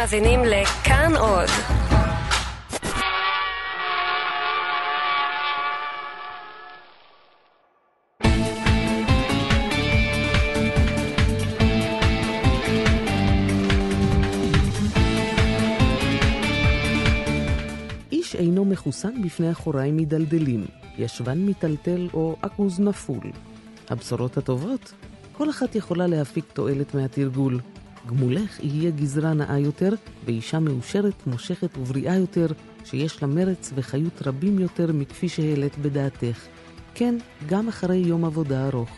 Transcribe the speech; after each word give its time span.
מאזינים 0.00 0.40
לכאן 0.44 1.12
עוד. 1.16 1.48
איש 18.12 18.34
אינו 18.34 18.64
מחוסן 18.64 19.22
בפני 19.22 19.50
אחוריים 19.50 19.96
מדלדלים, 19.96 20.66
ישבן 20.98 21.38
מיטלטל 21.38 22.08
או 22.14 22.36
עכוז 22.42 22.80
נפול. 22.80 23.30
הבשורות 23.90 24.36
הטובות, 24.36 24.92
כל 25.32 25.50
אחת 25.50 25.74
יכולה 25.74 26.06
להפיק 26.06 26.44
תועלת 26.52 26.94
מהתרגול. 26.94 27.60
גמולך 28.06 28.60
יהיה 28.60 28.90
גזרה 28.90 29.34
נאה 29.34 29.58
יותר, 29.58 29.90
ואישה 30.24 30.58
מאושרת, 30.58 31.26
מושכת 31.26 31.78
ובריאה 31.78 32.16
יותר, 32.16 32.46
שיש 32.84 33.22
לה 33.22 33.28
מרץ 33.28 33.72
וחיות 33.74 34.22
רבים 34.26 34.58
יותר 34.58 34.92
מכפי 34.92 35.28
שהעלית 35.28 35.78
בדעתך. 35.78 36.46
כן, 36.94 37.14
גם 37.48 37.68
אחרי 37.68 37.96
יום 37.96 38.24
עבודה 38.24 38.66
ארוך. 38.66 38.90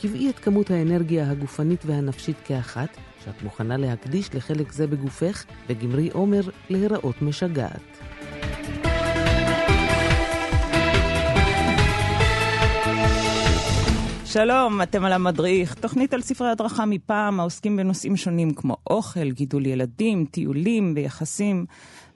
קבעי 0.00 0.30
את 0.30 0.38
כמות 0.38 0.70
האנרגיה 0.70 1.30
הגופנית 1.30 1.82
והנפשית 1.86 2.36
כאחת, 2.44 2.96
שאת 3.24 3.42
מוכנה 3.42 3.76
להקדיש 3.76 4.34
לחלק 4.34 4.72
זה 4.72 4.86
בגופך, 4.86 5.44
וגמרי 5.68 6.10
עומר 6.10 6.40
להיראות 6.70 7.22
משגעת. 7.22 7.91
שלום, 14.32 14.82
אתם 14.82 15.04
על 15.04 15.12
המדריך, 15.12 15.74
תוכנית 15.74 16.14
על 16.14 16.22
ספרי 16.22 16.50
הדרכה 16.50 16.84
מפעם 16.86 17.40
העוסקים 17.40 17.76
בנושאים 17.76 18.16
שונים 18.16 18.54
כמו 18.54 18.76
אוכל, 18.90 19.30
גידול 19.30 19.66
ילדים, 19.66 20.24
טיולים 20.30 20.92
ויחסים. 20.96 21.66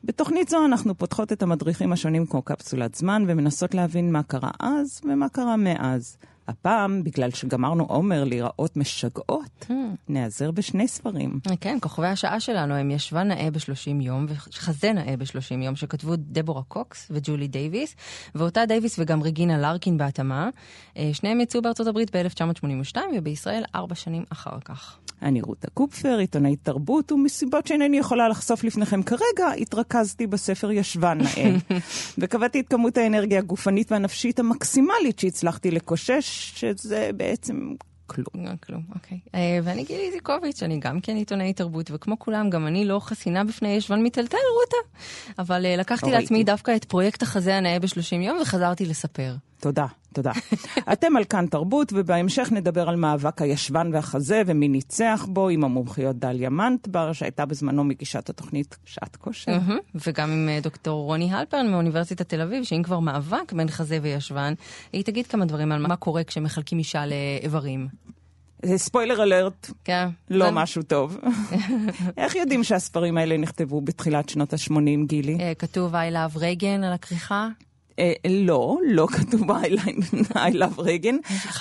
בתוכנית 0.04 0.48
זו 0.48 0.64
אנחנו 0.64 0.94
פותחות 0.94 1.32
את 1.32 1.42
המדריכים 1.42 1.92
השונים 1.92 2.26
כמו 2.26 2.42
קפסולת 2.42 2.94
זמן 2.94 3.24
ומנסות 3.26 3.74
להבין 3.74 4.12
מה 4.12 4.22
קרה 4.22 4.50
אז 4.60 5.00
ומה 5.04 5.28
קרה 5.28 5.56
מאז. 5.56 6.16
הפעם, 6.48 7.04
בגלל 7.04 7.30
שגמרנו 7.30 7.84
עומר 7.84 8.24
להיראות 8.24 8.76
משגעות, 8.76 9.66
נעזר 10.08 10.50
בשני 10.50 10.88
ספרים. 10.88 11.40
כן, 11.60 11.78
כוכבי 11.80 12.06
השעה 12.06 12.40
שלנו 12.40 12.74
הם 12.74 12.90
ישבה 12.90 13.22
נאה 13.22 13.50
ב-30 13.50 14.02
יום 14.02 14.26
וחזה 14.28 14.92
נאה 14.92 15.16
ב-30 15.16 15.64
יום, 15.64 15.76
שכתבו 15.76 16.12
דבורה 16.16 16.62
קוקס 16.62 17.08
וג'ולי 17.10 17.48
דייוויס, 17.48 17.96
ואותה 18.34 18.66
דייוויס 18.66 18.98
וגם 18.98 19.22
רגינה 19.22 19.58
לארקין 19.58 19.96
בהתאמה. 19.98 20.48
אה, 20.96 21.10
שניהם 21.12 21.40
יצאו 21.40 21.62
בארצות 21.62 21.86
הברית 21.86 22.16
ב-1982 22.16 22.96
ובישראל 23.16 23.64
ארבע 23.74 23.94
שנים 23.94 24.24
אחר 24.30 24.60
כך. 24.64 24.98
אני 25.22 25.40
רותה 25.40 25.70
קופפר, 25.70 26.18
עיתונאית 26.18 26.58
תרבות, 26.62 27.12
ומסיבות 27.12 27.66
שאינני 27.66 27.98
יכולה 27.98 28.28
לחשוף 28.28 28.64
לפניכם 28.64 29.02
כרגע, 29.02 29.52
התרכזתי 29.60 30.26
בספר 30.26 30.70
ישבה 30.70 31.14
נאה. 31.14 31.56
וקבעתי 32.18 32.60
את 32.60 32.68
כמות 32.68 32.96
האנרגיה 32.96 33.38
הגופנית 33.38 33.92
והנפשית 33.92 34.38
המקסימלית 34.38 35.18
שהצלחתי 35.18 35.70
לקושש, 35.70 36.35
שזה 36.36 37.10
בעצם 37.16 37.74
כלום. 38.06 38.46
לא, 38.46 38.50
כלום, 38.66 38.82
אוקיי. 38.94 39.18
אה, 39.34 39.58
ואני 39.62 39.84
גילי 39.84 40.06
איזיקוביץ', 40.06 40.62
אני 40.62 40.80
גם 40.80 41.00
כן 41.00 41.16
עיתונאית 41.16 41.56
תרבות, 41.56 41.90
וכמו 41.94 42.18
כולם, 42.18 42.50
גם 42.50 42.66
אני 42.66 42.84
לא 42.84 43.00
חסינה 43.00 43.44
בפני 43.44 43.68
ישבן 43.68 44.02
מיטלטל, 44.02 44.36
רותה. 44.60 44.98
אבל 45.38 45.66
אה, 45.66 45.76
לקחתי 45.76 46.10
לא 46.10 46.18
לעצמי. 46.18 46.44
דווקא 46.44 46.76
את 46.76 46.84
פרויקט 46.84 47.22
החזה 47.22 47.56
הנאה 47.56 47.78
ב-30 47.78 48.16
יום, 48.16 48.38
וחזרתי 48.42 48.86
לספר. 48.86 49.34
תודה, 49.60 49.86
תודה. 50.16 50.32
אתם 50.92 51.16
על 51.16 51.24
כאן 51.24 51.46
תרבות, 51.46 51.92
ובהמשך 51.96 52.48
נדבר 52.52 52.88
על 52.88 52.96
מאבק 52.96 53.42
הישבן 53.42 53.90
והחזה 53.92 54.42
ומי 54.46 54.68
ניצח 54.68 55.26
בו 55.28 55.48
עם 55.48 55.64
המומחיות 55.64 56.16
דליה 56.18 56.50
מנטבר, 56.50 57.12
שהייתה 57.12 57.46
בזמנו 57.46 57.84
מגישת 57.84 58.30
התוכנית 58.30 58.76
שעת 58.84 59.16
כושר. 59.16 59.58
וגם 60.06 60.30
עם 60.30 60.48
אה, 60.48 60.58
דוקטור 60.62 61.04
רוני 61.04 61.32
הלפרן 61.32 61.70
מאוניברסיטת 61.70 62.28
תל 62.28 62.40
אביב, 62.40 62.64
שאם 62.64 62.82
כבר 62.82 62.98
מאבק 63.00 63.52
בין 63.52 63.68
חזה 63.68 63.98
וישבן, 64.02 64.54
היא 64.92 65.04
תגיד 65.04 65.26
כמה 65.26 65.44
דברים 65.44 65.72
על 65.72 65.86
מה 65.86 65.96
קורה 65.96 66.24
כשמחלקים 66.24 66.78
אישה 66.78 67.02
לאיברים. 67.06 67.88
זה 68.62 68.78
ספוילר 68.78 69.22
אלרט, 69.22 69.70
כן. 69.84 70.08
לא 70.30 70.44
זה- 70.44 70.50
משהו 70.50 70.82
טוב. 70.82 71.18
איך 72.16 72.34
יודעים 72.36 72.64
שהספרים 72.64 73.18
האלה 73.18 73.36
נכתבו 73.36 73.80
בתחילת 73.80 74.28
שנות 74.28 74.52
ה-80, 74.52 75.06
גילי? 75.06 75.38
אה, 75.40 75.52
כתוב 75.58 75.94
I 75.94 75.98
love 76.12 76.38
רייגן 76.38 76.84
על 76.84 76.92
הכריכה. 76.92 77.48
אה, 77.98 78.12
לא, 78.28 78.78
לא 78.86 79.06
כתוב 79.16 79.50
I 80.32 80.52
love 80.52 80.78
רגן, 80.78 81.16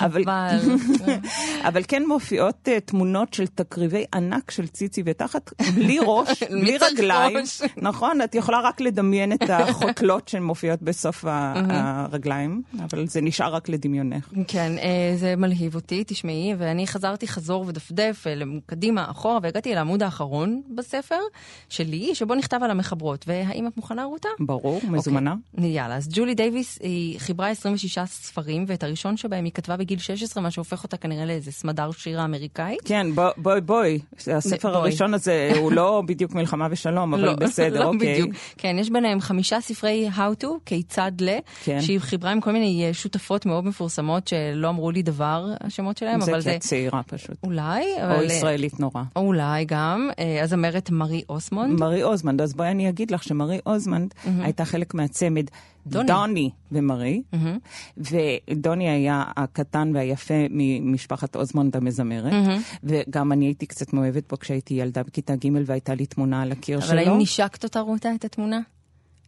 אבל, 1.68 1.82
כן 1.88 2.06
מופיעות 2.06 2.68
uh, 2.68 2.80
תמונות 2.80 3.34
של 3.34 3.46
תקריבי 3.46 4.04
ענק 4.14 4.50
של 4.50 4.66
ציצי 4.66 5.02
ותחת, 5.06 5.52
בלי 5.74 5.98
ראש, 6.06 6.42
בלי 6.42 6.78
רגליים. 6.78 7.36
נכון, 7.76 8.22
את 8.22 8.34
יכולה 8.34 8.60
רק 8.60 8.80
לדמיין 8.80 9.32
את 9.32 9.50
החותלות 9.50 10.28
שמופיעות 10.28 10.82
בסוף 10.82 11.24
הרגליים, 11.26 12.62
אבל 12.80 13.06
זה 13.06 13.20
נשאר 13.20 13.54
רק 13.54 13.68
לדמיונך. 13.68 14.28
כן, 14.48 14.72
אה, 14.78 15.16
זה 15.16 15.36
מלהיב 15.36 15.74
אותי, 15.74 16.04
תשמעי, 16.06 16.54
ואני 16.58 16.86
חזרתי 16.86 17.28
חזור 17.28 17.64
ודפדף 17.66 18.24
אה, 18.26 18.34
קדימה, 18.66 19.10
אחורה, 19.10 19.38
והגעתי 19.42 19.74
לעמוד 19.74 20.02
האחרון 20.02 20.62
בספר 20.74 21.20
שלי, 21.68 22.14
שבו 22.14 22.34
נכתב 22.34 22.58
על 22.62 22.70
המחברות. 22.70 23.24
והאם 23.28 23.66
את 23.66 23.76
מוכנה, 23.76 24.04
רותה? 24.04 24.28
ברור, 24.38 24.80
מזומנה. 24.88 25.34
אוקיי, 25.54 25.70
יאללה, 25.70 25.96
אז 25.96 26.08
ג'ולי 26.26 26.34
דייוויס 26.34 26.78
היא 26.82 27.20
חיברה 27.20 27.48
26 27.50 27.98
ספרים, 28.06 28.64
ואת 28.68 28.82
הראשון 28.82 29.16
שבהם 29.16 29.44
היא 29.44 29.52
כתבה 29.52 29.76
בגיל 29.76 29.98
16, 29.98 30.42
מה 30.42 30.50
שהופך 30.50 30.82
אותה 30.84 30.96
כנראה 30.96 31.24
לאיזה 31.24 31.52
סמדר 31.52 31.90
שירה 31.90 32.24
אמריקאית. 32.24 32.78
כן, 32.84 33.06
בוא- 33.14 33.30
בואי, 33.36 33.60
בואי, 33.60 33.98
הספר 34.36 34.68
בואי. 34.68 34.80
הראשון 34.80 35.14
הזה 35.14 35.52
הוא 35.58 35.72
לא 35.72 36.02
בדיוק 36.06 36.34
מלחמה 36.34 36.66
ושלום, 36.70 37.14
אבל 37.14 37.24
לא, 37.24 37.34
בסדר, 37.34 37.80
לא 37.84 37.84
אוקיי. 37.84 38.12
בדיוק. 38.14 38.30
כן, 38.58 38.76
יש 38.80 38.90
ביניהם 38.90 39.20
חמישה 39.20 39.60
ספרי 39.60 40.08
How 40.16 40.44
to, 40.44 40.46
כיצד 40.66 41.12
ל, 41.20 41.28
כן. 41.64 41.80
שהיא 41.80 41.98
חיברה 42.00 42.30
עם 42.32 42.40
כל 42.40 42.52
מיני 42.52 42.84
אה, 42.88 42.94
שותפות 42.94 43.46
מאוד 43.46 43.64
מפורסמות 43.66 44.28
שלא 44.28 44.68
אמרו 44.68 44.90
לי 44.90 45.02
דבר, 45.02 45.46
השמות 45.60 45.96
שלהם, 45.98 46.20
זה 46.20 46.30
אבל 46.32 46.40
זה 46.40 46.54
את 46.56 46.60
צעירה 46.60 47.02
פשוט. 47.02 47.36
אולי, 47.44 47.84
או 47.96 48.04
אבל... 48.04 48.12
אה, 48.16 48.24
ישראלית 48.24 48.80
נורא. 48.80 49.02
אולי 49.16 49.64
גם, 49.64 50.10
אה, 50.18 50.42
הזמרת 50.42 50.90
מרי 50.90 51.22
אוסמונד. 51.28 51.80
מרי 51.80 52.02
אוסמונד, 52.02 52.40
אז 52.40 52.54
בואי 52.54 52.68
אני 52.70 52.88
אגיד 52.88 53.10
לך 53.10 53.22
שמרי 53.22 53.58
אוסמונד 53.66 54.14
הייתה 54.40 54.64
חלק 54.64 54.94
מהצמד 54.94 55.44
דוני. 55.86 56.06
דוני 56.06 56.50
ומרי, 56.72 57.22
ודוני 57.96 58.88
היה 58.88 59.24
הקטן 59.36 59.90
והיפה 59.94 60.34
ממשפחת 60.50 61.36
אוסמונד 61.36 61.76
המזמרת, 61.76 62.32
וגם 62.84 63.32
אני 63.32 63.44
הייתי 63.46 63.66
קצת 63.66 63.92
מאוהבת 63.92 64.28
בו 64.30 64.38
כשהייתי 64.38 64.74
ילדה 64.74 65.02
בכיתה 65.02 65.36
ג' 65.36 65.48
והייתה 65.66 65.94
לי 65.94 66.06
תמונה 66.06 66.42
על 66.42 66.52
הקיר 66.52 66.78
אבל 66.78 66.86
שלו. 66.86 66.98
האם 66.98 67.18
נשקת 67.18 67.64
אותה, 67.64 67.80
רותה, 67.80 68.08
את 68.14 68.24
התמונה? 68.24 68.60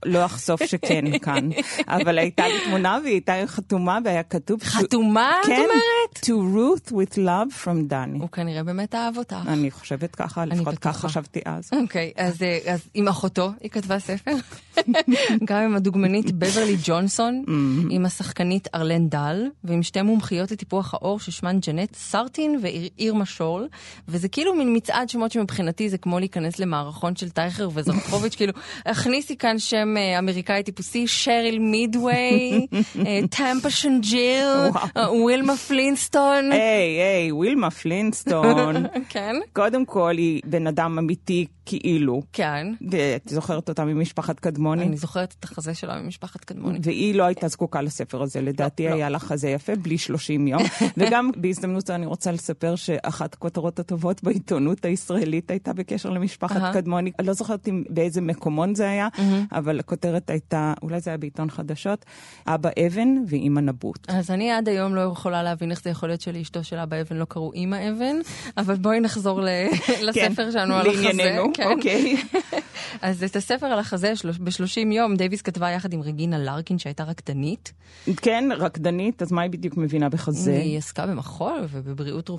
לא 0.05 0.25
אחשוף 0.25 0.65
שכן 0.65 1.19
כאן, 1.19 1.49
אבל 1.97 2.19
הייתה 2.19 2.49
לי 2.49 2.55
תמונה 2.65 2.99
והיא 3.03 3.13
הייתה 3.13 3.33
חתומה 3.47 3.99
והיה 4.05 4.23
כתוב... 4.23 4.63
חתומה, 4.63 5.31
את 5.41 5.47
כן, 5.47 5.67
אומרת? 6.09 6.19
To 6.25 6.89
Ruth 6.89 6.93
with 6.93 7.19
love 7.19 7.65
from 7.65 7.93
Dani. 7.93 8.21
הוא 8.21 8.29
כנראה 8.29 8.63
באמת 8.63 8.95
אהב 8.95 9.19
אותך. 9.19 9.37
אני 9.47 9.71
חושבת 9.71 10.15
ככה, 10.15 10.45
לפחות 10.45 10.79
כך 10.79 10.91
בטוחה. 10.91 11.09
חשבתי 11.09 11.41
אז. 11.45 11.71
אוקיי, 11.83 12.13
אז, 12.17 12.43
אה, 12.43 12.59
אז 12.73 12.81
עם 12.95 13.09
אחותו 13.09 13.51
היא 13.61 13.71
כתבה 13.71 13.99
ספר, 13.99 14.35
גם 15.49 15.63
עם 15.63 15.77
הדוגמנית 15.77 16.33
בברלי 16.33 16.77
ג'ונסון, 16.85 17.45
עם 17.91 18.07
השחקנית 18.07 18.69
ארלן 18.75 19.09
דל, 19.09 19.47
ועם 19.65 19.83
שתי 19.83 20.03
מומחיות 20.03 20.51
לטיפוח 20.51 20.95
העור 20.95 21.21
ששמן 21.21 21.59
ג'נט 21.61 21.95
סרטין 21.95 22.61
ואירמה 22.63 23.27
שול, 23.27 23.69
וזה 24.09 24.29
כאילו 24.29 24.55
מין 24.55 24.77
מצעד 24.77 25.09
שמות 25.09 25.33
שמבחינתי 25.33 25.89
זה 25.89 25.99
כמו 25.99 26.19
להיכנס 26.19 26.59
למערכון 26.59 27.17
של 27.17 27.31
טייכר 27.31 27.69
וזרחוביץ', 27.75 28.35
כאילו, 28.35 28.53
הכניסי 28.87 29.37
כאן 29.37 29.59
שם 29.59 29.97
אה, 29.97 30.19
אמריקאי 30.19 30.63
טיפוסי, 30.63 31.07
שריל 31.07 31.59
מידווי, 31.59 32.67
אה, 33.07 33.21
טמפה 33.37 33.71
שנג'יל, 33.71 34.49
וילמה 34.97 35.57
פלינטסטון. 35.99 36.53
היי, 36.53 37.01
היי, 37.01 37.33
וילמה 37.33 37.71
פלינטסטון. 37.71 38.87
כן, 39.09 39.37
קודם 39.53 39.85
כל, 39.85 40.15
היא 40.17 40.43
בן 40.45 40.67
אדם 40.67 40.99
אמיתי 40.99 41.47
כאילו, 41.67 42.23
כן. 42.33 42.67
ואת 42.91 43.29
זוכרת 43.29 43.69
אותה 43.69 43.85
ממשפחת 43.85 44.41
קדמוני? 44.41 44.83
אני 44.83 44.97
זוכרת 44.97 45.35
את 45.39 45.45
החזה 45.45 45.75
שלה 45.75 46.01
ממשפחת 46.01 46.45
קדמוני. 46.45 46.79
והיא 46.83 47.15
לא 47.15 47.23
הייתה 47.23 47.49
זקוקה 47.49 47.83
לספר 47.83 48.23
הזה, 48.23 48.41
לדעתי 48.41 48.89
לא. 48.89 48.95
היה 48.95 49.09
לה 49.09 49.19
חזה 49.19 49.49
יפה, 49.49 49.77
בלי 49.77 49.99
30 49.99 50.49
יום. 50.49 50.63
וגם 50.97 51.31
בהזדמנות 51.37 51.87
זו 51.87 51.95
אני 51.95 52.07
רוצה 52.07 52.33
לספר 52.33 52.77
שאחת 52.77 53.35
הכותרות 53.35 53.79
הטובות 53.79 54.23
בעיתונות 54.23 54.85
הישראלית 54.85 55.51
הייתה 55.51 55.73
בקשר 55.73 56.11
למשפחת. 56.11 56.75
קדמוני. 56.75 57.13
לא 57.23 57.33
זוכרת 57.33 57.69
באיזה 57.89 58.21
מקומון 58.21 58.75
זה 58.75 58.91
היה, 58.91 59.09
אבל 59.53 59.81
הכותרת 59.81 60.31
הייתה, 60.31 60.75
אולי 60.83 61.01
זה 61.01 61.11
היה 61.11 61.17
בעיתון 61.17 61.51
חדשות, 61.51 62.05
אבא 62.47 62.71
אבן 62.87 63.09
ואימא 63.29 63.61
נבוט. 63.61 63.99
אז 64.09 64.31
אני 64.31 64.51
עד 64.51 64.69
היום 64.69 64.95
לא 64.95 65.01
יכולה 65.01 65.43
להבין 65.43 65.71
איך 65.71 65.83
זה 65.83 65.88
יכול 65.91 66.09
להיות 66.09 66.21
שלאשתו 66.21 66.65
של 66.65 66.77
אבא 66.77 66.97
אבן 67.01 67.17
לא 67.17 67.25
קראו 67.25 67.53
אימא 67.53 67.77
אבן, 67.91 68.17
אבל 68.57 68.75
בואי 68.75 69.01
נחזור 69.01 69.41
ל- 69.43 69.49
לספר 70.09 70.51
שלנו 70.51 70.75
על 70.75 70.87
החזה. 70.89 71.03
לענייננו, 71.03 71.51
כן. 71.55 71.67
אוקיי. 71.67 72.17
אז 73.03 73.25
את 73.25 73.37
הספר 73.37 73.67
על 73.67 73.79
החזה 73.79 74.13
ב-30 74.41 74.93
יום, 74.93 75.17
דייוויס 75.17 75.43
כתבה 75.43 75.71
יחד 75.71 75.93
עם 75.93 76.03
רגינה 76.03 76.39
לארקין, 76.39 76.79
שהייתה 76.79 77.05
רקדנית. 77.05 77.73
כן, 78.17 78.49
רקדנית, 78.57 79.23
אז 79.23 79.33
מה 79.33 79.43
היא 79.43 79.51
בדיוק 79.51 79.77
מבינה 79.77 80.09
בחזה? 80.09 80.57
היא 80.57 80.79
עסקה 80.79 81.07
במחול 81.07 81.67
ובבריאות 81.71 82.31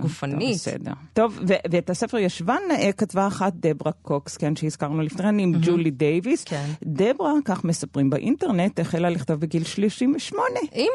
גופנית. 0.00 0.54
בסדר. 0.54 0.92
טוב, 1.12 1.40
ואת 1.46 1.90
הספר 1.90 2.18
ישבן 2.18 2.60
אה, 2.70 2.92
כתבה 2.92 3.26
אחת 3.26 3.52
דברה 3.56 3.92
קוקס, 3.92 4.36
כן, 4.36 4.56
שהזכרנו 4.56 5.02
לפני, 5.02 5.42
עם 5.42 5.52
ג'ולי 5.60 5.90
דייוויס. 5.90 6.44
כן. 6.44 6.66
דברה, 6.82 7.32
כך 7.44 7.64
מספרים 7.64 8.10
באינטרנט, 8.10 8.80
החלה 8.80 9.10
לכתוב 9.10 9.40
בגיל 9.40 9.64
38. 9.64 10.44
אמא, 10.74 10.86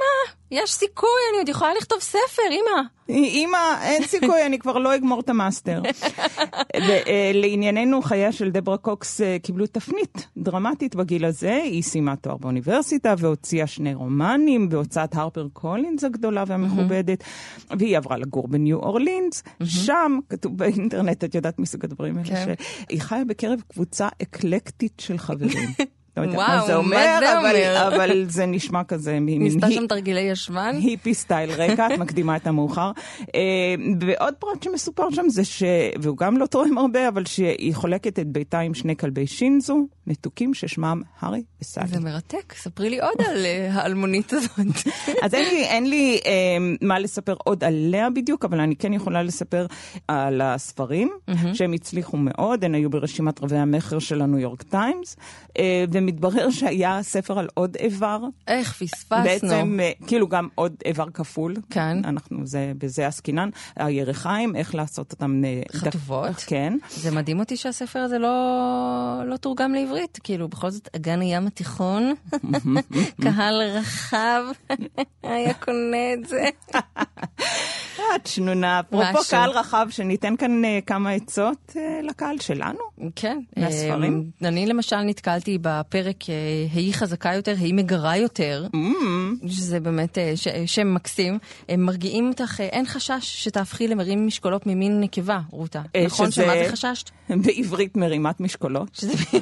יש 0.51 0.71
סיכוי, 0.71 1.09
אני 1.31 1.37
עוד 1.37 1.49
יכולה 1.49 1.71
לכתוב 1.77 1.99
ספר, 1.99 2.43
אמא. 2.49 2.81
אמא, 3.11 3.57
אין 3.81 4.03
סיכוי, 4.03 4.45
אני 4.45 4.59
כבר 4.59 4.77
לא 4.77 4.95
אגמור 4.95 5.19
את 5.19 5.29
המאסטר. 5.29 5.81
אה, 6.75 7.31
לענייננו, 7.33 8.01
חייה 8.01 8.31
של 8.31 8.51
דברה 8.51 8.77
קוקס 8.77 9.21
אה, 9.21 9.37
קיבלו 9.43 9.67
תפנית 9.67 10.27
דרמטית 10.37 10.95
בגיל 10.95 11.25
הזה. 11.25 11.55
היא 11.63 11.83
סיימה 11.83 12.15
תואר 12.15 12.37
באוניברסיטה 12.37 13.13
והוציאה 13.17 13.67
שני 13.67 13.93
רומנים 13.93 14.69
בהוצאת 14.69 15.15
הרפר 15.15 15.47
קולינס 15.53 16.03
הגדולה 16.03 16.43
והמכובדת, 16.47 17.23
והיא 17.79 17.97
עברה 17.97 18.17
לגור 18.17 18.47
בניו 18.47 18.77
אורלינס. 18.77 19.43
שם, 19.63 20.19
כתוב 20.29 20.57
באינטרנט, 20.57 21.23
את 21.23 21.35
יודעת 21.35 21.59
מסוג 21.59 21.85
הדברים 21.85 22.17
האלה, 22.17 22.29
כן. 22.29 22.53
שהיא 22.89 23.01
חיה 23.01 23.25
בקרב 23.25 23.61
קבוצה 23.67 24.07
אקלקטית 24.21 24.93
של 24.99 25.17
חברים. 25.17 25.69
לא 26.17 26.21
יודעת 26.21 26.37
מה 26.37 26.63
זה 26.67 26.75
אומר, 26.75 27.17
זה 27.19 27.39
אבל, 27.39 27.55
אומר? 27.55 27.95
אבל 27.95 28.25
זה 28.27 28.45
נשמע 28.45 28.83
כזה 28.83 29.19
מין 29.19 29.41
ניסתה 29.41 29.71
שם 29.71 29.87
תרגילי 29.87 30.21
ישבן? 30.21 30.75
היפי 30.83 31.13
סטייל 31.13 31.51
רקע, 31.51 31.87
את 31.93 31.99
מקדימה 31.99 32.35
את 32.35 32.47
המאוחר. 32.47 32.91
אה, 33.35 33.75
ועוד 33.99 34.33
פרט 34.39 34.63
שמסופר 34.63 35.11
שם 35.11 35.29
זה 35.29 35.45
ש... 35.45 35.63
והוא 36.01 36.17
גם 36.17 36.37
לא 36.37 36.45
תורם 36.45 36.77
הרבה, 36.77 37.07
אבל 37.07 37.25
שהיא 37.25 37.75
חולקת 37.75 38.19
את 38.19 38.27
ביתה 38.27 38.59
עם 38.59 38.73
שני 38.73 38.95
כלבי 38.95 39.27
שיצו, 39.27 39.87
מתוקים 40.07 40.53
ששמם 40.53 41.01
הארי 41.19 41.43
וסאלי. 41.61 41.87
זה 41.87 41.99
מרתק, 41.99 42.53
ספרי 42.57 42.89
לי 42.89 42.99
עוד 42.99 43.21
על 43.29 43.45
אה, 43.45 43.69
האלמונית 43.73 44.33
הזאת. 44.33 44.59
אז 45.23 45.33
אין 45.33 45.45
לי, 45.45 45.63
אין 45.63 45.89
לי 45.89 46.19
אה, 46.25 46.31
מה 46.81 46.99
לספר 46.99 47.35
עוד 47.43 47.63
עליה 47.63 48.09
בדיוק, 48.09 48.45
אבל 48.45 48.59
אני 48.59 48.75
כן 48.75 48.93
יכולה 48.93 49.23
לספר 49.23 49.65
על 50.07 50.41
הספרים, 50.41 51.09
שהם 51.53 51.73
הצליחו 51.73 52.17
מאוד, 52.17 52.63
הן 52.63 52.75
היו 52.75 52.89
ברשימת 52.89 53.43
רבי 53.43 53.57
המכר 53.57 53.99
של 53.99 54.21
הניו 54.21 54.39
יורק 54.39 54.61
טיימס, 54.61 55.17
אה, 55.59 55.85
ומתברר 56.01 56.49
שהיה 56.49 56.99
ספר 57.03 57.39
על 57.39 57.47
עוד 57.53 57.75
איבר. 57.79 58.19
איך 58.47 58.73
פספסנו. 58.73 59.23
בעצם, 59.23 59.79
אה, 59.81 59.91
כאילו 60.07 60.27
גם 60.27 60.47
עוד 60.55 60.75
איבר 60.85 61.09
כפול. 61.13 61.55
כן. 61.69 61.97
אנחנו, 62.05 62.37
זה, 62.47 62.71
בזה 62.77 63.07
עסקינן. 63.07 63.49
הירחיים, 63.75 64.55
איך 64.55 64.75
לעשות 64.75 65.11
אותם... 65.11 65.41
אה, 65.45 65.61
דק- 65.67 65.75
חטובות? 65.75 66.35
כן. 66.47 66.77
זה 66.89 67.11
מדהים 67.11 67.39
אותי 67.39 67.57
שהספר 67.57 67.99
הזה 67.99 68.17
לא, 68.19 68.29
לא 69.25 69.37
תורגם 69.37 69.73
לעברית. 69.73 70.19
כאילו, 70.23 70.47
בכל 70.47 70.69
זאת, 70.69 70.89
אגן 70.95 71.21
הים 71.21 71.47
התיכון, 71.47 72.13
קהל 73.23 73.61
רחב 73.61 74.41
היה 75.23 75.53
קונה 75.53 75.97
את 76.13 76.27
זה. 76.27 76.45
את 78.15 78.27
שנונה. 78.27 78.79
אפרופו. 78.79 79.29
קהל 79.29 79.49
רחב, 79.49 79.87
שניתן 79.89 80.35
כאן 80.35 80.65
אה, 80.65 80.79
כמה 80.85 81.11
עצות 81.11 81.73
אה, 81.75 81.99
לקהל 82.03 82.39
שלנו. 82.39 82.79
כן. 83.15 83.39
מהספרים? 83.57 84.23
אה, 84.43 84.47
אני 84.47 84.65
למשל 84.65 85.01
נתקלתי 85.01 85.57
בפרק 85.61 86.29
אה, 86.29 86.35
"היא 86.73 86.93
חזקה 86.93 87.33
יותר, 87.33 87.55
היא 87.59 87.73
מגרה 87.73 88.17
יותר", 88.17 88.67
שזה 89.47 89.79
באמת 89.79 90.17
שם 90.65 90.93
מקסים. 90.93 91.39
הם 91.69 91.85
מרגיעים 91.85 92.27
אותך, 92.27 92.61
אין 92.61 92.85
חשש 92.85 93.43
שתהפכי 93.43 93.87
למרים 93.87 94.27
משקולות 94.27 94.67
ממין 94.67 95.01
נקבה, 95.01 95.39
רותה. 95.51 95.81
נכון 96.05 96.31
שמה 96.31 96.53
זה 96.63 96.71
חששת? 96.71 97.09
בעברית 97.45 97.97
מרימת 97.97 98.39
משקולות. 98.39 98.95
שזה... 98.95 99.13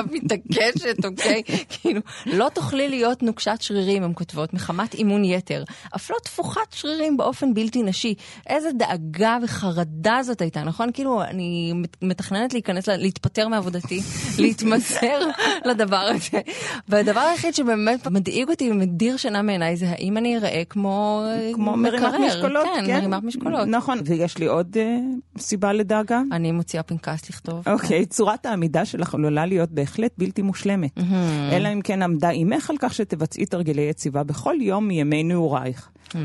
את 0.00 0.12
מתעקשת, 0.12 1.04
אוקיי? 1.04 1.42
כאילו, 1.80 2.00
לא 2.26 2.48
תוכלי 2.54 2.88
להיות 2.88 3.22
נוקשת 3.22 3.56
שרירים, 3.60 4.02
הן 4.02 4.12
כותבות, 4.14 4.54
מחמת 4.54 4.94
אימון 4.94 5.24
יתר. 5.24 5.64
אף 5.96 6.10
לא 6.10 6.16
תפוחת 6.24 6.72
שרירים 6.72 7.16
באופן 7.16 7.54
בלתי 7.54 7.69
נשי. 7.76 8.14
איזה 8.46 8.68
דאגה 8.78 9.38
וחרדה 9.42 10.18
זאת 10.22 10.40
הייתה, 10.40 10.62
נכון? 10.64 10.88
כאילו, 10.94 11.22
אני 11.22 11.72
מת- 11.74 11.96
מתכננת 12.02 12.52
להיכנס, 12.52 12.88
ל- 12.88 12.96
להתפטר 12.96 13.48
מעבודתי, 13.48 14.00
להתמסר 14.42 15.20
לדבר 15.64 15.96
הזה. 15.96 16.40
והדבר 16.88 17.20
היחיד 17.20 17.54
שבאמת 17.54 18.06
מדאיג 18.06 18.48
אותי 18.48 18.70
ומדיר 18.70 19.16
שינה 19.16 19.42
מעיניי 19.42 19.76
זה 19.76 19.86
האם 19.90 20.16
אני 20.16 20.36
אראה 20.36 20.62
כמו... 20.68 21.22
כמו 21.54 21.76
מרימת 21.76 22.02
מקרר. 22.02 22.18
משקולות. 22.26 22.66
כן, 22.86 22.94
מרימת 22.98 23.22
משקולות. 23.22 23.68
נכון, 23.68 23.98
ויש 24.06 24.38
לי 24.38 24.46
עוד 24.46 24.76
אה, 24.80 24.98
סיבה 25.38 25.72
לדאגה. 25.72 26.20
אני 26.32 26.52
מוציאה 26.52 26.82
פנקס 26.82 27.30
לכתוב. 27.30 27.68
אוקיי, 27.68 28.06
צורת 28.06 28.46
העמידה 28.46 28.84
שלך 28.84 29.14
עלולה 29.14 29.46
להיות 29.46 29.70
בהחלט 29.70 30.12
בלתי 30.18 30.42
מושלמת. 30.42 30.90
אלא 31.52 31.68
אם 31.72 31.80
כן 31.84 32.02
עמדה 32.02 32.30
אמך 32.30 32.70
על 32.70 32.76
כך 32.78 32.94
שתבצעי 32.94 33.46
תרגילי 33.46 33.82
יציבה 33.82 34.22
בכל 34.22 34.54
יום 34.60 34.88
מימי 34.88 35.22
נעורייך. 35.22 35.88
הממ. 36.08 36.16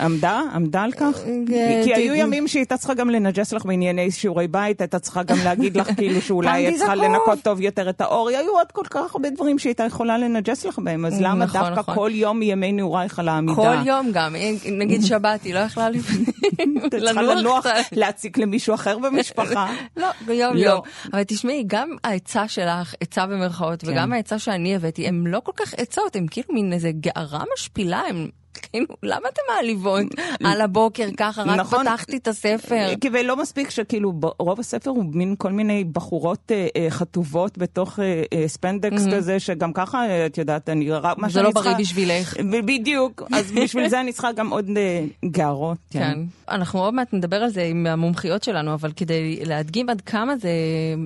עמדה? 0.00 0.42
עמדה 0.54 0.82
על 0.82 0.92
כך? 0.92 1.18
אה, 1.26 1.80
כי 1.84 1.94
היו 1.94 2.14
ימים 2.14 2.48
שהיא 2.48 2.60
הייתה 2.60 2.76
צריכה 2.76 2.94
גם 2.94 3.10
לנג'ס 3.10 3.52
לך 3.52 3.64
בענייני 3.64 4.10
שיעורי 4.10 4.48
בית, 4.48 4.80
הייתה 4.80 4.98
צריכה 4.98 5.22
גם 5.22 5.36
להגיד 5.44 5.76
לך 5.76 5.90
כאילו 5.96 6.20
שאולי 6.26 6.66
היא 6.66 6.78
צריכה. 6.78 6.94
לנקות 6.94 7.38
טוב 7.42 7.60
יותר 7.60 7.90
את 7.90 8.00
העור, 8.00 8.28
היו 8.28 8.52
עוד 8.52 8.72
כל 8.72 8.84
כך 8.90 9.14
הרבה 9.14 9.30
דברים 9.30 9.58
שהיא 9.58 9.70
הייתה 9.70 9.84
יכולה 9.84 10.18
לנג'ס 10.18 10.64
לך 10.64 10.78
בהם, 10.78 11.06
אז 11.06 11.20
למה 11.20 11.44
נכון, 11.44 11.60
דווקא 11.60 11.80
נכון. 11.80 11.94
כל 11.94 12.10
יום 12.14 12.38
מימי 12.38 12.72
נעורייך 12.72 13.18
על 13.18 13.28
העמידה? 13.28 13.54
כל 13.54 13.86
יום 13.86 14.10
גם, 14.12 14.36
נגיד 14.72 15.04
שבת, 15.04 15.42
היא 15.44 15.54
לא 15.54 15.58
יכלה 15.58 15.88
לנוח. 17.34 17.66
להציק 17.92 18.38
למישהו 18.38 18.74
אחר 18.74 18.98
במשפחה. 18.98 19.66
לא, 19.96 20.06
יום 20.32 20.56
לא. 20.56 20.60
יום. 20.60 20.80
אבל 21.12 21.22
תשמעי, 21.22 21.64
גם 21.66 21.88
העצה 22.04 22.48
שלך, 22.48 22.94
עצה 23.00 23.26
במרכאות, 23.26 23.82
כן. 23.82 23.88
וגם 23.90 24.12
העצה 24.12 24.38
שאני 24.38 24.76
הבאתי, 24.76 25.08
הם 25.08 25.26
לא 25.26 25.40
כל 25.44 25.52
כך 25.56 25.74
עצות, 25.76 26.16
הם 26.16 26.26
כאילו 26.30 26.48
מין 26.54 26.72
איזה 26.72 26.90
גערה 26.92 27.42
משפילה, 27.54 28.02
הם 28.08 28.28
כאילו, 28.54 28.86
למה 29.02 29.28
אתם 29.28 29.42
מעליבות 29.54 30.06
על 30.44 30.60
הבוקר 30.60 31.08
ככה, 31.16 31.42
רק 31.42 31.58
נכון. 31.58 31.84
פתחתי 31.84 32.16
את 32.16 32.28
הספר. 32.28 32.86
כי 33.00 33.08
ולא 33.12 33.36
מספיק 33.36 33.70
שכאילו 33.70 34.12
רוב 34.38 34.60
הספר 34.60 34.90
הוא 34.90 35.04
מין 35.12 35.34
כל 35.38 35.52
מיני 35.52 35.84
בחורות 35.84 36.52
אה, 36.52 36.66
אה, 36.76 36.86
חטובות 36.90 37.58
בתוך 37.58 38.00
אה, 38.00 38.22
אה, 38.32 38.48
ספנדקס 38.48 39.06
כזה, 39.12 39.40
שגם 39.40 39.72
ככה, 39.72 40.06
אה, 40.08 40.26
את 40.26 40.38
יודעת, 40.38 40.68
אני 40.68 40.90
זה 41.28 41.42
לא. 41.42 41.50
בריא 41.50 41.74
בשבילך. 41.78 42.36
בדיוק, 42.64 43.22
אז 43.32 43.52
בשביל 43.52 43.88
זה 43.88 44.00
אני 44.00 44.12
צריכה 44.12 44.32
גם 44.32 44.50
עוד 44.50 44.70
אה, 44.76 45.04
גערות. 45.24 45.78
כן. 45.90 46.18
אנחנו 46.48 46.80
עוד 46.80 46.94
מעט 46.94 47.12
נדבר 47.12 47.36
על 47.36 47.50
זה 47.50 47.62
עם 47.62 47.86
המומחיות 47.86 48.42
שלנו, 48.42 48.74
אבל 48.74 48.92
כדי 48.92 49.40
להדגים 49.44 49.88
עד 49.88 50.00
כמה 50.00 50.36
זה 50.36 50.48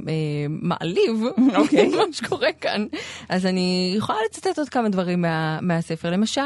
אה, 0.09 0.47
מעליב, 0.49 1.23
אוקיי. 1.55 1.89
מה 1.97 2.03
שקורה 2.13 2.53
כאן, 2.61 2.87
אז 3.29 3.47
אני 3.47 3.95
יכולה 3.97 4.19
לצטט 4.27 4.59
עוד 4.59 4.69
כמה 4.69 4.89
דברים 4.89 5.23
מה, 5.23 5.59
מהספר. 5.63 6.11
למשל, 6.11 6.41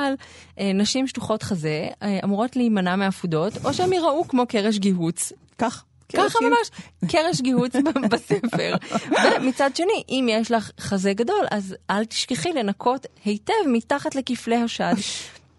אה, 0.58 0.72
נשים 0.88 1.06
שטוחות 1.06 1.42
חזה 1.42 1.88
אה, 2.02 2.20
אמורות 2.24 2.56
להימנע 2.56 2.96
מעפודות, 2.96 3.52
או 3.64 3.74
שהן 3.74 3.92
ייראו 3.92 4.28
כמו 4.28 4.46
קרש 4.46 4.78
גיהוץ. 4.78 5.32
כך. 5.58 5.84
ככה. 6.16 6.38
ממש, 6.42 6.70
קרש 7.08 7.40
גיהוץ 7.40 7.72
בספר. 8.10 8.74
ומצד 9.36 9.76
שני, 9.76 10.02
אם 10.08 10.28
יש 10.30 10.50
לך 10.50 10.70
חזה 10.80 11.12
גדול, 11.12 11.46
אז 11.50 11.76
אל 11.90 12.04
תשכחי 12.04 12.52
לנקות 12.52 13.06
היטב 13.24 13.52
מתחת 13.66 14.14
לכפלי 14.14 14.56
השד. 14.56 14.94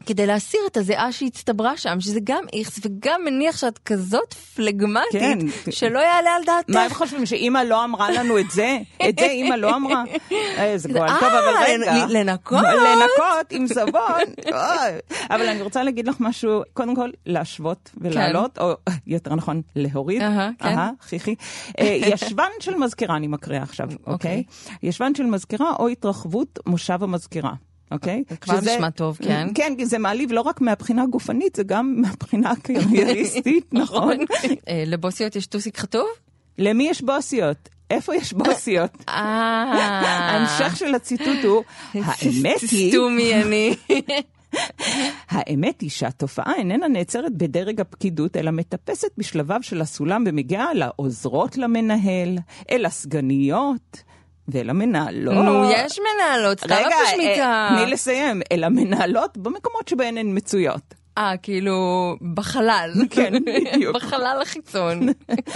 כדי 0.05 0.25
להסיר 0.25 0.59
את 0.71 0.77
הזיעה 0.77 1.11
שהצטברה 1.11 1.77
שם, 1.77 1.99
שזה 2.01 2.19
גם 2.23 2.43
איכס 2.53 2.79
וגם 2.85 3.21
מניח 3.25 3.57
שאת 3.57 3.79
כזאת 3.85 4.33
פלגמטית, 4.33 5.11
כן. 5.21 5.37
שלא 5.71 5.99
יעלה 5.99 6.29
על 6.29 6.41
דעתך. 6.45 6.69
מה 6.75 6.81
הם 6.83 6.93
חושבים, 6.93 7.25
שאימא 7.25 7.57
לא 7.59 7.83
אמרה 7.83 8.11
לנו 8.11 8.39
את 8.39 8.51
זה? 8.51 8.77
את 9.09 9.19
זה 9.19 9.25
אימא 9.25 9.55
לא 9.55 9.75
אמרה? 9.75 10.03
איזה 10.57 10.89
גועל. 10.89 11.09
טוב, 11.19 11.23
אה, 11.29 11.39
אבל 11.39 11.57
רגע. 11.67 12.05
ל- 12.05 12.17
לנקות? 12.17 12.59
לנקות 12.63 13.51
עם 13.51 13.67
סבון. 13.67 14.53
אבל 15.29 15.47
אני 15.49 15.61
רוצה 15.61 15.83
להגיד 15.83 16.07
לך 16.07 16.15
משהו, 16.19 16.61
קודם 16.73 16.95
כל, 16.95 17.09
להשוות 17.25 17.91
ולהעלות, 17.97 18.57
או 18.59 18.71
יותר 19.07 19.35
נכון, 19.35 19.61
להוריד. 19.75 20.21
אהה, 20.21 20.49
כן. 20.59 20.75
חיכי. 21.01 21.35
אה, 21.79 21.85
ישבן 22.01 22.49
של 22.59 22.75
מזכירה, 22.75 23.15
אני 23.15 23.27
מקריאה 23.27 23.63
עכשיו, 23.63 23.87
אוקיי? 24.07 24.43
ישבן 24.83 25.15
של 25.15 25.23
מזכירה 25.25 25.71
או 25.79 25.87
התרחבות 25.87 26.59
מושב 26.65 27.03
המזכירה. 27.03 27.51
אוקיי? 27.91 28.23
כבר 28.41 28.61
שזה- 28.61 28.75
נשמע 28.75 28.89
טוב, 28.89 29.17
כן. 29.21 29.47
כן, 29.55 29.73
כי 29.77 29.85
זה 29.85 29.97
מעליב 29.97 30.31
לא 30.31 30.41
רק 30.41 30.61
מהבחינה 30.61 31.03
הגופנית, 31.03 31.55
זה 31.55 31.63
גם 31.63 31.95
מהבחינה 31.97 32.51
הקרייריסטית, 32.51 33.73
נכון? 33.81 34.17
אה, 34.67 34.83
לבוסיות 34.85 35.35
יש 35.35 35.45
טוסיק 35.45 35.77
חטוב? 35.77 36.07
למי 36.57 36.87
יש 36.89 37.01
בוסיות? 37.01 37.69
איפה 37.89 38.15
יש 38.15 38.33
בוסיות? 38.33 38.91
אה... 39.09 39.13
ההמשך 40.03 40.77
של 40.77 40.95
הציטוט 40.95 41.43
הוא, 41.43 41.63
האמת 41.93 42.61
היא, 42.71 42.91
סתום 42.91 43.15
מי 43.15 43.35
אני. 43.43 43.75
האמת 45.29 45.81
היא 45.81 45.89
שהתופעה 45.89 46.53
איננה 46.55 46.87
נעצרת 46.87 47.33
בדרג 47.37 47.81
הפקידות, 47.81 48.37
אלא 48.37 48.51
מטפסת 48.51 49.07
בשלביו 49.17 49.59
של 49.63 49.81
הסולם 49.81 50.23
ומגיעה 50.27 50.73
לעוזרות 50.73 51.57
למנהל, 51.57 52.37
אל 52.71 52.85
הסגניות 52.85 54.03
ואל 54.51 54.69
המנהלות. 54.69 55.33
נו, 55.33 55.71
יש 55.71 55.99
מנהלות, 55.99 56.59
סתם 56.59 56.73
רגע, 56.73 56.87
את 56.87 56.93
משמיטה. 57.13 57.67
אה, 57.71 57.75
תני 57.77 57.91
לסיים. 57.91 58.41
אל 58.51 58.63
המנהלות 58.63 59.37
במקומות 59.37 59.87
שבהן 59.87 60.17
הן 60.17 60.37
מצויות. 60.37 60.93
אה, 61.17 61.33
כאילו, 61.43 61.75
בחלל. 62.33 62.91
כן, 63.09 63.33
בדיוק. 63.45 63.95
בחלל 63.97 64.39
החיצון. 64.41 64.99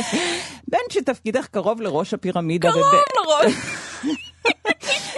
בין 0.71 0.81
שתפקידך 0.89 1.47
קרוב 1.47 1.81
לראש 1.81 2.13
הפירמידה. 2.13 2.71
קרוב 2.71 2.85
לראש. 3.15 3.53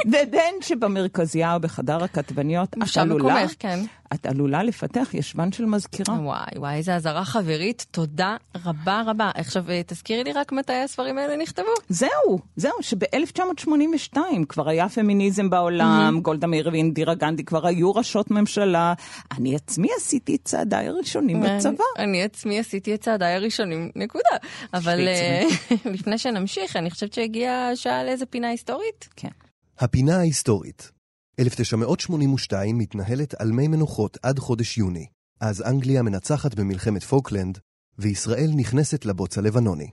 ובין 0.06 0.56
שבמרכזייה 0.62 1.54
או 1.56 1.60
בחדר 1.60 2.04
הכתבניות, 2.04 2.70
את 2.74 2.98
עלולה, 2.98 3.36
מקומך, 3.36 3.54
כן. 3.60 3.80
את 4.14 4.26
עלולה 4.26 4.64
לפתח 4.64 5.10
ישבן 5.14 5.52
של 5.52 5.66
מזכירה. 5.66 6.16
וואי, 6.20 6.40
וואי, 6.56 6.76
איזה 6.76 6.96
אזהרה 6.96 7.26
חברית. 7.26 7.86
תודה 7.92 8.38
רבה 8.66 9.04
רבה. 9.06 9.32
עכשיו, 9.36 9.72
אה, 9.72 9.82
תזכירי 9.86 10.24
לי 10.24 10.32
רק 10.32 10.52
מתי 10.52 10.74
הספרים 10.74 11.18
האלה 11.18 11.38
נכתבו. 11.38 11.72
זהו, 11.90 12.40
זהו, 12.56 12.74
שב-1982 12.82 14.18
כבר 14.50 14.70
היה 14.70 14.90
פמיניזם 14.90 15.50
בעולם, 15.50 16.20
גולדה 16.22 16.48
מאיר 16.48 16.70
ואינדירה 16.72 17.14
גנדי 17.14 17.44
כבר 17.44 17.68
היו 17.68 17.92
ראשות 17.96 18.32
ממשלה. 18.32 18.94
אני 19.38 19.56
עצמי 19.56 19.88
עשיתי 19.98 20.36
את 20.36 20.42
צעדיי 20.44 20.88
הראשונים 20.88 21.42
בצבא. 21.42 21.84
אני 21.98 22.24
עצמי 22.24 22.60
עשיתי 22.60 22.96
את 22.96 23.02
צעדיי 23.02 23.36
הראשונים, 23.36 23.92
נקודה. 23.96 24.36
אבל 24.74 25.08
אה, 25.08 25.44
לפני 25.94 26.18
שנמשיך, 26.18 26.76
אני 26.76 26.92
חושבת 26.92 27.14
שהגיעה 27.14 27.70
השעה 27.70 28.04
לאיזה 28.04 28.26
פינה 28.26 28.48
היסטורית. 28.48 29.10
כן. 29.16 29.45
הפינה 29.80 30.18
ההיסטורית 30.18 30.92
1982 31.40 32.78
מתנהלת 32.78 33.34
על 33.34 33.52
מי 33.52 33.68
מנוחות 33.68 34.18
עד 34.24 34.40
חודש 34.40 34.78
יוני. 34.78 35.06
אז 35.40 35.62
אנגליה 35.62 36.02
מנצחת 36.02 36.56
במלחמת 36.56 37.04
פוקלנד, 37.04 37.58
וישראל 38.00 38.50
נכנסת 38.56 39.06
לבוץ 39.06 39.38
הלבנוני. 39.38 39.90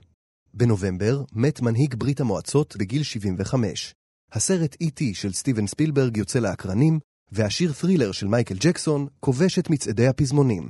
בנובמבר 0.53 1.23
מת 1.33 1.61
מנהיג 1.61 1.95
ברית 1.95 2.21
המועצות 2.21 2.75
בגיל 2.79 3.03
75. 3.03 3.93
הסרט 4.31 4.75
E.T. 4.83 5.03
של 5.13 5.33
סטיבן 5.33 5.67
ספילברג 5.67 6.17
יוצא 6.17 6.39
לאקרנים, 6.39 6.99
והשיר 7.31 7.73
ת'רילר 7.81 8.11
של 8.11 8.27
מייקל 8.27 8.55
ג'קסון 8.59 9.07
כובש 9.19 9.59
את 9.59 9.69
מצעדי 9.69 10.07
הפזמונים. 10.07 10.69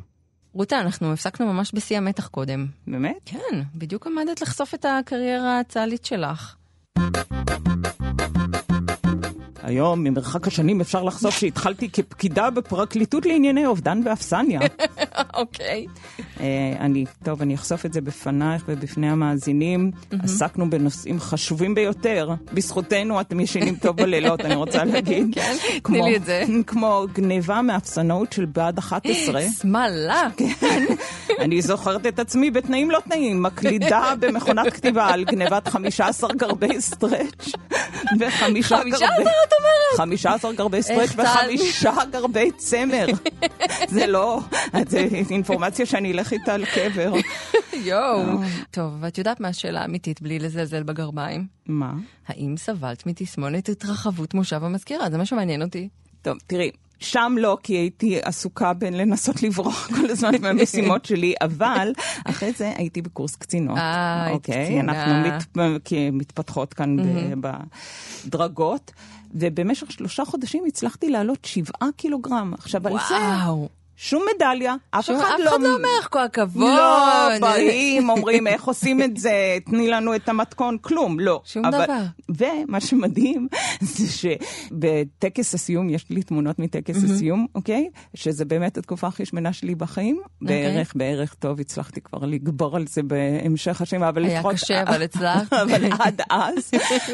רותה, 0.54 0.80
אנחנו 0.80 1.14
הפסקנו 1.14 1.54
ממש 1.54 1.72
בשיא 1.76 1.98
המתח 1.98 2.28
קודם. 2.28 2.68
באמת? 2.88 3.18
כן, 3.26 3.62
בדיוק 3.76 4.08
עמדת 4.08 4.42
לחשוף 4.42 4.74
את 4.74 4.86
הקריירה 4.86 5.60
הצה"לית 5.60 6.06
שלך. 6.06 6.56
היום, 9.64 10.04
ממרחק 10.04 10.48
השנים, 10.48 10.82
אפשר 10.82 11.04
לחשוף 11.04 11.38
שהתחלתי 11.38 11.90
כפקידה 11.90 12.50
בפרקליטות 12.50 13.26
לענייני 13.26 13.66
אובדן 13.66 14.02
ואפסניה. 14.06 14.60
אוקיי. 15.40 15.86
אה, 16.40 16.46
אני, 16.80 17.06
טוב, 17.24 17.42
אני 17.42 17.56
אחשוף 17.56 17.86
את 17.86 17.94
זה 17.94 18.02
בפנייך 18.02 18.64
ובפני 18.68 19.10
המאזינים. 19.10 19.92
עסקנו 20.24 20.70
בנושאים 20.70 21.20
חשובים 21.20 21.76
ביותר. 21.76 22.30
בזכותנו 22.54 23.22
אתם 23.22 23.40
ישנים 23.40 23.76
טוב 23.76 23.98
בלילות, 23.98 24.42
אני 24.42 24.56
רוצה 24.56 24.84
להגיד. 24.94 25.28
כן, 25.32 25.56
תני 25.84 26.02
לי 26.02 26.16
את 26.16 26.26
זה. 26.26 26.44
כמו 26.68 27.06
גניבה 27.14 27.62
מאפסנאות 27.62 28.34
של 28.34 28.46
בה"ד 28.46 28.78
11. 28.78 29.42
שמאללה. 29.62 30.28
אני 31.40 31.62
זוכרת 31.62 32.06
את 32.08 32.20
עצמי 32.20 32.52
בתנאים 32.52 32.92
לא 32.92 33.00
תנאים, 33.00 33.44
מקלידה 33.44 34.14
במכונת 34.20 34.74
כתיבה 34.74 35.08
על 35.08 35.24
גניבת 35.24 35.68
15 35.68 36.30
גרבי 36.34 36.82
סטרץ' 36.82 37.46
וחמישה 38.20 38.78
15 38.78 38.84
גרבי... 39.10 39.22
את 39.22 39.54
אומרת? 39.60 39.98
15 39.98 40.54
גרבי 40.54 40.82
סטרץ' 40.82 41.00
איך 41.00 41.16
צה"ל- 41.16 41.26
וחמישה 41.50 41.92
גרבי 42.12 42.52
צמר. 42.58 43.06
זה 43.88 44.08
לא, 44.08 44.40
זה 44.88 45.08
אינפורמציה 45.30 45.86
שאני 45.86 46.12
אלך 46.12 46.34
איתה 46.34 46.58
לקבר. 46.58 47.14
יואו. 47.74 48.24
טוב, 48.72 48.94
ואת 49.02 49.18
יודעת 49.18 49.40
מה 49.40 49.48
השאלה 49.48 49.82
האמיתית 49.82 50.22
בלי 50.22 50.40
לזלזל 50.40 50.84
בגרביים? 50.84 51.48
מה? 51.68 51.94
האם 52.28 52.56
סבלת 52.58 53.06
מתסמונת 53.06 53.70
התרחבות 53.70 54.34
מושב 54.34 54.64
המזכירה? 54.64 55.10
זה 55.10 55.18
מה 55.18 55.26
שמעניין 55.26 55.62
אותי. 55.62 55.90
טוב, 56.22 56.38
תראי, 56.48 56.72
שם 57.04 57.36
לא, 57.40 57.58
כי 57.64 57.74
הייתי 57.74 58.20
עסוקה 58.22 58.74
בין 58.74 58.98
לנסות 58.98 59.44
לברוח 59.44 59.88
כל 59.96 60.10
הזמן 60.10 60.32
מהמשימות 60.42 61.06
שלי, 61.06 61.34
אבל 61.42 61.92
אחרי 62.26 62.52
זה 62.52 62.72
הייתי 62.76 63.02
בקורס 63.02 63.36
קצינות. 63.36 63.78
אה, 63.78 64.30
אוקיי, 64.30 64.66
קצינה. 64.66 64.92
אנחנו 64.92 65.14
מת, 65.30 65.92
מתפתחות 66.12 66.74
כאן 66.74 66.98
ב- 67.42 67.54
בדרגות, 68.26 68.92
ובמשך 69.34 69.92
שלושה 69.92 70.26
חודשים 70.26 70.64
הצלחתי 70.68 71.10
לעלות 71.10 71.46
שבעה 71.46 71.90
קילוגרם. 71.98 72.54
עכשיו, 72.54 72.88
על 72.88 72.94
זה 73.10 73.16
וואו. 73.16 73.70
שום 73.96 74.24
מדליה, 74.36 74.76
אף 74.92 75.06
שום- 75.06 75.16
אחד 75.16 75.26
אף 75.36 75.40
לא... 75.40 75.50
אחד 75.50 75.62
לא 75.62 75.74
אומר 75.76 75.90
לך 76.00 76.08
כל 76.12 76.20
הכבוד. 76.24 76.64
לא, 76.64 77.40
באים, 77.42 78.10
אומרים 78.10 78.48
איך 78.48 78.64
עושים 78.64 79.02
את 79.04 79.18
זה, 79.18 79.32
תני 79.66 79.88
לנו 79.88 80.16
את 80.16 80.30
המתכון, 80.30 80.78
כלום, 80.82 81.20
לא. 81.20 81.42
שום 81.46 81.66
אבל- 81.66 81.84
דבר. 81.86 82.00
ומה 82.30 82.80
שמדהים 82.82 83.48
זה 83.82 84.08
שבטקס 84.12 85.54
הסיום, 85.54 85.90
יש 85.90 86.10
לי 86.10 86.24
תמונות 86.24 86.60
מטקס 86.60 87.04
הסיום, 87.04 87.48
אוקיי? 87.56 87.90
שזה 88.14 88.46
באמת 88.46 88.78
התקופה 88.78 89.08
הכי 89.08 89.26
שמנה 89.26 89.54
שלי 89.54 89.76
בחיים. 89.76 90.22
אוקיי. 90.42 90.64
בערך, 90.64 90.94
בערך 90.96 91.34
טוב, 91.34 91.60
הצלחתי 91.60 92.02
כבר 92.02 92.20
לגבור 92.26 92.76
על 92.76 92.88
זה 92.88 93.04
בהמשך 93.04 93.82
השנים, 93.82 94.04
אבל 94.04 94.26
היה 94.26 94.40
לפחות... 94.40 94.54
קשה, 94.54 94.82
אבל 94.84 95.02
הצלחת. 95.04 95.54
אבל 95.64 95.86
עד 96.00 96.22
אז. 96.30 96.72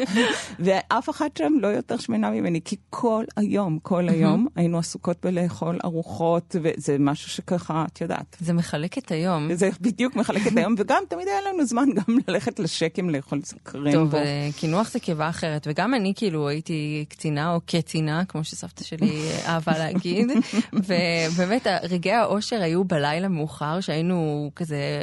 ואף 0.58 1.10
אחת 1.10 1.36
שם 1.36 1.52
לא 1.60 1.66
יותר 1.68 1.96
שמנה 1.96 2.30
ממני, 2.30 2.60
כי 2.64 2.76
כל 2.90 3.24
היום, 3.36 3.78
כל 3.82 4.08
היום 4.08 4.46
היינו 4.56 4.78
עסוקות 4.78 5.16
בלאכול 5.22 5.78
ארוחות, 5.84 6.56
וזה 6.76 6.96
משהו 6.98 7.30
שככה, 7.30 7.84
את 7.92 8.00
יודעת. 8.00 8.36
זה 8.40 8.52
מחלק 8.52 8.98
את 8.98 9.10
היום. 9.10 9.54
זה 9.54 9.70
בדיוק 9.80 10.16
מחלק 10.16 10.46
את 10.46 10.56
היום, 10.56 10.74
וגם 10.78 11.02
תמיד 11.08 11.28
היה 11.28 11.52
לנו 11.52 11.66
זמן 11.66 11.88
גם 11.94 12.18
ללכת 12.28 12.58
לשקם 12.58 13.10
לאכול 13.10 13.40
קרמבו. 13.62 13.92
טוב, 13.92 14.14
אה, 14.14 14.48
קינוח 14.56 14.90
זה 14.90 15.00
קיבה 15.00 15.28
אחרת, 15.28 15.66
וגם 15.70 15.94
אני 15.94 16.12
כאילו 16.16 16.48
הייתי 16.48 17.04
קצינה 17.08 17.54
או 17.54 17.60
קצינה, 17.66 18.24
כמו 18.24 18.44
שסבתא 18.44 18.84
שלי 18.84 19.30
אה, 19.30 19.54
אהבה 19.54 19.78
להגיד, 19.78 20.28
ובאמת 20.72 21.66
רגעי 21.82 22.14
האושר 22.14 22.62
היו 22.62 22.84
בלילה 22.84 23.28
מאוחר, 23.28 23.80
שהיינו 23.80 24.50
כזה 24.56 25.02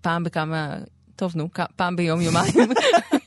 פעם 0.00 0.24
בכמה... 0.24 0.76
טוב, 1.16 1.32
נו, 1.36 1.48
פעם 1.76 1.96
ביום, 1.96 2.20
יומיים. 2.20 2.54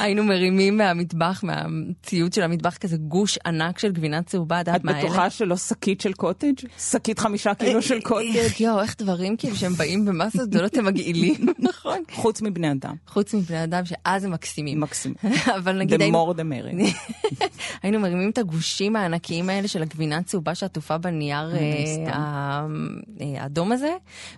היינו 0.00 0.24
מרימים 0.24 0.76
מהמטבח, 0.76 1.42
מהציוד 1.44 2.32
של 2.32 2.42
המטבח, 2.42 2.76
כזה 2.76 2.96
גוש 2.96 3.38
ענק 3.46 3.78
של 3.78 3.92
גבינה 3.92 4.22
צהובה, 4.22 4.60
את 4.60 4.66
יודעת 4.66 4.80
את 4.80 4.84
מה 4.84 4.92
האלה? 4.92 5.04
בטוחה 5.04 5.30
שלא 5.30 5.56
שקית 5.56 6.00
של 6.00 6.12
קוטג'? 6.12 6.54
שקית 6.78 7.18
חמישה 7.18 7.54
קילו 7.54 7.82
של 7.82 8.00
קוטג'? 8.00 8.36
איך, 8.36 8.60
יואו, 8.60 8.80
איך 8.80 8.96
דברים 8.98 9.36
כאילו 9.36 9.56
שהם 9.56 9.72
באים 9.72 10.04
במסות 10.04 10.48
גדולות 10.48 10.76
הם 10.76 10.84
מגעילים, 10.86 11.34
נכון? 11.68 11.98
חוץ 12.12 12.42
מבני 12.42 12.72
אדם. 12.72 12.94
חוץ 13.06 13.34
מבני 13.34 13.64
אדם 13.64 13.84
שאז 13.84 14.24
הם 14.24 14.30
מקסימים. 14.30 14.80
מקסימום. 14.80 15.16
אבל 15.58 15.78
נגיד 15.78 16.00
The 16.00 16.02
היינו, 16.02 16.32
more 16.32 16.36
the 16.36 16.42
merry. 16.42 16.94
היינו 17.82 18.00
מרימים 18.00 18.30
את 18.30 18.38
הגושים 18.38 18.96
הענקיים 18.96 19.50
האלה 19.50 19.68
של 19.68 19.82
הגבינה 19.82 20.16
הצהובה 20.16 20.54
שעטופה 20.54 20.98
בנייר 20.98 21.56
אה, 21.56 22.12
אה, 22.12 23.42
האדום 23.42 23.72
הזה, 23.72 23.92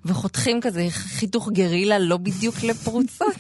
וחותכים 0.04 0.60
כזה 0.60 0.86
חיתוך 0.90 1.50
גרילה 1.52 1.98
לא 1.98 2.16
בדיוק 2.16 2.62
לפרוצות, 2.62 3.36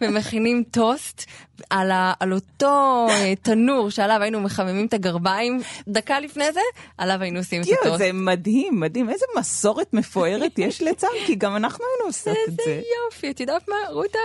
ומכינים 0.00 0.62
טוסט 0.98 1.24
על, 1.70 1.90
ה, 1.90 2.12
על 2.20 2.32
אותו 2.32 3.06
אה, 3.10 3.34
תנור 3.42 3.90
שעליו 3.90 4.22
היינו 4.22 4.40
מחממים 4.40 4.86
את 4.86 4.94
הגרביים, 4.94 5.60
דקה 5.88 6.20
לפני 6.20 6.52
זה, 6.52 6.60
עליו 6.98 7.22
היינו 7.22 7.38
עושים 7.38 7.62
את 7.62 7.66
הטוסט. 7.80 7.98
זה 7.98 8.10
מדהים, 8.12 8.80
מדהים. 8.80 9.10
איזה 9.10 9.24
מסורת 9.38 9.94
מפוארת 9.94 10.58
יש 10.58 10.82
לצה"ל, 10.82 11.26
כי 11.26 11.34
גם 11.34 11.56
אנחנו 11.56 11.84
היינו 11.84 12.08
עושות 12.08 12.36
את 12.44 12.50
איזה 12.50 12.62
זה. 12.64 12.80
יופי, 13.06 13.30
את 13.30 13.40
יודעת 13.40 13.68
מה, 13.68 13.76
רותה? 13.90 14.18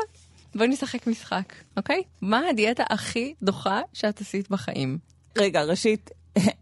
בואי 0.55 0.67
נשחק 0.67 1.07
משחק, 1.07 1.53
אוקיי? 1.77 2.01
מה 2.21 2.49
הדיאטה 2.49 2.83
הכי 2.89 3.33
דוחה 3.41 3.81
שאת 3.93 4.21
עשית 4.21 4.49
בחיים? 4.49 4.97
רגע, 5.37 5.63
ראשית, 5.63 6.09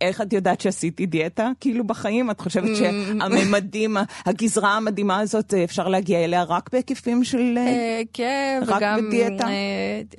איך 0.01 0.22
את 0.22 0.34
יודעת 0.34 0.62
שעשיתי 0.62 1.06
דיאטה? 1.06 1.50
כאילו 1.60 1.88
בחיים? 1.88 2.32
את 2.32 2.42
חושבת 2.42 2.70
Mm. 2.70 2.75
שהממדים, 2.80 3.98
הגזרה 4.25 4.78
המדהימה 4.78 5.20
הזאת, 5.20 5.54
אפשר 5.54 5.88
להגיע 5.88 6.24
אליה 6.24 6.44
רק 6.44 6.70
בהיקפים 6.74 7.24
של... 7.24 7.54
אה, 7.58 7.68
אה, 7.68 8.01
כן, 8.13 8.62
רק 8.68 8.78
וגם... 8.78 9.08
בדיאטה? 9.08 9.48
אה, 9.48 9.54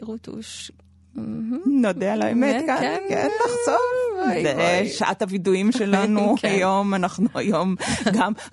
רוטוש. 0.03 0.71
נודה 1.67 2.13
על 2.13 2.23
האמת 2.23 2.65
אה, 2.69 2.77
כן. 2.81 2.97
כן, 3.09 3.29
לחשוף. 3.45 4.29
אוי, 4.31 4.43
זה. 4.43 4.83
שעת 4.93 5.23
הווידויים 5.23 5.73
שלנו 5.73 6.35
כן. 6.41 6.49
היום, 6.49 6.95
אנחנו 6.95 7.29
היום 7.35 7.75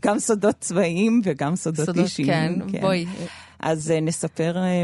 גם- 0.01 0.19
סודות 0.19 0.55
צבאיים 0.59 1.21
וגם 1.23 1.55
סודות 1.55 1.85
סודות, 1.85 2.03
אישיים. 2.03 2.27
כן, 2.71 2.81
בואי. 2.81 3.05
אז 3.59 3.91
אה, 3.91 3.99
נספר, 3.99 4.57
אה, 4.57 4.83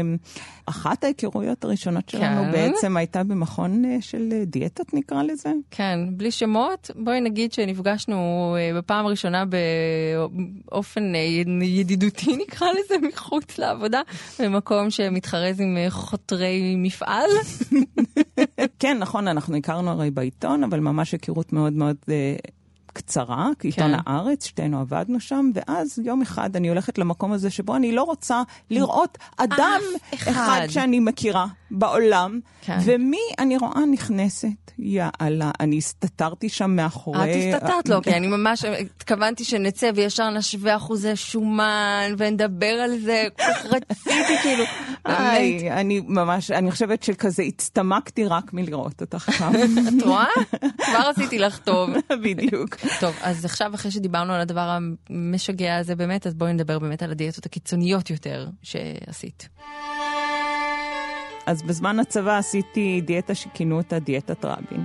אחת 0.66 1.04
ההיכרויות 1.04 1.64
הראשונות 1.64 2.08
שלנו 2.08 2.42
כן. 2.42 2.52
בעצם 2.52 2.96
הייתה 2.96 3.24
במכון 3.24 3.84
אה, 3.84 3.96
של 4.00 4.28
אה, 4.32 4.44
דיאטות 4.44 4.94
נקרא 4.94 5.22
לזה. 5.22 5.52
כן, 5.70 5.98
בלי 6.10 6.30
שמות, 6.30 6.90
בואי 6.96 7.20
נגיד 7.20 7.52
שנפגשנו 7.52 8.56
בפעם 8.78 9.06
הראשונה 9.06 9.44
באופן 10.70 11.12
ידידותי, 11.62 12.36
נקרא 12.46 12.68
לזה, 12.70 13.08
מחוץ 13.08 13.58
לעבודה, 13.58 14.00
במקום 14.38 14.90
שמתחרז 14.90 15.60
עם 15.60 15.76
חותרי 15.88 16.74
מפעל. 16.76 17.30
כן, 18.78 18.98
נכון, 18.98 19.28
אנחנו 19.28 19.56
הכרנו 19.56 19.90
הרי 19.90 20.10
בעיתון, 20.10 20.64
אבל 20.64 20.80
ממש 20.80 21.12
היכרות 21.12 21.52
מאוד 21.52 21.72
מאוד 21.72 21.96
קצרה, 22.96 23.48
כעיתון 23.58 23.96
כן. 23.96 24.00
הארץ, 24.06 24.46
שתינו 24.46 24.80
עבדנו 24.80 25.20
שם, 25.20 25.50
ואז 25.54 25.98
יום 26.04 26.22
אחד 26.22 26.56
אני 26.56 26.68
הולכת 26.68 26.98
למקום 26.98 27.32
הזה 27.32 27.50
שבו 27.50 27.76
אני 27.76 27.92
לא 27.92 28.02
רוצה 28.02 28.42
לראות 28.70 29.18
אדם 29.36 29.80
אחד. 30.14 30.30
אחד 30.30 30.66
שאני 30.68 31.00
מכירה 31.00 31.46
בעולם, 31.70 32.40
כן. 32.62 32.78
ומי 32.84 33.20
אני 33.38 33.56
רואה 33.56 33.86
נכנסת? 33.92 34.48
יאללה, 34.78 35.50
אני 35.60 35.78
הסתתרתי 35.78 36.48
שם 36.48 36.70
מאחורי... 36.70 37.50
את 37.50 37.54
הסתתרת 37.54 37.88
לו, 37.88 38.02
כי 38.02 38.10
אני 38.10 38.26
ממש 38.26 38.64
התכוונתי 38.64 39.44
שנצא 39.44 39.90
וישר 39.94 40.30
נשווה 40.30 40.76
אחוזי 40.76 41.16
שומן 41.16 42.14
ונדבר 42.18 42.66
על 42.66 42.98
זה, 42.98 43.24
כל 43.36 43.42
כך 43.42 43.64
רציתי 43.64 44.38
כאילו. 44.42 44.64
היי, 45.06 45.72
אני 45.72 46.00
ממש, 46.06 46.50
אני 46.50 46.70
חושבת 46.70 47.02
שכזה 47.02 47.42
הצטמקתי 47.42 48.26
רק 48.26 48.52
מלראות 48.52 49.00
אותך 49.00 49.32
שם. 49.32 49.52
את 49.88 50.02
רואה? 50.02 50.26
כבר 50.60 51.10
עשיתי 51.16 51.38
לך 51.38 51.58
טוב. 51.58 51.90
בדיוק. 52.24 52.76
טוב, 53.00 53.14
אז 53.22 53.44
עכשיו 53.44 53.74
אחרי 53.74 53.90
שדיברנו 53.90 54.32
על 54.32 54.40
הדבר 54.40 54.78
המשגע 55.10 55.76
הזה 55.76 55.94
באמת, 55.94 56.26
אז 56.26 56.34
בואי 56.34 56.52
נדבר 56.52 56.78
באמת 56.78 57.02
על 57.02 57.10
הדיאטות 57.10 57.46
הקיצוניות 57.46 58.10
יותר 58.10 58.48
שעשית. 58.62 59.48
אז 61.46 61.62
בזמן 61.62 61.98
הצבא 61.98 62.38
עשיתי 62.38 63.00
דיאטה 63.04 63.34
שכינו 63.34 63.76
אותה 63.76 63.98
דיאטת 63.98 64.44
רבין, 64.44 64.84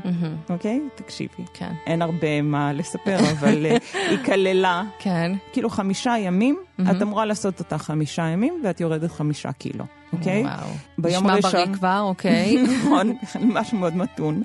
אוקיי? 0.50 0.82
תקשיבי. 0.96 1.44
כן. 1.54 1.74
אין 1.86 2.02
הרבה 2.02 2.42
מה 2.42 2.74
לספר, 2.74 3.18
אבל 3.32 3.66
אה, 3.66 3.78
היא 4.10 4.18
כללה 4.26 4.84
כן. 5.00 5.32
כאילו 5.54 5.70
חמישה 5.70 6.14
ימים, 6.18 6.60
את 6.82 7.02
אמורה 7.02 7.26
לעשות 7.26 7.60
אותה 7.60 7.78
חמישה 7.78 8.24
ימים 8.24 8.62
ואת 8.64 8.82
יורדת 8.82 9.12
חמישה 9.12 9.52
קילו, 9.52 9.86
אוקיי? 10.14 10.44
וואו. 10.44 10.70
ביום 10.98 11.24
נשמע 11.24 11.34
הראשון... 11.34 11.52
בריא 11.52 11.74
כבר, 11.74 12.02
אוקיי. 12.02 12.58
נכון, 12.78 13.14
משהו 13.42 13.78
מאוד 13.78 13.96
מתון. 13.96 14.44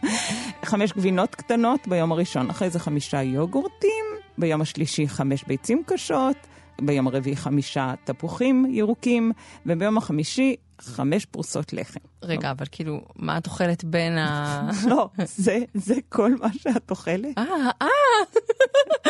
חמש 0.65 0.93
גבינות 0.93 1.35
קטנות 1.35 1.89
ביום 1.89 2.13
הראשון, 2.13 2.51
אחרי 2.51 2.71
זה 2.71 2.79
חמישה 2.79 3.23
יוגורטים, 3.23 4.05
ביום 4.39 4.61
השלישי 4.61 5.09
חמש 5.09 5.45
ביצים 5.45 5.83
קשות, 5.87 6.37
ביום 6.81 7.07
הרביעי 7.07 7.37
חמישה 7.37 7.95
תפוחים 8.05 8.67
ירוקים, 8.71 9.33
וביום 9.67 9.99
החמישי 9.99 10.57
חמש 10.81 11.25
פרוסות 11.27 11.73
לחם. 11.73 12.01
רגע, 12.27 12.51
אבל 12.51 12.67
כאילו, 12.71 13.01
מה 13.17 13.39
את 13.39 13.47
אוכלת 13.47 13.85
בין 13.85 14.19
ה... 14.19 14.71
לא, 14.91 15.09
זה, 15.25 15.59
זה 15.75 15.95
כל 16.09 16.35
מה 16.41 16.49
שאת 16.53 16.91
אוכלת. 16.91 17.39
אה, 17.39 17.45
אה, 17.83 17.89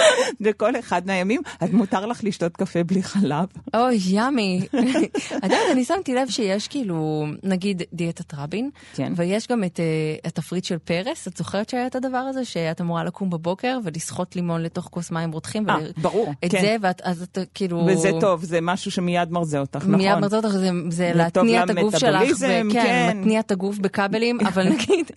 בכל 0.40 0.78
אחד 0.78 1.06
מהימים, 1.06 1.40
אז 1.60 1.70
מותר 1.72 2.06
לך 2.06 2.24
לשתות 2.24 2.56
קפה 2.56 2.84
בלי 2.84 3.02
חלב. 3.02 3.46
אוי, 3.74 3.98
ימי. 4.06 4.60
את 5.36 5.42
יודעת, 5.42 5.60
אני 5.72 5.84
שמתי 5.84 6.14
לב 6.14 6.28
שיש 6.28 6.68
כאילו, 6.68 7.26
נגיד 7.42 7.82
דיאטת 7.92 8.34
רבין, 8.34 8.70
כן. 8.94 9.12
ויש 9.16 9.48
גם 9.48 9.64
את 9.64 9.76
uh, 9.76 10.28
התפריט 10.28 10.64
של 10.64 10.78
פרס. 10.78 11.28
את 11.28 11.36
זוכרת 11.36 11.68
שהיה 11.68 11.86
את 11.86 11.94
הדבר 11.96 12.18
הזה, 12.18 12.44
שאת 12.44 12.80
אמורה 12.80 13.04
לקום 13.04 13.30
בבוקר 13.30 13.78
ולסחוט 13.84 14.36
לימון 14.36 14.62
לתוך 14.62 14.88
כוס 14.90 15.10
מים 15.10 15.32
רותחים? 15.32 15.70
אה, 15.70 15.76
ול- 15.76 16.02
ברור, 16.02 16.34
את 16.44 16.50
כן. 16.50 16.60
זה, 16.60 16.76
ואת, 16.80 17.00
אז 17.04 17.22
את 17.22 17.38
כאילו... 17.54 17.86
וזה 17.86 18.10
טוב, 18.20 18.44
זה 18.44 18.60
משהו 18.62 18.90
שמיד 18.90 19.32
מרזה 19.32 19.58
אותך, 19.58 19.76
נכון? 19.76 19.94
מיד 19.94 20.18
מרזה 20.18 20.36
אותך, 20.36 20.48
זה, 20.48 20.70
זה 20.88 21.12
זה 21.16 21.30
טוב 21.32 21.44
להתניע 21.44 21.64
את 21.64 21.70
הגוף 21.70 21.98
שלך, 21.98 22.02
למטאבוליזם, 22.02 22.68
וכן, 22.70 22.82
כן. 22.82 23.05
מתניע 23.14 23.40
את 23.40 23.50
הגוף 23.50 23.78
בכבלים, 23.78 24.38
אבל 24.40 24.68
נגיד, 24.72 25.10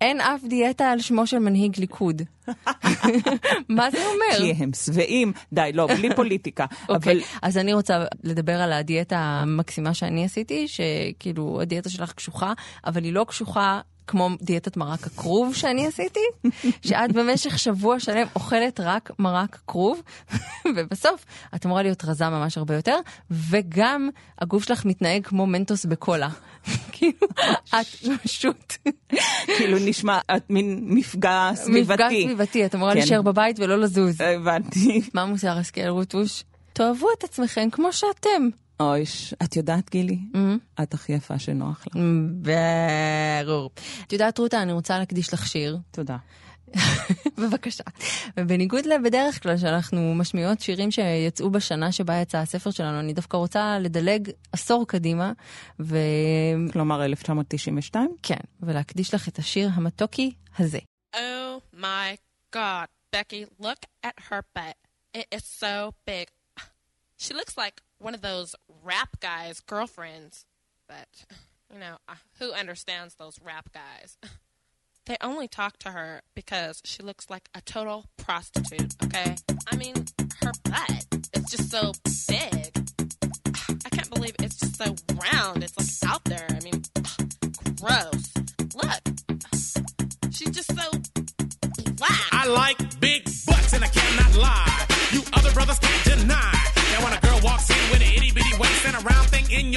אין 0.00 0.20
אף 0.20 0.44
דיאטה 0.44 0.90
על 0.90 1.00
שמו 1.00 1.26
של 1.26 1.38
מנהיג 1.38 1.80
ליכוד. 1.80 2.22
מה 3.68 3.90
זה 3.90 3.98
אומר? 4.06 4.38
כי 4.38 4.62
הם 4.62 4.70
שבעים, 4.72 5.32
די, 5.52 5.70
לא, 5.74 5.86
בלי 5.86 6.14
פוליטיקה. 6.16 6.66
אוקיי, 6.88 7.12
אבל 7.12 7.22
אז 7.42 7.58
אני 7.58 7.72
רוצה 7.72 8.04
לדבר 8.24 8.60
על 8.60 8.72
הדיאטה 8.72 9.18
המקסימה 9.18 9.94
שאני 9.94 10.24
עשיתי, 10.24 10.66
שכאילו 10.68 11.60
הדיאטה 11.60 11.88
שלך 11.88 12.12
קשוחה, 12.12 12.52
אבל 12.86 13.04
היא 13.04 13.12
לא 13.12 13.24
קשוחה. 13.28 13.80
כמו 14.06 14.28
דיאטת 14.42 14.76
מרק 14.76 15.06
הכרוב 15.06 15.54
שאני 15.54 15.86
עשיתי, 15.86 16.20
שאת 16.82 17.12
במשך 17.12 17.58
שבוע 17.58 18.00
שלם 18.00 18.26
אוכלת 18.34 18.80
רק 18.80 19.10
מרק 19.18 19.58
כרוב, 19.66 20.02
ובסוף 20.76 21.24
את 21.54 21.66
אמורה 21.66 21.82
להיות 21.82 22.04
רזה 22.04 22.28
ממש 22.28 22.58
הרבה 22.58 22.74
יותר, 22.74 22.96
וגם 23.30 24.08
הגוף 24.40 24.64
שלך 24.64 24.84
מתנהג 24.84 25.26
כמו 25.26 25.46
מנטוס 25.46 25.84
בקולה. 25.84 26.28
כאילו, 26.92 27.28
את 27.68 27.86
פשוט 28.22 28.74
כאילו 29.56 29.78
נשמע 29.78 30.18
את 30.36 30.50
מין 30.50 30.80
מפגע 30.82 31.50
סביבתי. 31.54 31.92
מפגע 31.92 32.08
סביבתי, 32.08 32.66
את 32.66 32.74
אמורה 32.74 32.92
כן. 32.92 32.98
להישאר 32.98 33.22
בבית 33.22 33.60
ולא 33.60 33.78
לזוז. 33.78 34.20
הבנתי. 34.20 35.00
מה 35.14 35.24
מוסר 35.24 35.58
השכל 35.58 35.88
רוטוש? 35.88 36.44
תאהבו 36.72 37.06
את 37.18 37.24
עצמכם 37.24 37.70
כמו 37.72 37.92
שאתם. 37.92 38.48
אוי, 38.80 39.04
את 39.42 39.56
יודעת, 39.56 39.90
גילי? 39.90 40.18
את 40.82 40.94
הכי 40.94 41.12
יפה 41.12 41.38
שנוח 41.38 41.84
לך. 41.86 41.96
ברור. 43.44 43.70
את 44.06 44.12
יודעת, 44.12 44.38
רותה, 44.38 44.62
אני 44.62 44.72
רוצה 44.72 44.98
להקדיש 44.98 45.34
לך 45.34 45.46
שיר. 45.46 45.78
תודה. 45.90 46.16
בבקשה. 47.38 47.84
ובניגוד 48.36 48.86
לבדרך 48.86 49.42
כלל 49.42 49.56
שאנחנו 49.56 50.14
משמיעות 50.14 50.60
שירים 50.60 50.90
שיצאו 50.90 51.50
בשנה 51.50 51.92
שבה 51.92 52.14
יצא 52.20 52.38
הספר 52.38 52.70
שלנו, 52.70 53.00
אני 53.00 53.12
דווקא 53.12 53.36
רוצה 53.36 53.78
לדלג 53.78 54.30
עשור 54.52 54.86
קדימה, 54.86 55.32
וכן, 55.80 56.68
כלומר, 56.72 57.04
1992? 57.04 58.16
ולהקדיש 58.60 59.14
לך 59.14 59.28
את 59.28 59.38
השיר 59.38 59.70
המתוקי 59.74 60.34
הזה. 60.58 60.78
Oh 61.14 61.18
my 61.74 62.16
god, 62.54 62.86
Becky, 63.14 63.44
look 63.60 64.06
at 64.06 64.14
her 64.30 64.40
butt. 64.56 64.76
It 65.16 65.26
is 65.34 65.44
so 65.44 65.92
big. 66.06 66.26
She 67.18 67.32
looks 67.32 67.56
like 67.56 67.80
one 67.98 68.14
of 68.14 68.20
those 68.20 68.54
rap 68.86 69.20
guys' 69.20 69.60
girlfriends. 69.60 70.46
But, 70.88 71.08
you 71.72 71.78
know, 71.78 71.96
who 72.38 72.52
understands 72.52 73.16
those 73.16 73.38
rap 73.44 73.70
guys? 73.72 74.16
They 75.06 75.16
only 75.20 75.46
talk 75.46 75.78
to 75.78 75.92
her 75.92 76.22
because 76.34 76.82
she 76.84 77.00
looks 77.00 77.30
like 77.30 77.48
a 77.54 77.60
total 77.60 78.06
prostitute, 78.16 78.92
okay? 79.04 79.36
I 79.70 79.76
mean, 79.76 79.94
her 80.42 80.50
butt 80.64 81.06
is 81.32 81.44
just 81.44 81.70
so 81.70 81.92
big. 82.26 82.72
I 83.84 83.88
can't 83.90 84.10
believe 84.10 84.34
it's 84.40 84.56
just 84.56 84.74
so 84.74 84.96
round. 85.14 85.62
It's 85.62 85.78
like 85.78 86.10
out 86.10 86.24
there. 86.24 86.46
I 86.50 86.58
mean, 86.64 86.82
gross. 87.80 88.32
Look. 88.74 89.00
She's 90.32 90.50
just 90.50 90.76
so 90.76 90.90
black. 91.92 92.28
I 92.32 92.48
like 92.48 92.98
big 92.98 93.24
butts 93.46 93.74
and 93.74 93.84
I 93.84 93.88
cannot 93.88 94.34
lie. 94.34 94.65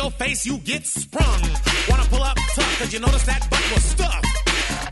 Your 0.01 0.11
face, 0.11 0.45
you 0.45 0.57
get 0.59 0.85
sprung. 0.85 1.41
Wanna 1.89 2.07
pull 2.07 2.23
up 2.23 2.37
tough, 2.55 2.79
cause 2.79 2.93
you 2.93 2.99
notice 2.99 3.25
that 3.25 3.41
butt 3.51 3.65
was 3.73 3.83
stuffed. 3.83 4.31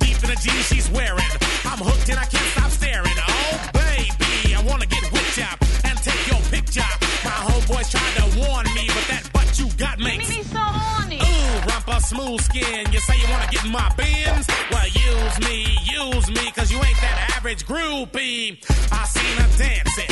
Deep 0.04 0.20
in 0.24 0.30
the 0.34 0.40
jeans 0.44 0.68
she's 0.68 0.90
wearing. 0.92 1.32
I'm 1.64 1.80
hooked 1.80 2.10
and 2.10 2.20
I 2.20 2.26
can't 2.26 2.50
stop 2.56 2.72
staring. 2.72 3.16
Oh 3.16 3.54
baby, 3.72 4.54
I 4.54 4.62
wanna 4.68 4.86
get 4.86 5.04
whipped 5.14 5.40
up 5.48 5.60
and 5.88 5.96
take 6.04 6.24
your 6.28 6.44
picture. 6.52 6.92
My 7.24 7.38
homeboys 7.48 7.88
tried 7.88 8.14
to 8.20 8.26
warn 8.36 8.68
me, 8.76 8.86
but 8.96 9.06
that 9.08 9.24
butt 9.32 9.48
you 9.60 9.68
got 9.80 9.98
makes 10.00 10.28
me 10.28 10.44
so 10.44 10.60
horny. 10.60 11.20
Ooh, 11.24 11.56
rumpa 11.72 12.02
smooth 12.02 12.42
skin. 12.42 12.92
You 12.92 13.00
say 13.00 13.16
you 13.16 13.28
wanna 13.32 13.48
get 13.48 13.64
in 13.64 13.72
my 13.72 13.88
bins? 13.96 14.46
Well, 14.72 14.90
use 14.92 15.38
me, 15.48 15.78
use 15.88 16.28
me, 16.36 16.52
cause 16.52 16.70
you 16.70 16.80
ain't 16.84 17.00
that 17.00 17.18
average 17.38 17.64
groupie. 17.66 18.60
I 18.92 19.06
seen 19.16 19.36
her 19.40 19.52
dancing. 19.56 20.12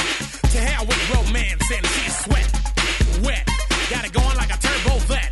To 0.53 0.57
hell 0.63 0.85
with 0.87 1.01
romancing. 1.11 1.83
She's 1.83 2.15
sweat, 2.23 2.47
wet. 3.27 3.64
Got 3.93 4.03
it 4.07 4.13
going 4.19 4.37
like 4.43 4.51
a 4.57 4.59
turbo 4.65 4.93
vet. 5.11 5.29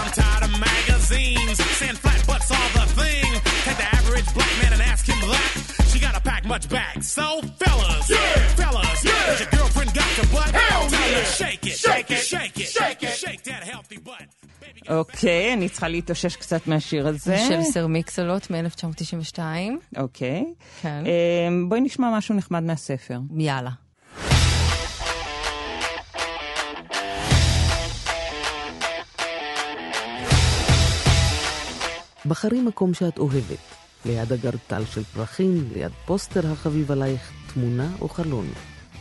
I'm 0.00 0.10
tired 0.20 0.44
of 0.48 0.52
magazines 0.70 1.58
saying 1.78 1.98
flat 2.04 2.20
butts 2.26 2.50
all 2.56 2.68
the 2.78 2.84
thing. 3.00 3.28
Take 3.66 3.78
the 3.82 3.88
average 3.98 4.28
black 4.36 4.52
man 4.62 4.72
and 4.76 4.82
ask 4.92 5.02
him 5.12 5.20
that. 5.34 5.50
She 5.90 5.98
gotta 6.06 6.20
pack 6.30 6.42
much 6.52 6.66
back. 6.76 6.94
So, 7.16 7.26
fellas, 7.62 8.06
fellas, 8.60 9.00
has 9.04 9.40
your 9.42 9.50
girlfriend 9.56 9.90
got 10.00 10.10
your 10.18 10.28
butt? 10.34 10.50
Hell 10.60 10.82
Tell 10.94 11.10
her 11.18 11.24
shake 11.40 11.64
it, 11.70 11.76
shake 11.86 12.10
it, 12.16 12.22
shake 12.32 12.56
it, 12.62 12.68
shake 12.76 13.02
it, 13.08 13.14
shake 13.22 13.42
that 13.50 13.62
healthy 13.72 13.98
butt. 14.08 14.26
אוקיי, 14.88 15.52
אני 15.52 15.68
צריכה 15.68 15.88
להתאושש 15.88 16.36
קצת 16.36 16.66
מהשיר 16.66 17.06
הזה. 17.08 17.38
של 17.48 17.62
סר 17.62 17.86
מיקסלות 17.86 18.50
מ-1992. 18.50 19.38
אוקיי. 19.96 20.44
כן. 20.82 21.04
אמ, 21.06 21.68
בואי 21.68 21.80
נשמע 21.80 22.16
משהו 22.18 22.34
נחמד 22.34 22.62
מהספר. 22.62 23.18
יאללה. 23.38 23.70
בחרי 32.30 32.60
מקום 32.60 32.94
שאת 32.94 33.18
אוהבת, 33.18 33.58
ליד 34.04 34.32
אגרטל 34.32 34.84
של 34.84 35.04
פרחים, 35.04 35.68
ליד 35.72 35.92
פוסטר 36.06 36.52
החביב 36.52 36.92
עלייך, 36.92 37.32
תמונה 37.54 37.88
או 38.00 38.08
חלון. 38.08 38.46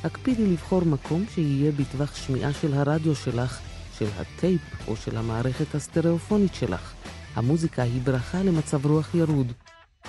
הקפידי 0.04 0.48
לבחור 0.48 0.82
מקום 0.86 1.26
שיהיה 1.34 1.72
בטווח 1.72 2.15
שמיעה 2.15 2.54
של 2.54 2.74
הרדיו 2.74 3.15
שלך, 3.15 3.60
של 3.98 4.06
הטייפ 4.18 4.62
או 4.88 4.96
של 4.96 5.18
המערכת 5.18 5.76
הסטריאופונית 5.76 6.54
שלך. 6.54 6.94
המוזיקה 7.36 7.84
היא 7.84 8.02
ברכה 8.02 8.44
למצב 8.44 8.86
רוח 8.86 9.15
ירוד. 9.15 9.54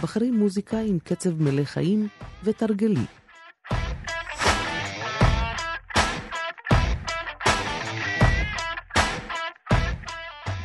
בחרי 0.03 0.31
מוזיקה 0.31 0.81
עם 0.81 0.99
קצב 0.99 1.43
מלא 1.43 1.65
חיים 1.65 2.09
ותרגלי. 2.45 3.05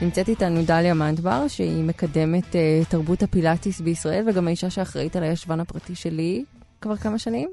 נמצאת 0.01 0.29
איתנו 0.29 0.61
דליה 0.65 0.93
מנדבר, 0.93 1.47
שהיא 1.47 1.83
מקדמת 1.83 2.43
uh, 2.43 2.89
תרבות 2.89 3.23
הפילאטיס 3.23 3.81
בישראל, 3.81 4.29
וגם 4.29 4.47
האישה 4.47 4.69
שאחראית 4.69 5.15
על 5.15 5.23
הישבן 5.23 5.59
הפרטי 5.59 5.95
שלי 5.95 6.43
כבר 6.81 6.95
כמה 6.95 7.19
שנים. 7.19 7.49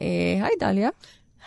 אה, 0.00 0.06
היי, 0.40 0.52
דליה. 0.60 0.88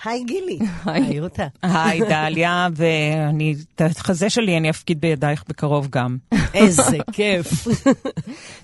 היי 0.04 0.24
גילי, 0.24 0.60
היי. 0.86 1.20
רותה. 1.20 1.48
היי, 1.62 2.00
דליה, 2.10 2.68
ואני, 2.76 3.56
את 3.76 3.82
החזה 3.82 4.30
שלי 4.30 4.58
אני 4.58 4.70
אפקיד 4.70 5.02
בידייך 5.02 5.44
בקרוב 5.48 5.88
גם. 5.90 6.18
איזה 6.54 6.98
כיף. 7.12 7.68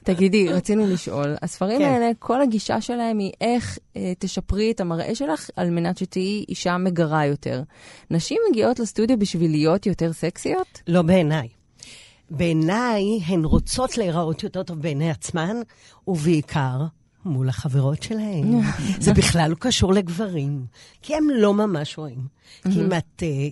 תגידי, 0.03 0.47
רצינו 0.49 0.87
לשאול, 0.87 1.35
הספרים 1.41 1.79
כן. 1.79 1.85
האלה, 1.85 2.11
כל 2.19 2.41
הגישה 2.41 2.81
שלהם 2.81 3.19
היא 3.19 3.31
איך 3.41 3.79
אה, 3.95 4.13
תשפרי 4.19 4.71
את 4.71 4.81
המראה 4.81 5.15
שלך 5.15 5.49
על 5.55 5.69
מנת 5.69 5.97
שתהיי 5.97 6.45
אישה 6.49 6.77
מגרה 6.77 7.25
יותר. 7.25 7.63
נשים 8.11 8.37
מגיעות 8.49 8.79
לסטודיו 8.79 9.19
בשביל 9.19 9.51
להיות 9.51 9.85
יותר 9.85 10.13
סקסיות? 10.13 10.81
לא 10.87 11.01
בעיניי. 11.01 11.47
בעיניי 12.29 13.19
הן 13.25 13.45
רוצות 13.45 13.97
להיראות 13.97 14.43
יותר 14.43 14.63
טוב 14.63 14.81
בעיני 14.81 15.11
עצמן, 15.11 15.55
ובעיקר 16.07 16.85
מול 17.25 17.49
החברות 17.49 18.03
שלהן. 18.03 18.61
זה 18.99 19.13
בכלל 19.13 19.49
לא 19.49 19.55
קשור 19.59 19.93
לגברים, 19.93 20.65
כי 21.01 21.15
הם 21.15 21.23
לא 21.35 21.53
ממש 21.53 21.97
רואים. 21.97 22.27
כי 22.63 22.81
אם 22.81 22.93
את... 22.93 23.23
אה, 23.23 23.47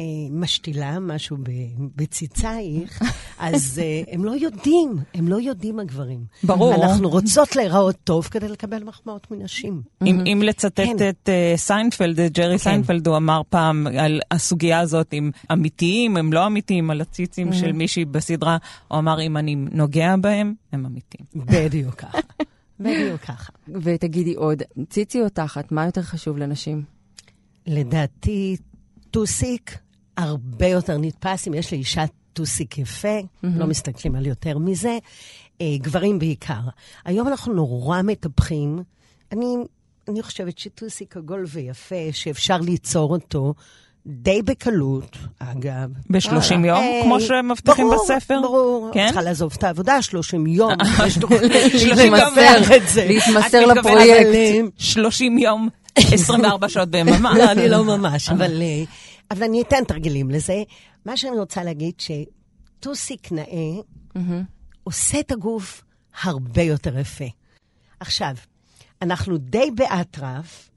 אה, 0.00 0.04
משתילה 0.30 0.98
משהו 0.98 1.36
ב- 1.42 1.86
בציצייך, 1.96 3.02
אז 3.38 3.80
אה, 3.82 4.14
הם 4.14 4.24
לא 4.24 4.30
יודעים, 4.30 4.96
הם 5.14 5.28
לא 5.28 5.40
יודעים 5.40 5.78
הגברים. 5.78 6.24
ברור. 6.42 6.74
אנחנו 6.74 7.08
רוצות 7.08 7.56
להיראות 7.56 7.96
טוב 8.04 8.24
כדי 8.24 8.48
לקבל 8.48 8.84
מחמאות 8.84 9.30
מנשים. 9.30 9.82
אם, 10.06 10.20
אם 10.26 10.42
לצטט 10.42 10.80
כן. 10.80 11.08
את 11.08 11.28
סיינפלד, 11.56 12.20
את 12.20 12.32
ג'רי 12.32 12.58
סיינפלד, 12.58 13.06
הוא 13.06 13.16
אמר 13.16 13.42
פעם 13.48 13.86
על 13.86 14.20
הסוגיה 14.30 14.80
הזאת, 14.80 15.12
אם 15.12 15.30
אמיתיים, 15.52 16.16
הם 16.16 16.32
לא 16.32 16.46
אמיתיים, 16.46 16.90
על 16.90 17.00
הציצים 17.00 17.52
של 17.52 17.72
מישהי 17.72 18.04
בסדרה, 18.04 18.56
הוא 18.88 18.98
אמר, 18.98 19.22
אם 19.22 19.36
אני 19.36 19.54
נוגע 19.54 20.16
בהם, 20.16 20.54
הם 20.72 20.86
אמיתיים. 20.86 21.26
בדיוק 21.34 21.94
ככה. 21.94 22.18
בדיוק 22.80 23.20
ככה. 23.20 23.52
ותגידי 23.82 24.34
עוד, 24.34 24.62
ציצי 24.90 25.22
או 25.22 25.28
תחת, 25.28 25.72
מה 25.72 25.84
יותר 25.84 26.02
חשוב 26.02 26.38
לנשים? 26.38 26.82
לדעתי, 27.66 28.56
טוסיק 29.10 29.78
הרבה 30.16 30.66
יותר 30.66 30.98
נתפס 30.98 31.48
אם 31.48 31.54
יש 31.54 31.72
לאישה 31.72 32.04
טוסיק 32.32 32.78
יפה, 32.78 33.18
לא 33.42 33.66
מסתכלים 33.66 34.14
על 34.14 34.26
יותר 34.26 34.58
מזה. 34.58 34.98
אה, 35.60 35.76
גברים 35.78 36.18
בעיקר. 36.18 36.60
היום 37.04 37.28
אנחנו 37.28 37.52
נורא 37.54 38.02
מטפחים. 38.02 38.82
אני, 39.32 39.54
אני 40.08 40.22
חושבת 40.22 40.58
שטוסיק 40.58 41.16
עגול 41.16 41.44
ויפה, 41.48 42.12
שאפשר 42.12 42.58
ליצור 42.58 43.12
אותו 43.12 43.54
די 44.06 44.42
בקלות, 44.42 45.16
אגב. 45.38 45.90
ב-30 46.10 46.52
יום, 46.52 46.78
אה, 46.78 47.00
כמו 47.02 47.20
שמבטיחים 47.20 47.88
ברור, 47.90 48.04
בספר? 48.04 48.40
ברור, 48.42 48.90
כן? 48.94 49.06
צריכה 49.06 49.22
לעזוב 49.22 49.52
את 49.58 49.64
העבודה 49.64 50.02
30 50.02 50.46
יום, 50.46 50.72
תוכנית 51.20 51.42
להתמסר, 51.96 52.76
את 52.76 52.88
זה. 52.88 53.04
להתמסר 53.06 53.66
לפרויקט. 53.66 54.26
אבל, 54.26 54.34
אה, 54.34 54.60
30 54.78 55.38
יום, 55.38 55.68
24 55.96 56.68
שעות 56.68 56.88
ביממה. 56.88 57.38
לא, 57.38 57.52
אני 57.52 57.68
לא 57.68 57.84
ממש, 57.84 58.28
אבל, 58.28 58.62
אה, 58.62 58.84
אבל 59.30 59.42
אני 59.42 59.62
אתן 59.62 59.84
תרגילים 59.84 60.30
לזה. 60.30 60.62
מה 61.06 61.16
שאני 61.16 61.38
רוצה 61.38 61.64
להגיד, 61.64 61.94
שטוסיק 62.78 63.32
נאה 63.32 63.82
עושה 64.84 65.20
את 65.20 65.32
הגוף 65.32 65.82
הרבה 66.22 66.62
יותר 66.62 66.98
יפה. 66.98 67.24
עכשיו, 68.00 68.34
אנחנו 69.02 69.36
די 69.38 69.70
באטרף 69.74 70.68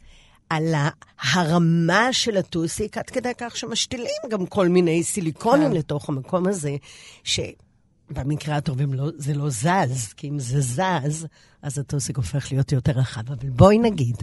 על 0.50 0.74
ההרמה 1.20 2.14
של 2.14 2.38
הטוסיק, 2.38 2.98
עד 2.98 3.10
כדי 3.10 3.32
כך 3.38 3.58
שמשתילים 3.58 4.30
גם 4.30 4.46
כל 4.46 4.68
מיני 4.68 5.04
סיליקונים 5.04 5.72
לתוך 5.72 6.10
המקום 6.10 6.48
הזה, 6.48 6.76
שבמקרה 7.24 8.56
הטוב 8.56 8.82
לא, 8.82 9.10
זה 9.18 9.34
לא 9.34 9.50
זז, 9.50 10.14
כי 10.18 10.30
אם 10.30 10.40
זה 10.40 10.62
זז, 10.62 11.28
אז 11.62 11.80
הטוסיק 11.80 12.18
הופך 12.18 12.52
להיות 12.52 12.72
יותר 12.72 12.92
רחב. 12.92 13.32
אבל 13.32 13.50
בואי 13.50 13.78
נגיד 13.78 14.16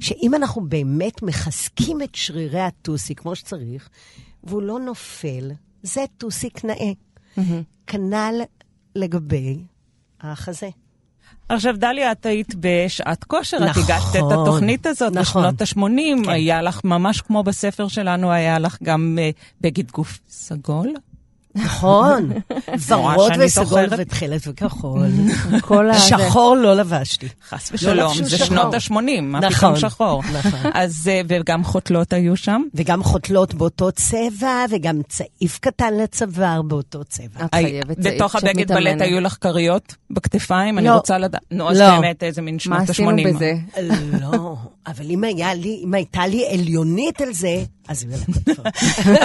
שאם 0.00 0.34
אנחנו 0.34 0.68
באמת 0.68 1.22
מחזקים 1.22 2.02
את 2.02 2.14
שרירי 2.14 2.60
הטוסיק 2.60 3.20
כמו 3.20 3.36
שצריך, 3.36 3.88
והוא 4.44 4.62
לא 4.62 4.80
נופל, 4.80 5.50
זה 5.82 6.04
טוסיק 6.18 6.64
נאה. 6.64 6.92
כנ"ל 7.86 8.40
לגבי 8.96 9.64
החזה. 10.20 10.68
עכשיו, 11.48 11.74
דליה, 11.78 12.12
את 12.12 12.26
היית 12.26 12.54
בשעת 12.60 13.24
כושר, 13.24 13.56
את 13.56 13.62
נכון, 13.62 13.82
הגשת 13.82 14.16
את 14.16 14.32
התוכנית 14.32 14.86
הזאת 14.86 15.12
נכון. 15.12 15.42
בשנות 15.42 15.60
ה-80, 15.62 16.24
כן. 16.24 16.30
היה 16.30 16.62
לך, 16.62 16.80
ממש 16.84 17.20
כמו 17.20 17.42
בספר 17.42 17.88
שלנו, 17.88 18.32
היה 18.32 18.58
לך 18.58 18.78
גם 18.82 19.18
uh, 19.18 19.56
בגד 19.60 19.90
גוף 19.90 20.18
סגול. 20.28 20.94
נכון, 21.54 22.30
ורוד 22.88 23.32
וסגול. 23.38 23.86
ותכלת 23.98 24.40
וכחול. 24.46 25.08
כל 25.60 25.90
ה... 25.90 25.98
שחור 25.98 26.56
לא 26.56 26.74
לבשתי. 26.74 27.28
חס 27.48 27.70
ושלום, 27.72 28.08
לבשו 28.18 28.24
זה. 28.24 28.38
שנות 28.38 28.74
ה-80, 28.74 28.92
מה 29.22 29.40
נכון, 29.40 29.50
פתאום 29.50 29.76
שחור. 29.76 30.22
נכון. 30.32 30.70
אז, 30.74 31.08
אה, 31.12 31.20
וגם 31.28 31.64
חותלות 31.64 32.12
היו 32.12 32.36
שם. 32.36 32.62
וגם 32.74 33.02
חותלות 33.02 33.54
באותו 33.54 33.92
צבע, 33.92 34.64
וגם 34.70 35.00
צעיף 35.08 35.58
קטן 35.58 35.94
לצוואר 35.94 36.62
באותו 36.62 37.04
צבע. 37.04 37.44
את 37.44 37.54
חייבת 37.54 38.00
צעיף 38.00 38.14
בתוך 38.14 38.36
כשאת 38.36 38.44
הבגד 38.44 38.72
בלט. 38.72 39.00
היו 39.00 39.20
לך 39.20 39.36
כריות 39.40 39.94
בכתפיים? 40.10 40.78
אני 40.78 40.86
לא. 40.86 40.94
רוצה 40.94 41.18
לדעת. 41.18 41.42
נו, 41.50 41.70
אז 41.70 41.80
לא. 41.80 42.00
באמת, 42.00 42.22
איזה 42.22 42.42
מין 42.42 42.54
מה 42.54 42.60
שנות 42.60 42.78
ה-80. 42.78 42.90
עשינו 42.90 43.34
בזה? 43.34 43.54
לא, 44.20 44.56
אבל 44.86 45.10
אם 45.10 45.24
היה 45.24 45.54
לי, 45.54 45.80
אם 45.84 45.94
הייתה 45.94 46.26
לי 46.26 46.46
עליונית 46.52 47.20
על 47.20 47.32
זה, 47.32 47.64
אז 47.88 48.04
יהיה 48.04 48.16
לך 48.16 48.38
טוב. 48.38 48.66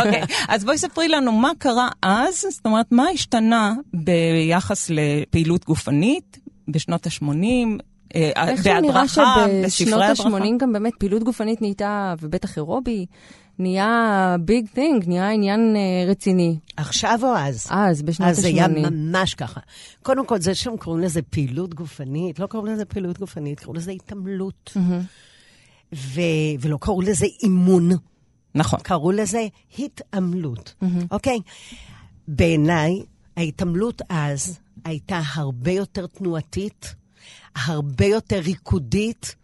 אוקיי, 0.05 0.23
אז 0.47 0.63
בואי 0.63 0.77
ספרי 0.77 1.07
לנו 1.07 1.31
מה 1.31 1.51
קרה 1.57 1.89
אז, 2.01 2.45
זאת 2.51 2.65
אומרת, 2.65 2.91
מה 2.91 3.05
השתנה 3.13 3.73
ביחס 3.93 4.89
לפעילות 4.89 5.65
גופנית 5.65 6.39
בשנות 6.67 7.07
ה-80, 7.07 7.23
איכשהו 8.13 8.81
נראה 8.81 8.81
בהדרכה, 8.81 9.07
שבשנות 9.07 9.63
בספרי 9.65 10.05
הדרכה? 10.05 10.37
ה-80 10.37 10.57
גם 10.57 10.73
באמת 10.73 10.93
פעילות 10.99 11.23
גופנית 11.23 11.61
נהייתה, 11.61 12.13
ובטח 12.21 12.57
אירובי, 12.57 13.05
נהיה 13.59 14.35
ביג 14.39 14.65
תינג, 14.73 15.07
נהיה 15.07 15.29
עניין 15.31 15.75
אה, 15.75 16.11
רציני. 16.11 16.57
עכשיו 16.77 17.19
או 17.23 17.35
אז? 17.37 17.67
אז, 17.69 18.01
בשנות 18.01 18.29
אז 18.29 18.39
זה 18.39 18.47
היה 18.47 18.65
ה-80. 18.65 18.89
ממש 18.89 19.33
ככה. 19.33 19.59
קודם 20.03 20.25
כל, 20.25 20.39
זה 20.39 20.55
שהם 20.55 20.77
קוראים 20.77 21.03
לזה 21.03 21.21
פעילות 21.21 21.73
גופנית, 21.73 22.39
לא 22.39 22.47
קראו 22.47 22.65
לזה 22.65 22.85
פעילות 22.85 23.19
גופנית, 23.19 23.59
קראו 23.59 23.73
לזה 23.73 23.91
התעמלות. 23.91 24.73
ו- 25.95 26.21
ולא 26.59 26.77
קראו 26.81 27.01
לזה 27.01 27.25
אימון, 27.43 27.89
נכון. 28.55 28.79
קראו 28.83 29.11
לזה 29.11 29.47
התעמלות, 29.79 30.73
אוקיי? 31.11 31.39
בעיניי, 32.27 33.01
ההתעמלות 33.37 34.01
אז 34.09 34.59
הייתה 34.85 35.21
הרבה 35.33 35.71
יותר 35.71 36.07
תנועתית, 36.07 36.95
הרבה 37.55 38.05
יותר 38.05 38.39
ריקודית, 38.39 39.35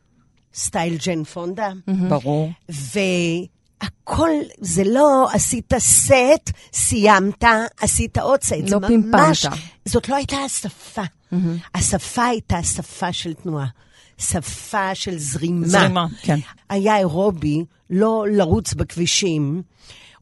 סטייל 0.55 0.97
ג'ן 1.05 1.23
פונדה. 1.23 1.69
ברור. 2.09 2.51
והכל, 2.69 4.29
זה 4.59 4.83
לא 4.85 5.27
עשית 5.33 5.73
סט, 5.77 6.51
סיימת, 6.73 7.43
עשית 7.79 8.17
עוד 8.17 8.43
סט. 8.43 8.51
לא 8.69 8.79
ממש-. 8.79 9.45
זאת 9.85 10.09
לא 10.09 10.15
הייתה 10.15 10.37
השפה. 10.37 11.01
השפה 11.75 12.25
הייתה 12.25 12.63
שפה 12.63 13.13
של 13.13 13.33
תנועה. 13.33 13.67
שפה 14.17 14.95
של 14.95 15.17
זרימה. 15.17 15.67
זרימה, 15.67 16.05
כן. 16.21 16.39
היה 16.69 16.97
אירובי, 16.97 17.63
לא 17.89 18.25
לרוץ 18.31 18.73
בכבישים 18.73 19.61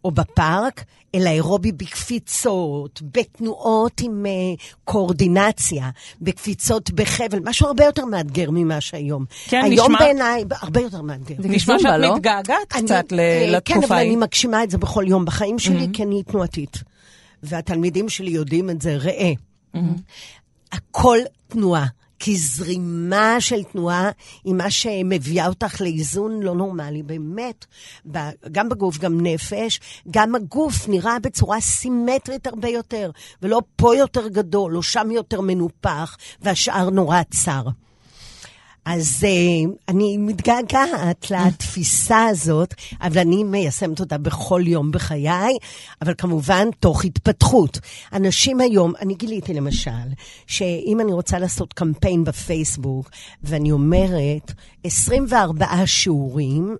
או 0.06 0.12
בפארק, 0.12 0.84
אלא 1.15 1.30
אירובי 1.30 1.71
בקפיצות, 1.71 3.01
בתנועות 3.13 4.01
עם 4.01 4.25
uh, 4.25 4.62
קואורדינציה, 4.84 5.89
בקפיצות 6.21 6.91
בחבל, 6.91 7.39
משהו 7.43 7.67
הרבה 7.67 7.86
יותר 7.86 8.06
מאתגר 8.06 8.49
ממה 8.51 8.82
שהיום. 8.82 9.25
כן, 9.45 9.62
היום 9.63 9.91
נשמע- 9.91 9.99
בעיניי 9.99 10.43
הרבה 10.62 10.82
יותר 10.82 11.01
מאתגר. 11.01 11.36
זה 11.39 11.47
נשמע 11.49 11.80
שאת 11.80 11.89
לא? 11.99 12.15
מתגעגעת 12.15 12.58
אני- 12.75 12.86
קצת 12.86 13.12
ל- 13.12 13.19
אה, 13.19 13.45
כן, 13.45 13.51
לתקופה 13.51 13.88
אבל 13.88 13.95
אני 13.95 14.06
ההיא. 14.08 14.17
מגשימה 14.17 14.63
את 14.63 14.71
זה 14.71 14.77
בכל 14.77 15.06
יום 15.08 15.25
בחיים 15.25 15.60
שלי, 15.60 15.88
כי 15.93 16.04
אני 16.04 16.23
תנועתית. 16.23 16.77
והתלמידים 17.43 18.10
שלי 18.10 18.32
יודעים 18.32 18.69
את 18.69 18.82
זה, 18.82 18.95
ראה. 18.97 19.32
הכל 20.71 21.17
תנועה. 21.47 21.86
כי 22.24 22.38
זרימה 22.38 23.36
של 23.40 23.64
תנועה 23.64 24.10
היא 24.44 24.54
מה 24.54 24.72
שמביאה 24.72 25.48
אותך 25.48 25.82
לאיזון 25.82 26.44
לא 26.44 26.56
נורמלי, 26.56 27.04
באמת. 27.04 27.66
גם 28.52 28.70
בגוף, 28.70 28.98
גם 28.98 29.22
נפש, 29.22 29.80
גם 30.12 30.36
הגוף 30.36 30.88
נראה 30.88 31.20
בצורה 31.20 31.62
סימטרית 31.62 32.48
הרבה 32.48 32.70
יותר, 32.70 33.12
ולא 33.42 33.62
פה 33.76 33.96
יותר 33.96 34.28
גדול, 34.28 34.78
או 34.78 34.84
שם 34.84 35.12
יותר 35.12 35.42
מנופח, 35.42 36.18
והשאר 36.42 36.90
נורא 36.90 37.22
צר. 37.32 37.64
אז 38.86 39.26
uh, 39.26 39.70
אני 39.89 40.17
מתגעגעת 40.17 41.32
לתפיסה 41.32 42.26
הזאת, 42.26 42.74
אבל 43.02 43.17
אני 43.20 43.44
מיישמת 43.44 44.00
אותה 44.00 44.17
בכל 44.17 44.62
יום 44.65 44.91
בחיי, 44.91 45.58
אבל 46.02 46.13
כמובן 46.17 46.67
תוך 46.80 47.06
התפתחות. 47.06 47.80
אנשים 48.13 48.62
היום, 48.62 48.94
אני 49.02 49.13
גיליתי 49.13 49.54
למשל, 49.54 49.91
שאם 50.48 50.98
אני 51.02 51.13
רוצה 51.13 51.39
לעשות 51.39 51.74
קמפיין 51.74 52.24
בפייסבוק, 52.24 53.10
ואני 53.44 53.72
אומרת 53.72 54.52
24 54.84 55.65
שיעורים, 55.86 56.76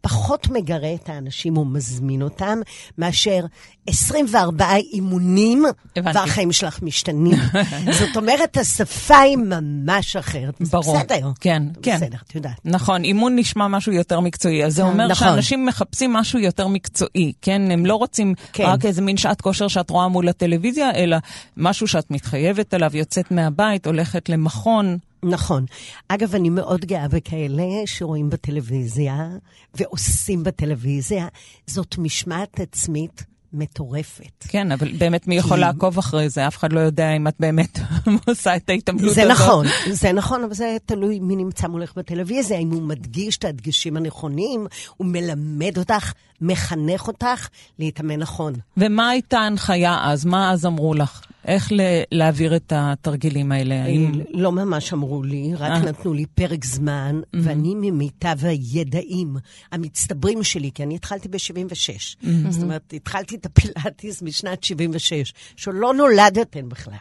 פחות 0.00 0.48
מגרה 0.48 0.94
את 0.94 1.08
האנשים 1.08 1.56
או 1.56 1.64
מזמין 1.64 2.22
אותם, 2.22 2.58
מאשר 2.98 3.44
24 3.86 4.76
אימונים, 4.92 5.64
הבנתי. 5.96 6.18
והחיים 6.18 6.52
שלך 6.52 6.82
משתנים. 6.82 7.36
זאת 7.98 8.16
אומרת, 8.16 8.56
השפה 8.56 9.18
היא 9.18 9.36
ממש 9.36 10.16
אחרת. 10.16 10.54
זה 10.60 10.70
ברור. 10.72 10.98
בסדר. 10.98 11.30
כן, 11.40 11.62
כן. 11.82 11.96
בסדר, 11.96 12.18
את 12.26 12.34
יודעת. 12.34 12.60
נכון, 12.64 13.04
אימון 13.04 13.36
נשמע 13.36 13.68
משהו 13.68 13.92
יותר 13.92 14.20
מקצועי, 14.20 14.64
אז 14.64 14.74
זה 14.74 14.82
אומר 14.82 15.06
נכון. 15.06 15.28
שאנשים 15.28 15.66
מחפשים 15.66 16.12
משהו 16.12 16.38
יותר 16.38 16.68
מקצועי, 16.68 17.32
כן? 17.42 17.70
הם 17.70 17.86
לא 17.86 17.94
רוצים 17.94 18.34
כן. 18.52 18.64
רק 18.64 18.84
איזה 18.84 19.02
מין 19.02 19.16
שעת 19.16 19.40
כושר 19.40 19.68
שאת 19.68 19.90
רואה 19.90 20.08
מול 20.08 20.28
הטלוויזיה, 20.28 20.90
אלא 20.94 21.16
משהו 21.56 21.86
שאת 21.86 22.10
מתחייבת 22.10 22.74
אליו, 22.74 22.90
יוצאת 22.94 23.30
מהבית, 23.30 23.86
הולכת 23.86 24.28
למכון. 24.28 24.98
נכון. 25.22 25.64
אגב, 26.08 26.34
אני 26.34 26.50
מאוד 26.50 26.84
גאה 26.84 27.08
בכאלה 27.08 27.64
שרואים 27.86 28.30
בטלוויזיה 28.30 29.28
ועושים 29.74 30.44
בטלוויזיה. 30.44 31.26
זאת 31.66 31.98
משמעת 31.98 32.60
עצמית 32.60 33.24
מטורפת. 33.52 34.44
כן, 34.48 34.72
אבל 34.72 34.92
באמת 34.98 35.26
מי 35.28 35.36
יכול 35.36 35.56
כי- 35.56 35.60
לעקוב 35.60 35.98
אחרי 35.98 36.28
זה? 36.28 36.46
אף 36.46 36.56
אחד 36.56 36.72
לא 36.72 36.80
יודע 36.80 37.10
אם 37.16 37.28
את 37.28 37.34
באמת 37.40 37.78
עושה 38.28 38.56
את 38.56 38.70
ההתעמלות 38.70 39.14
זה 39.14 39.22
הזאת. 39.22 39.32
נכון, 39.32 39.66
זה 39.90 40.12
נכון, 40.12 40.44
אבל 40.44 40.54
זה 40.54 40.76
תלוי 40.86 41.18
מי 41.20 41.36
נמצא 41.36 41.66
מולך 41.68 41.92
בטלוויזיה, 41.96 42.58
אם 42.58 42.70
הוא 42.70 42.82
מדגיש 42.82 43.36
את 43.36 43.44
הדגשים 43.44 43.96
הנכונים, 43.96 44.66
הוא 44.96 45.06
מלמד 45.06 45.78
אותך, 45.78 46.12
מחנך 46.40 47.08
אותך 47.08 47.48
להתאמן 47.78 48.16
נכון. 48.16 48.52
ומה 48.76 49.08
הייתה 49.08 49.38
ההנחיה 49.38 49.98
אז? 50.02 50.24
מה 50.24 50.50
אז 50.52 50.66
אמרו 50.66 50.94
לך? 50.94 51.20
איך 51.44 51.72
ל- 51.72 52.02
להעביר 52.12 52.56
את 52.56 52.72
התרגילים 52.76 53.52
האלה? 53.52 53.84
האם... 53.84 54.12
לא 54.30 54.52
ממש 54.52 54.92
אמרו 54.92 55.22
לי, 55.22 55.54
רק 55.54 55.70
אה. 55.70 55.78
נתנו 55.78 56.14
לי 56.14 56.26
פרק 56.26 56.64
זמן, 56.64 57.20
ואני 57.32 57.74
ממיטב 57.74 58.36
הידעים 58.42 59.36
המצטברים 59.72 60.42
שלי, 60.42 60.70
כי 60.74 60.82
אני 60.82 60.94
התחלתי 60.94 61.28
ב-76. 61.28 62.28
זאת 62.50 62.62
אומרת, 62.62 62.92
התחלתי 62.96 63.36
את 63.36 63.46
הפילאטיס 63.46 64.22
משנת 64.22 64.64
76, 64.64 65.32
שלא 65.56 65.94
נולדתם 65.94 66.68
בכלל. 66.68 66.94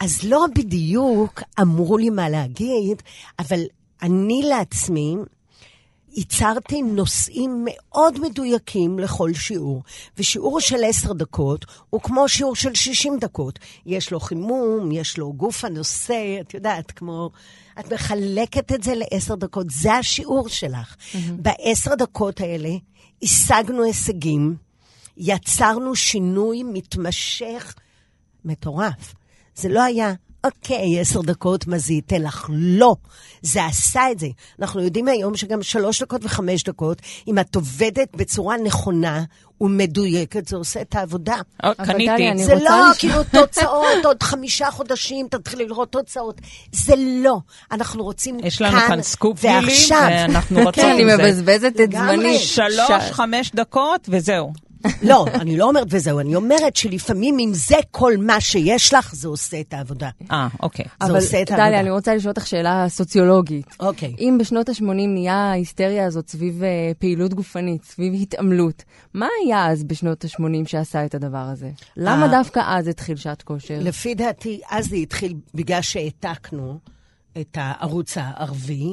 אז 0.00 0.22
לא 0.24 0.46
בדיוק 0.54 1.42
אמרו 1.60 1.98
לי 1.98 2.10
מה 2.10 2.28
להגיד, 2.28 3.02
אבל 3.38 3.60
אני 4.02 4.42
לעצמי 4.48 5.16
ייצרתי 6.16 6.82
נושאים 6.82 7.64
מאוד 7.64 8.20
מדויקים 8.20 8.98
לכל 8.98 9.34
שיעור, 9.34 9.82
ושיעור 10.18 10.60
של 10.60 10.84
עשר 10.84 11.12
דקות 11.12 11.64
הוא 11.90 12.00
כמו 12.00 12.28
שיעור 12.28 12.56
של 12.56 12.74
60 12.74 13.18
דקות. 13.18 13.58
יש 13.86 14.10
לו 14.10 14.20
חימום, 14.20 14.92
יש 14.92 15.18
לו 15.18 15.32
גוף 15.32 15.64
הנושא, 15.64 16.36
את 16.40 16.54
יודעת, 16.54 16.90
כמו... 16.90 17.30
את 17.80 17.92
מחלקת 17.92 18.72
את 18.72 18.82
זה 18.82 18.92
לעשר 18.94 19.34
דקות, 19.34 19.66
זה 19.70 19.92
השיעור 19.92 20.48
שלך. 20.48 20.96
בעשר 21.36 21.94
דקות 21.94 22.40
האלה 22.40 22.70
השגנו 23.22 23.82
הישגים, 23.82 24.56
יצרנו 25.16 25.96
שינוי 25.96 26.62
מתמשך 26.62 27.74
מטורף. 28.44 29.14
זה 29.56 29.68
לא 29.68 29.82
היה, 29.82 30.12
אוקיי, 30.44 31.00
עשר 31.00 31.20
דקות, 31.22 31.66
מה 31.66 31.78
זה 31.78 31.92
ייתן 31.92 32.22
לך? 32.22 32.46
לא. 32.52 32.94
זה 33.42 33.64
עשה 33.64 34.10
את 34.12 34.18
זה. 34.18 34.26
אנחנו 34.60 34.80
יודעים 34.82 35.08
היום 35.08 35.36
שגם 35.36 35.62
שלוש 35.62 36.02
דקות 36.02 36.24
וחמש 36.24 36.62
דקות, 36.62 36.98
אם 37.28 37.38
את 37.38 37.54
עובדת 37.54 38.08
בצורה 38.16 38.56
נכונה 38.64 39.24
ומדויקת, 39.60 40.48
זה 40.48 40.56
עושה 40.56 40.80
את 40.80 40.94
העבודה. 40.94 41.36
אבל 41.62 41.74
קניתי. 41.86 42.30
אני 42.30 42.44
זה 42.44 42.54
לא 42.54 42.60
לשאול- 42.60 42.94
כאילו 42.98 43.24
תוצאות, 43.24 44.04
עוד 44.04 44.22
חמישה 44.22 44.70
חודשים 44.70 45.26
תתחילי 45.30 45.66
לראות 45.66 45.92
תוצאות. 45.92 46.40
זה 46.72 46.94
לא. 46.98 47.36
אנחנו 47.72 48.04
רוצים 48.04 48.38
כאן 48.38 48.46
יש 48.46 48.62
לנו 48.62 48.78
כאן 48.88 49.02
סקופ 49.02 49.40
גילי, 49.40 49.54
ועכשיו. 49.54 50.08
ואנחנו 50.10 50.60
כן, 50.72 50.88
אני 50.88 51.02
עם 51.02 51.10
זה. 51.10 51.16
מבזבזת 51.28 51.72
את. 51.84 51.92
זמני. 51.92 52.38
שלוש, 52.38 52.90
חמש 53.12 53.50
דקות, 53.54 54.08
וזהו. 54.08 54.52
לא, 55.02 55.26
אני 55.34 55.56
לא 55.56 55.68
אומרת 55.68 55.86
וזהו, 55.90 56.20
אני 56.20 56.36
אומרת 56.36 56.76
שלפעמים 56.76 57.38
אם 57.38 57.50
זה 57.54 57.76
כל 57.90 58.12
מה 58.16 58.40
שיש 58.40 58.94
לך, 58.94 59.14
זה 59.14 59.28
עושה 59.28 59.60
את 59.60 59.74
העבודה. 59.74 60.10
אה, 60.30 60.48
אוקיי. 60.62 60.84
זה 60.84 61.06
אבל 61.06 61.16
עושה 61.16 61.42
את 61.42 61.50
העבודה. 61.50 61.68
דליה, 61.68 61.80
אני 61.80 61.90
רוצה 61.90 62.14
לשאול 62.14 62.30
אותך 62.30 62.46
שאלה 62.46 62.86
סוציולוגית. 62.88 63.66
אוקיי. 63.80 64.14
אם 64.18 64.36
בשנות 64.40 64.68
ה-80 64.68 64.84
נהיה 64.84 65.34
ההיסטריה 65.34 66.06
הזאת 66.06 66.28
סביב 66.28 66.62
אה, 66.62 66.92
פעילות 66.98 67.34
גופנית, 67.34 67.84
סביב 67.84 68.14
התעמלות, 68.22 68.82
מה 69.14 69.26
היה 69.44 69.66
אז 69.66 69.84
בשנות 69.84 70.24
ה-80 70.24 70.66
שעשה 70.66 71.04
את 71.04 71.14
הדבר 71.14 71.46
הזה? 71.52 71.70
למה 71.96 72.26
אה. 72.26 72.30
דווקא 72.30 72.60
אז 72.66 72.88
התחיל 72.88 73.16
שעת 73.16 73.42
כושר? 73.42 73.78
לפי 73.80 74.14
דעתי, 74.14 74.60
אז 74.70 74.86
זה 74.86 74.96
התחיל 74.96 75.34
בגלל 75.54 75.82
שהעתקנו 75.82 76.78
את 77.40 77.58
הערוץ 77.60 78.18
הערבי, 78.18 78.90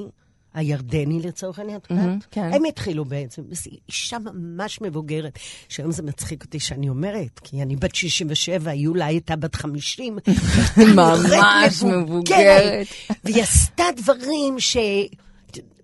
הירדני 0.54 1.20
לצורך 1.20 1.60
העניין, 1.60 1.78
את 1.78 1.92
יודעת? 1.92 2.26
כן. 2.32 2.54
הם 2.54 2.66
התחילו 2.66 3.06
בעצם, 3.06 3.42
אישה 3.90 4.18
ממש 4.20 4.82
מבוגרת, 4.82 5.40
שהיום 5.70 5.92
זה 5.92 6.04
מצחיק 6.04 6.44
אותי 6.44 6.60
שאני 6.60 6.90
אומרת, 6.90 7.40
כי 7.44 7.62
אני 7.62 7.76
בת 7.76 7.96
67, 7.96 8.74
יולה 8.74 9.06
הייתה 9.06 9.36
בת 9.36 9.56
50. 9.56 10.18
ממש 10.96 11.84
מבוגרת. 11.84 12.88
והיא 13.24 13.44
עשתה 13.44 13.84
דברים 13.98 14.60
ש... 14.60 14.78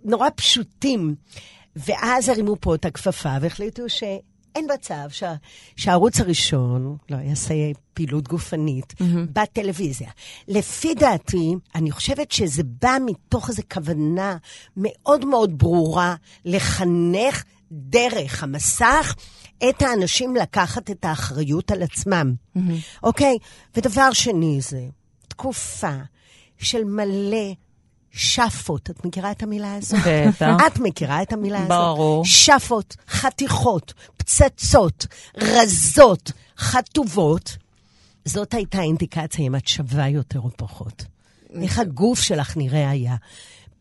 נורא 0.04 0.30
פשוטים. 0.36 1.16
ואז 1.76 2.30
הרימו 2.30 2.56
פה 2.60 2.76
את 2.76 2.86
הכפפה 2.86 3.30
והחליטו 3.42 3.90
שאין 4.58 4.68
מצב 4.74 5.10
שה... 5.10 5.34
שהערוץ 5.76 6.20
הראשון 6.20 6.98
לא 7.10 7.18
יעשה 7.18 7.54
פעילות 7.94 8.28
גופנית 8.28 8.94
בטלוויזיה. 9.34 10.10
לפי 10.48 10.94
דעתי, 10.96 11.56
אני 11.76 11.92
חושבת 11.92 12.32
שזה 12.32 12.64
בא 12.82 12.98
מתוך 13.06 13.50
איזו 13.50 13.62
כוונה 13.74 14.38
מאוד 14.78 15.26
מאוד 15.26 15.58
ברורה 15.58 16.16
לחנך 16.46 17.44
דרך 17.72 18.44
המסך 18.44 19.16
את 19.70 19.82
האנשים 19.82 20.36
לקחת 20.36 20.92
את 20.92 21.06
האחריות 21.06 21.72
על 21.72 21.84
עצמם. 21.84 22.34
אוקיי? 23.04 23.38
ודבר 23.76 24.14
שני 24.14 24.62
זה 24.62 24.86
תקופה 25.28 25.98
של 26.58 26.84
מלא 26.84 27.54
שפות. 28.12 28.90
את 28.90 29.06
מכירה 29.06 29.32
את 29.32 29.44
המילה 29.44 29.76
הזאת? 29.76 30.00
בטח. 30.28 30.58
את 30.68 30.80
מכירה 30.80 31.22
את 31.22 31.34
המילה 31.34 31.58
הזאת? 31.58 31.70
ברור. 31.70 32.26
שפות, 32.26 32.96
חתיכות, 33.10 33.94
פצצות, 34.18 35.08
רזות, 35.38 36.32
חטובות. 36.58 37.58
זאת 38.26 38.54
הייתה 38.54 38.82
אינדיקציה 38.82 39.46
אם 39.46 39.56
את 39.56 39.68
שווה 39.68 40.10
יותר 40.10 40.40
או 40.40 40.50
פחות. 40.58 41.06
איך 41.62 41.80
הגוף 41.80 42.22
שלך 42.22 42.58
נראה 42.58 42.90
היה. 42.90 43.16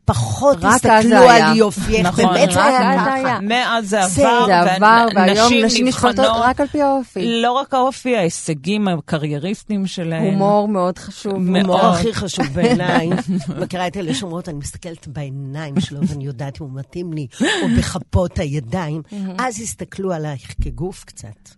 פחות 0.06 0.58
הסתכלו. 0.64 1.16
על 1.16 1.56
יופייך, 1.56 2.06
נכון, 2.06 2.24
באמת 2.24 2.50
זה 2.52 2.64
היה 2.64 3.04
ככה. 3.06 3.40
מאז 3.40 3.88
זה 3.88 4.04
עבר, 4.04 4.46
זה 4.46 4.60
עבר, 4.60 5.06
והיום 5.14 5.52
נשים 5.64 5.86
נבחנות 5.86 6.18
רק 6.18 6.60
על 6.60 6.66
פי 6.66 6.82
האופי. 6.82 7.40
לא 7.42 7.52
רק 7.52 7.74
האופי, 7.74 8.16
ההישגים 8.16 8.88
הקרייריסטים 8.88 9.86
שלהם. 9.86 10.22
הומור 10.22 10.68
מאוד 10.68 10.98
חשוב. 10.98 11.38
מאוד. 11.38 11.56
ההומור 11.56 11.86
הכי 11.86 12.14
חשוב 12.14 12.46
בעיניי. 12.46 13.08
מכירה 13.60 13.86
את 13.86 13.96
אלה 13.96 14.14
שאומרות, 14.14 14.48
אני 14.48 14.58
מסתכלת 14.58 15.08
בעיניים 15.08 15.80
שלו 15.80 16.00
ואני 16.08 16.24
יודעת 16.24 16.60
אם 16.60 16.66
הוא 16.66 16.78
מתאים 16.78 17.12
לי, 17.12 17.26
או 17.40 17.68
בכפות 17.78 18.38
הידיים. 18.38 19.02
אז 19.38 19.60
הסתכלו 19.60 20.12
עלייך 20.12 20.54
כגוף 20.62 21.04
קצת. 21.04 21.50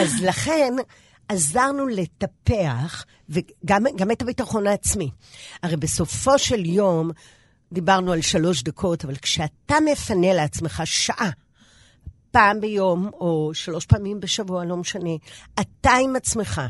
אז 0.00 0.22
לכן... 0.22 0.74
עזרנו 1.30 1.88
לטפח 1.88 3.04
וגם 3.28 3.84
גם 3.96 4.10
את 4.10 4.22
הביטחון 4.22 4.66
העצמי. 4.66 5.10
הרי 5.62 5.76
בסופו 5.76 6.38
של 6.38 6.66
יום, 6.66 7.10
דיברנו 7.72 8.12
על 8.12 8.20
שלוש 8.20 8.62
דקות, 8.62 9.04
אבל 9.04 9.16
כשאתה 9.16 9.74
מפנה 9.92 10.32
לעצמך 10.32 10.82
שעה, 10.84 11.30
פעם 12.30 12.60
ביום 12.60 13.10
או 13.12 13.50
שלוש 13.54 13.86
פעמים 13.86 14.20
בשבוע, 14.20 14.64
לא 14.64 14.76
משנה, 14.76 15.10
אתה 15.60 15.92
עם 15.92 16.16
עצמך, 16.16 16.60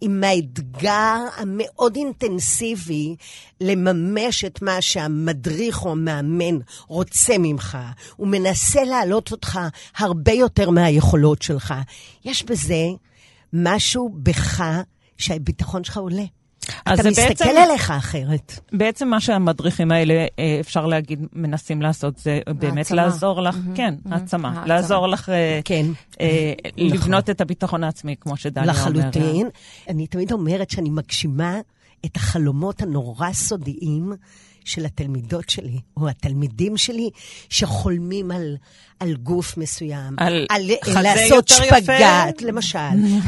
עם 0.00 0.24
האתגר 0.24 1.16
המאוד 1.36 1.96
אינטנסיבי 1.96 3.16
לממש 3.60 4.44
את 4.44 4.62
מה 4.62 4.80
שהמדריך 4.80 5.84
או 5.84 5.92
המאמן 5.92 6.58
רוצה 6.86 7.34
ממך. 7.38 7.78
הוא 8.16 8.28
מנסה 8.28 8.84
להעלות 8.84 9.32
אותך 9.32 9.58
הרבה 9.96 10.32
יותר 10.32 10.70
מהיכולות 10.70 11.42
שלך. 11.42 11.74
יש 12.24 12.42
בזה 12.42 12.86
משהו 13.52 14.10
בך 14.22 14.64
שהביטחון 15.18 15.84
שלך 15.84 15.96
עולה. 15.96 16.24
אז 16.86 17.00
אתה 17.00 17.10
מסתכל 17.10 17.28
בעצם- 17.28 17.62
עליך 17.68 17.90
אחרת. 17.90 18.60
בעצם 18.72 19.08
מה 19.08 19.20
שהמדריכים 19.20 19.92
האלה, 19.92 20.14
אה, 20.38 20.56
אפשר 20.60 20.86
להגיד, 20.86 21.26
מנסים 21.32 21.82
לעשות, 21.82 22.18
זה 22.18 22.40
באמת 22.46 22.76
העצמה. 22.78 22.96
לעזור 22.96 23.40
לך, 23.42 23.56
כן, 23.74 23.94
העצמה, 24.10 24.48
העצמה. 24.48 24.66
לעזור 24.66 25.06
לך 25.08 25.28
אה, 25.28 25.60
כן. 25.64 25.86
אה, 26.20 26.52
נכון. 26.76 26.86
לבנות 26.86 27.30
את 27.30 27.40
הביטחון 27.40 27.84
העצמי, 27.84 28.16
כמו 28.20 28.36
שדליה 28.36 28.72
אומרת. 28.72 28.76
לחלוטין. 28.96 29.48
אני 29.88 30.06
תמיד 30.06 30.32
אומרת 30.32 30.70
שאני 30.70 30.90
מגשימה 30.90 31.58
את 32.06 32.16
החלומות 32.16 32.82
הנורא 32.82 33.32
סודיים 33.32 34.12
של 34.64 34.84
התלמידות 34.84 35.48
שלי, 35.50 35.78
או 35.96 36.08
התלמידים 36.08 36.76
שלי, 36.76 37.10
שחולמים 37.48 38.30
על, 38.30 38.56
על 39.00 39.14
גוף 39.14 39.56
מסוים. 39.56 40.16
על 40.48 40.70
חזה 40.84 41.00
לעשות 41.00 41.50
יותר 41.50 41.64
יפה? 41.64 41.76
שפגאט, 41.80 42.42
למשל. 42.42 42.78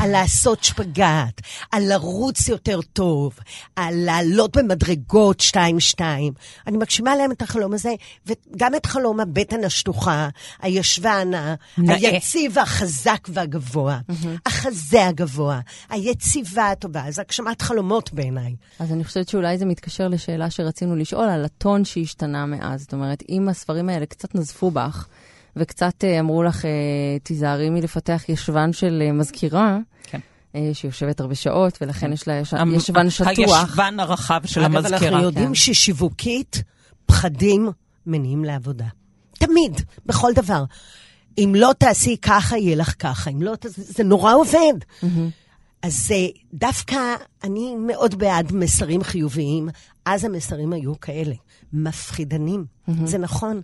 על 0.01 0.11
לעשות 0.11 0.65
שפגאט, 0.65 1.41
על 1.73 1.83
לרוץ 1.89 2.49
יותר 2.49 2.81
טוב, 2.93 3.39
על 3.77 3.95
לעלות 3.95 4.57
במדרגות 4.57 5.41
2-2. 5.41 6.01
אני 6.67 6.77
מגשימה 6.77 7.17
להם 7.17 7.33
את 7.33 7.43
החלום 7.43 7.73
הזה, 7.75 7.95
וגם 8.27 8.75
את 8.75 8.87
חלום 8.87 9.21
הבטן 9.21 9.65
השטוחה, 9.65 10.29
הישבן. 10.63 11.31
היציב, 11.77 12.59
החזק 12.59 13.29
והגבוה. 13.29 13.99
החזה 14.47 15.07
הגבוה, 15.07 15.61
היציבה 15.89 16.71
הטובה. 16.71 17.05
זה 17.09 17.23
הגשמת 17.23 17.63
חלומות 17.63 18.13
בעיניי. 18.13 18.55
אז 18.79 18.93
אני 18.93 19.05
חושבת 19.05 19.29
שאולי 19.29 19.59
זה 19.59 19.65
מתקשר 19.65 20.09
לשאלה 20.09 20.51
שרצינו 20.51 20.97
לשאול 20.97 21.26
על 21.29 21.45
הטון 21.45 21.85
שהשתנה 21.85 22.47
מאז. 22.47 22.81
זאת 22.81 22.93
אומרת, 22.93 23.23
אם 23.29 23.49
הספרים 23.49 23.89
האלה 23.89 24.07
קצת 24.07 24.35
נזפו 24.35 24.71
בך, 24.71 25.07
וקצת 25.57 26.05
אה, 26.05 26.21
אמרו 26.21 26.43
לך, 26.43 26.65
אה, 26.65 26.71
תיזהרי 27.23 27.71
מלפתח 27.71 28.23
ישבן 28.29 28.73
של 28.73 29.03
אה, 29.07 29.13
מזכירה, 29.13 29.79
כן. 30.03 30.19
שיושבת 30.73 31.21
הרבה 31.21 31.35
שעות, 31.35 31.79
ולכן 31.81 32.13
יש 32.13 32.29
לה 32.29 32.35
יש- 32.35 32.55
המ- 32.55 32.75
ישבן 32.75 33.11
שטוח. 33.11 33.29
הישבן 33.29 34.01
הרחב 34.01 34.41
של 34.45 34.61
אגב, 34.65 34.77
המזכירה. 34.77 35.09
אנחנו 35.09 35.23
יודעים 35.23 35.49
כן. 35.49 35.55
ששיווקית, 35.55 36.63
פחדים 37.07 37.69
מניעים 38.07 38.45
לעבודה. 38.45 38.85
תמיד, 39.33 39.73
בכל 40.07 40.33
דבר. 40.35 40.65
אם 41.39 41.53
לא 41.57 41.71
תעשי 41.79 42.17
ככה, 42.23 42.59
יהיה 42.59 42.77
לך 42.77 42.95
ככה. 42.99 43.31
אם 43.31 43.43
לא 43.43 43.55
תעשי... 43.57 43.75
זה 43.83 44.05
נורא 44.05 44.35
עובד. 44.35 44.75
אז 45.83 46.11
דווקא 46.55 46.97
אני 47.45 47.75
מאוד 47.77 48.15
בעד 48.19 48.53
מסרים 48.53 49.03
חיוביים. 49.03 49.69
אז 50.07 50.25
המסרים 50.25 50.73
היו 50.73 51.01
כאלה, 51.01 51.35
מפחידנים. 51.73 52.65
זה 53.05 53.19
נכון. 53.19 53.61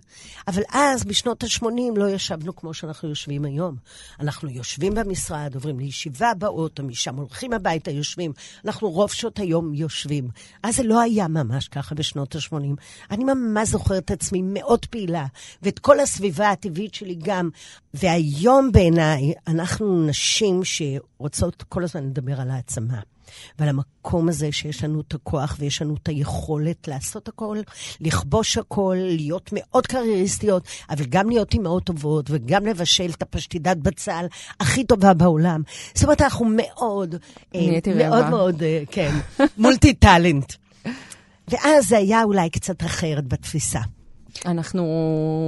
אבל 0.47 0.61
אז, 0.73 1.03
בשנות 1.03 1.43
ה-80, 1.43 1.65
לא 1.95 2.09
ישבנו 2.09 2.55
כמו 2.55 2.73
שאנחנו 2.73 3.09
יושבים 3.09 3.45
היום. 3.45 3.75
אנחנו 4.19 4.49
יושבים 4.49 4.93
במשרד, 4.93 5.55
עוברים 5.55 5.79
לישיבה 5.79 6.33
באוטו, 6.37 6.83
משם 6.83 7.15
הולכים 7.15 7.53
הביתה, 7.53 7.91
יושבים. 7.91 8.31
אנחנו 8.65 8.89
רוב 8.89 9.11
שעות 9.11 9.39
היום 9.39 9.73
יושבים. 9.73 10.27
אז 10.63 10.75
זה 10.75 10.83
לא 10.83 11.01
היה 11.01 11.27
ממש 11.27 11.67
ככה 11.67 11.95
בשנות 11.95 12.35
ה-80. 12.35 12.53
אני 13.11 13.23
ממש 13.23 13.69
זוכרת 13.69 14.03
את 14.05 14.11
עצמי 14.11 14.41
מאוד 14.45 14.85
פעילה, 14.85 15.25
ואת 15.61 15.79
כל 15.79 15.99
הסביבה 15.99 16.49
הטבעית 16.49 16.93
שלי 16.93 17.15
גם. 17.23 17.49
והיום 17.93 18.71
בעיניי, 18.71 19.33
אנחנו 19.47 20.05
נשים 20.05 20.61
שרוצות 20.63 21.63
כל 21.69 21.83
הזמן 21.83 22.03
לדבר 22.03 22.41
על 22.41 22.49
העצמה. 22.49 22.99
ועל 23.59 23.69
המקום 23.69 24.29
הזה 24.29 24.51
שיש 24.51 24.83
לנו 24.83 25.01
את 25.01 25.13
הכוח 25.13 25.55
ויש 25.59 25.81
לנו 25.81 25.95
את 26.03 26.07
היכולת 26.07 26.87
לעשות 26.87 27.27
הכל, 27.27 27.57
לכבוש 28.01 28.57
הכל, 28.57 28.97
להיות 28.99 29.49
מאוד 29.53 29.87
קרייריסטיות, 29.87 30.67
אבל 30.89 31.05
גם 31.05 31.29
להיות 31.29 31.53
אימהות 31.53 31.83
טובות 31.83 32.25
וגם 32.29 32.65
לבשל 32.65 33.09
את 33.09 33.21
הפשטידת 33.21 33.77
בצל 33.77 34.25
הכי 34.59 34.83
טובה 34.83 35.13
בעולם. 35.13 35.61
זאת 35.93 36.03
אומרת, 36.03 36.21
אנחנו 36.21 36.45
מאוד, 36.49 37.15
אה, 37.55 37.79
מאוד. 37.95 38.29
מאוד, 38.29 38.63
אה, 38.63 38.83
כן, 38.91 39.15
מולטי 39.57 39.93
טאלנט. 39.93 40.53
ואז 41.47 41.87
זה 41.87 41.97
היה 41.97 42.23
אולי 42.23 42.49
קצת 42.49 42.83
אחרת 42.83 43.27
בתפיסה. 43.27 43.79
אנחנו 44.45 44.83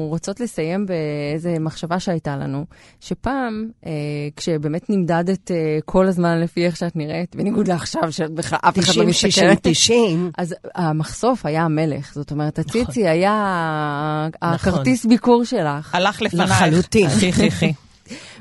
רוצות 0.10 0.40
לסיים 0.40 0.86
באיזה 0.86 1.60
מחשבה 1.60 2.00
שהייתה 2.00 2.38
לנו, 2.38 2.66
שפעם, 3.00 3.70
אה, 3.86 3.92
כשבאמת 4.36 4.90
נמדדת 4.90 5.52
אה, 5.52 5.78
כל 5.86 6.08
הזמן 6.08 6.40
לפי 6.40 6.66
איך 6.66 6.78
שאת 6.78 6.96
נראית, 6.96 7.36
בניגוד 7.36 7.68
לעכשיו, 7.68 8.12
שאת 8.12 8.32
בכלל 8.32 8.60
אף 8.62 8.80
אחד 8.80 8.96
לא 8.96 9.04
90, 9.04 9.14
60, 9.14 9.50
מסתכל. 9.50 9.70
90. 9.70 10.32
אז 10.38 10.56
המחשוף 10.76 11.46
היה 11.46 11.64
המלך, 11.64 12.14
זאת 12.14 12.32
אומרת, 12.32 12.60
הציצי 12.60 12.82
נכון. 12.82 13.06
היה 13.06 14.28
הכרטיס 14.42 15.06
ביקור 15.06 15.44
שלך. 15.44 15.96
הלך 15.96 16.22
לפנייך. 16.22 16.52
לחלוטין. 16.52 17.10
חי 17.10 17.32
חי 17.32 17.52
חי. 17.52 17.74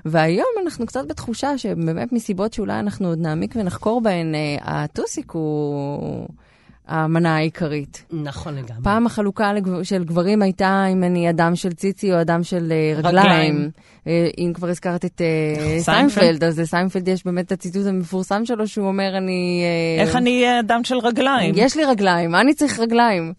והיום 0.04 0.46
אנחנו 0.62 0.86
קצת 0.86 1.04
בתחושה 1.08 1.58
שבאמת 1.58 2.12
מסיבות 2.12 2.52
שאולי 2.52 2.78
אנחנו 2.78 3.08
עוד 3.08 3.18
נעמיק 3.18 3.54
ונחקור 3.56 4.00
בהן, 4.00 4.34
אה, 4.34 4.56
הטוסיק 4.62 5.30
הוא 5.30 6.28
המנה 6.86 7.36
העיקרית. 7.36 8.04
נכון 8.10 8.54
לגמרי. 8.54 8.82
פעם 8.82 9.06
החלוקה 9.06 9.52
של 9.82 10.04
גברים 10.04 10.42
הייתה 10.42 10.86
אם 10.92 11.04
אני 11.04 11.30
אדם 11.30 11.56
של 11.56 11.72
ציצי 11.72 12.12
או 12.12 12.20
אדם 12.20 12.42
של 12.42 12.72
אה, 12.72 12.98
רגליים. 12.98 13.20
רגליים. 13.20 13.70
אה, 14.06 14.28
אם 14.38 14.52
כבר 14.54 14.68
הזכרת 14.68 15.04
את 15.04 15.20
אה, 15.20 15.80
סיינפלד. 15.80 16.14
סיינפלד, 16.14 16.44
אז 16.44 16.60
לסיינפלד 16.60 17.08
יש 17.08 17.24
באמת 17.24 17.46
את 17.46 17.52
הציטוט 17.52 17.86
המפורסם 17.86 18.46
שלו, 18.46 18.68
שהוא 18.68 18.86
אומר, 18.86 19.16
אני... 19.16 19.64
איך 20.00 20.16
אני 20.16 20.30
אהיה 20.30 20.60
אדם 20.60 20.84
של 20.84 20.98
רגליים? 20.98 21.54
יש 21.56 21.76
לי 21.76 21.84
רגליים, 21.84 22.30
מה 22.30 22.40
אני 22.40 22.54
צריך 22.54 22.80
רגליים? 22.80 23.32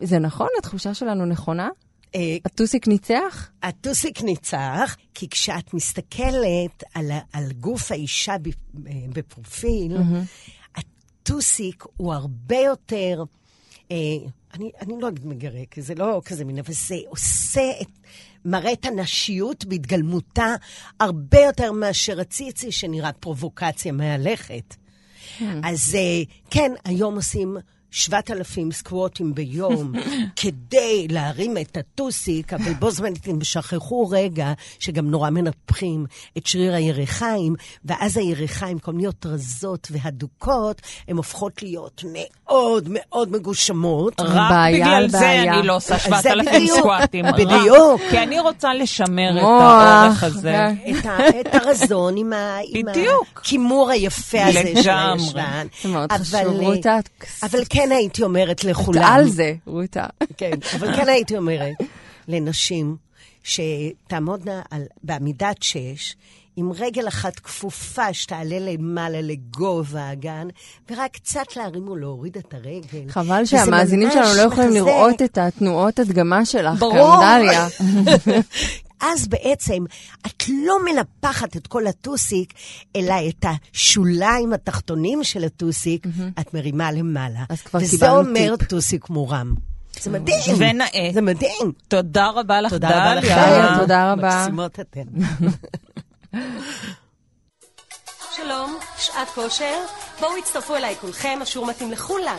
זה 0.00 0.18
נכון? 0.18 0.48
התחושה 0.58 0.94
שלנו 0.94 1.26
נכונה? 1.26 1.68
הטוסיק 2.44 2.88
ניצח? 2.88 3.50
הטוסיק 3.62 4.22
ניצח, 4.22 4.96
כי 5.14 5.28
כשאת 5.28 5.74
מסתכלת 5.74 6.84
על, 6.94 7.52
גוף 7.60 7.92
האישה 7.92 8.34
בפרופיל, 9.14 9.96
הטוסיק 11.28 11.84
הוא 11.96 12.14
הרבה 12.14 12.56
יותר, 12.56 13.24
אה, 13.90 13.96
אני, 14.54 14.70
אני 14.80 14.94
לא 15.00 15.08
אגיד 15.08 15.26
מגרה, 15.26 15.60
כי 15.70 15.82
זה 15.82 15.94
לא 15.94 16.22
כזה 16.24 16.44
מין, 16.44 16.58
אבל 16.58 16.72
זה 16.72 16.96
עושה 17.08 17.70
את, 17.80 17.88
מראה 18.44 18.72
את 18.72 18.84
הנשיות 18.84 19.64
בהתגלמותה 19.64 20.54
הרבה 21.00 21.40
יותר 21.40 21.72
מאשר 21.72 22.20
הציצי 22.20 22.72
שנראה 22.72 23.12
פרובוקציה 23.12 23.92
מהלכת. 23.92 24.74
אז 25.40 25.94
אה, 25.94 26.22
כן, 26.50 26.72
היום 26.84 27.14
עושים 27.14 27.56
7,000 27.90 28.72
סקווטים 28.72 29.34
ביום 29.34 29.92
כדי 30.40 31.06
להרים 31.10 31.56
את 31.58 31.76
הטוסיק, 31.76 32.52
אבל 32.52 32.72
בו 32.72 32.90
זמנית 32.90 33.28
הם 33.28 33.44
שכחו 33.44 34.08
רגע 34.10 34.52
שגם 34.78 35.10
נורא 35.10 35.30
מנפחים 35.30 36.06
את 36.38 36.46
שריר 36.46 36.74
הירכיים, 36.74 37.54
ואז 37.84 38.16
הירכיים, 38.16 38.78
במקום 38.78 38.98
להיות 38.98 39.26
רזות 39.26 39.88
והדוקות, 39.90 40.82
הן 41.08 41.16
הופכות 41.16 41.62
להיות 41.62 42.04
מאוד 42.12 42.88
מאוד 42.90 43.32
מגושמות. 43.32 44.20
רק 44.20 44.50
בעיה 44.50 44.86
בגלל 44.86 45.08
זה 45.08 45.18
בעיה. 45.18 45.58
אני 45.58 45.66
לא 45.66 45.76
עושה 45.76 45.94
אז 45.94 46.00
זה 46.02 46.28
7,000 46.30 46.54
בדיוק, 46.54 46.78
סקואטים. 46.78 47.26
רק 47.26 47.34
בדיוק. 47.34 48.00
כי 48.10 48.18
אני 48.18 48.40
רוצה 48.40 48.74
לשמר 48.74 49.38
את 49.38 49.42
האורך 49.42 50.22
הזה. 50.22 50.56
כן. 50.84 50.98
את, 50.98 51.06
ה, 51.06 51.40
את 51.40 51.54
הרזון 51.54 52.16
עם, 52.16 52.32
ה, 52.32 52.58
עם. 52.68 52.86
הכימור 53.36 53.90
היפה 53.90 54.44
הזה 54.44 54.82
של. 54.82 54.90
הישבן. 54.90 55.66
זה 55.82 55.88
מאוד 55.88 56.12
אבל, 56.12 56.24
חשוב, 56.24 56.60
רותה. 56.60 56.98
אבל 57.42 57.60
כן 57.70 57.77
הייתי 57.92 58.22
אומרת 58.22 58.56
את 58.56 58.64
לכולם. 58.64 59.02
על 59.02 59.28
זה, 59.28 59.54
רותה. 59.66 60.06
כן, 60.36 60.50
אבל 60.76 60.96
כן 60.96 61.08
הייתי 61.08 61.36
אומרת 61.36 61.74
לנשים 62.28 62.96
שתעמודנה 63.44 64.62
על, 64.70 64.82
בעמידת 65.02 65.62
שש, 65.62 66.16
עם 66.56 66.72
רגל 66.72 67.08
אחת 67.08 67.38
כפופה 67.38 68.14
שתעלה 68.14 68.58
למעלה 68.58 69.20
לגובה 69.20 70.00
האגן, 70.00 70.48
ורק 70.90 71.10
קצת 71.12 71.56
להרים 71.56 71.88
ולהוריד 71.88 72.36
את 72.36 72.54
הרגל. 72.54 73.08
חבל 73.08 73.44
שהמאזינים 73.44 74.10
שלנו 74.10 74.34
לא 74.36 74.42
יכולים 74.42 74.70
מחזק. 74.70 74.86
לראות 74.86 75.22
את 75.22 75.38
התנועות 75.38 75.98
הדגמה 75.98 76.44
שלך 76.44 76.70
כאן, 76.70 76.78
ברור. 76.78 77.16
דליה. 77.20 77.68
אז 79.00 79.28
בעצם 79.28 79.84
את 80.26 80.42
לא 80.48 80.76
מנפחת 80.84 81.56
את 81.56 81.66
כל 81.66 81.86
הטוסיק, 81.86 82.52
אלא 82.96 83.14
את 83.28 83.44
השוליים 83.72 84.52
התחתונים 84.52 85.24
של 85.24 85.44
הטוסיק, 85.44 86.06
את 86.40 86.54
מרימה 86.54 86.92
למעלה. 86.92 87.40
אז 87.48 87.60
כבר 87.62 87.80
וזה 87.82 87.90
קיבלנו 87.90 88.18
אומר 88.18 88.56
טיפ. 88.56 88.68
טוסיק 88.68 89.10
מורם. 89.10 89.54
זה 90.00 90.10
מדהים. 90.10 90.56
ונאה. 90.58 91.10
זה 91.12 91.20
מדהים. 91.20 91.72
תודה 91.88 92.30
רבה 92.30 92.60
לך, 92.60 92.72
תודה 92.72 92.88
רבה 92.88 93.20
דליה. 93.20 93.66
לכם. 93.66 93.80
תודה 93.80 94.12
רבה. 94.12 94.38
מקסימות 94.40 94.80
אתן. 94.80 95.02
שלום, 98.36 98.78
שעת 98.98 99.28
כושר. 99.34 99.74
בואו 100.20 100.36
הצטרפו 100.38 100.76
אליי 100.76 100.94
כולכם, 101.00 101.38
השיעור 101.42 101.66
מתאים 101.66 101.92
לכולם. 101.92 102.36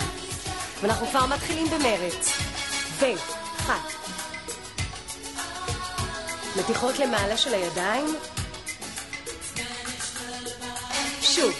ואנחנו 0.81 1.07
כבר 1.07 1.25
מתחילים 1.25 1.67
במרץ. 1.67 2.31
ו... 2.99 3.05
אחת. 3.69 3.98
מתיחות 6.57 6.99
למעלה 6.99 7.37
של 7.37 7.53
הידיים. 7.53 8.05
שוב. 11.21 11.53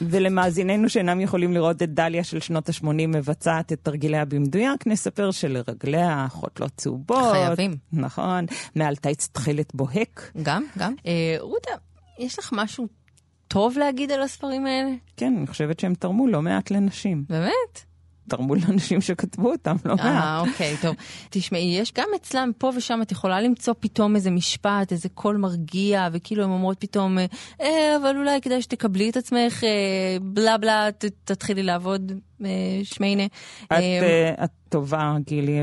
ולמאזיננו 0.00 0.88
שאינם 0.88 1.20
יכולים 1.20 1.52
לראות 1.52 1.82
את 1.82 1.94
דליה 1.94 2.24
של 2.24 2.40
שנות 2.40 2.68
ה-80 2.68 2.86
מבצעת 3.08 3.72
את 3.72 3.78
תרגיליה 3.82 4.24
במדויק, 4.24 4.86
נספר 4.86 5.30
שלרגליה 5.30 6.26
חוטלות 6.30 6.72
צהובות. 6.76 7.32
חייבים. 7.32 7.76
נכון, 7.92 8.46
מעל 8.74 8.96
טייץ 8.96 9.28
תכלת 9.32 9.74
בוהק. 9.74 10.30
גם, 10.42 10.64
גם. 10.78 10.94
אה, 11.06 11.36
רותה, 11.40 11.70
יש 12.18 12.38
לך 12.38 12.50
משהו 12.52 12.86
טוב 13.48 13.78
להגיד 13.78 14.12
על 14.12 14.22
הספרים 14.22 14.66
האלה? 14.66 14.90
כן, 15.16 15.34
אני 15.38 15.46
חושבת 15.46 15.80
שהם 15.80 15.94
תרמו 15.94 16.26
לא 16.26 16.42
מעט 16.42 16.70
לנשים. 16.70 17.24
באמת? 17.28 17.87
תרמו 18.28 18.54
לאנשים 18.54 19.00
שכתבו 19.00 19.50
אותם 19.50 19.76
לא 19.84 19.94
אה, 20.00 20.04
מעט. 20.04 20.48
אוקיי, 20.48 20.76
טוב. 20.82 20.96
תשמעי, 21.30 21.76
יש 21.80 21.92
גם 21.92 22.08
אצלם 22.16 22.50
פה 22.58 22.72
ושם, 22.76 23.02
את 23.02 23.12
יכולה 23.12 23.40
למצוא 23.40 23.74
פתאום 23.80 24.16
איזה 24.16 24.30
משפט, 24.30 24.92
איזה 24.92 25.08
קול 25.08 25.36
מרגיע, 25.36 26.08
וכאילו 26.12 26.44
הן 26.44 26.50
אומרות 26.50 26.76
פתאום, 26.80 27.18
אה, 27.60 27.96
אבל 28.02 28.16
אולי 28.16 28.40
כדאי 28.40 28.62
שתקבלי 28.62 29.10
את 29.10 29.16
עצמך, 29.16 29.64
אה, 29.64 30.16
בלה 30.22 30.58
בלה, 30.58 30.88
ת, 30.98 31.04
תתחילי 31.24 31.62
לעבוד. 31.62 32.12
אה, 32.44 32.80
שמיינה. 32.82 33.26
את, 33.64 33.72
אה, 33.72 33.78
אה, 33.78 34.44
את 34.44 34.50
טובה, 34.68 35.16
גילי, 35.26 35.60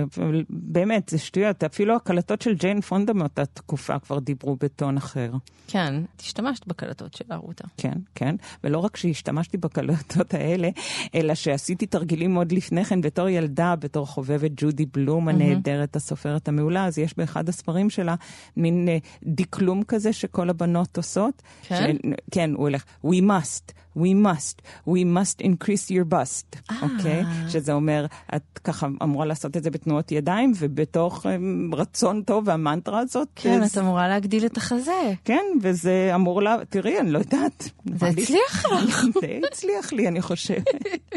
באמת, 0.49 1.09
זה 1.09 1.17
שטויות. 1.17 1.63
אפילו 1.63 1.95
הקלטות 1.95 2.41
של 2.41 2.53
ג'יין 2.53 2.81
פונדה 2.81 3.13
מאותה 3.13 3.45
תקופה 3.45 3.99
כבר 3.99 4.19
דיברו 4.19 4.55
בטון 4.59 4.97
אחר. 4.97 5.31
כן, 5.67 5.93
את 6.15 6.21
השתמשת 6.21 6.67
בקלטות 6.67 7.13
שלה, 7.13 7.35
רותה. 7.35 7.63
כן, 7.77 7.93
כן. 8.15 8.35
ולא 8.63 8.77
רק 8.77 8.97
שהשתמשתי 8.97 9.57
בקלטות 9.57 10.33
האלה, 10.33 10.69
אלא 11.15 11.35
שעשיתי 11.35 11.85
תרגילים 11.85 12.35
עוד 12.35 12.51
לפני 12.51 12.85
כן 12.85 13.01
בתור 13.01 13.29
ילדה, 13.29 13.75
בתור 13.75 14.05
חובבת 14.05 14.51
ג'ודי 14.55 14.85
בלום 14.85 15.27
הנהדרת, 15.27 15.95
הסופרת 15.95 16.47
המעולה, 16.47 16.85
אז 16.85 16.97
יש 16.97 17.17
באחד 17.17 17.49
הספרים 17.49 17.89
שלה 17.89 18.15
מין 18.57 18.87
דקלום 19.23 19.83
כזה 19.83 20.13
שכל 20.13 20.49
הבנות 20.49 20.97
עושות. 20.97 21.41
כן? 21.67 21.95
ש... 21.95 22.09
כן, 22.31 22.49
הוא 22.53 22.63
הולך, 22.63 22.83
we 23.05 23.21
must, 23.21 23.71
we 23.97 24.13
must, 24.13 24.61
we 24.87 25.03
must 25.03 25.41
increase 25.41 25.89
your 25.89 26.13
bust, 26.13 26.75
אוקיי? 26.81 27.23
שזה 27.49 27.73
אומר, 27.73 28.05
את 28.35 28.59
ככה 28.63 28.87
אמורה 29.03 29.25
לעשות 29.25 29.57
את 29.57 29.63
זה 29.63 29.71
בתנועות 29.71 30.11
ידיים, 30.11 30.51
ובתוך 30.59 31.25
אה, 31.25 31.35
רצון 31.73 32.21
טוב 32.21 32.43
והמנטרה 32.47 32.99
הזאת. 32.99 33.27
כן, 33.35 33.61
אה, 33.61 33.65
את 33.65 33.77
אמורה 33.77 34.07
להגדיל 34.07 34.45
את 34.45 34.57
החזה. 34.57 35.13
כן, 35.25 35.43
וזה 35.61 36.11
אמור 36.15 36.41
לה... 36.41 36.57
תראי, 36.69 36.99
אני 36.99 37.11
לא 37.11 37.19
יודעת. 37.19 37.69
זה 37.95 38.07
הצליח 38.07 38.65
לך. 38.65 39.03
זה 39.21 39.39
הצליח 39.51 39.93
לי, 39.93 40.07
אני 40.07 40.21
חושבת. 40.21 40.65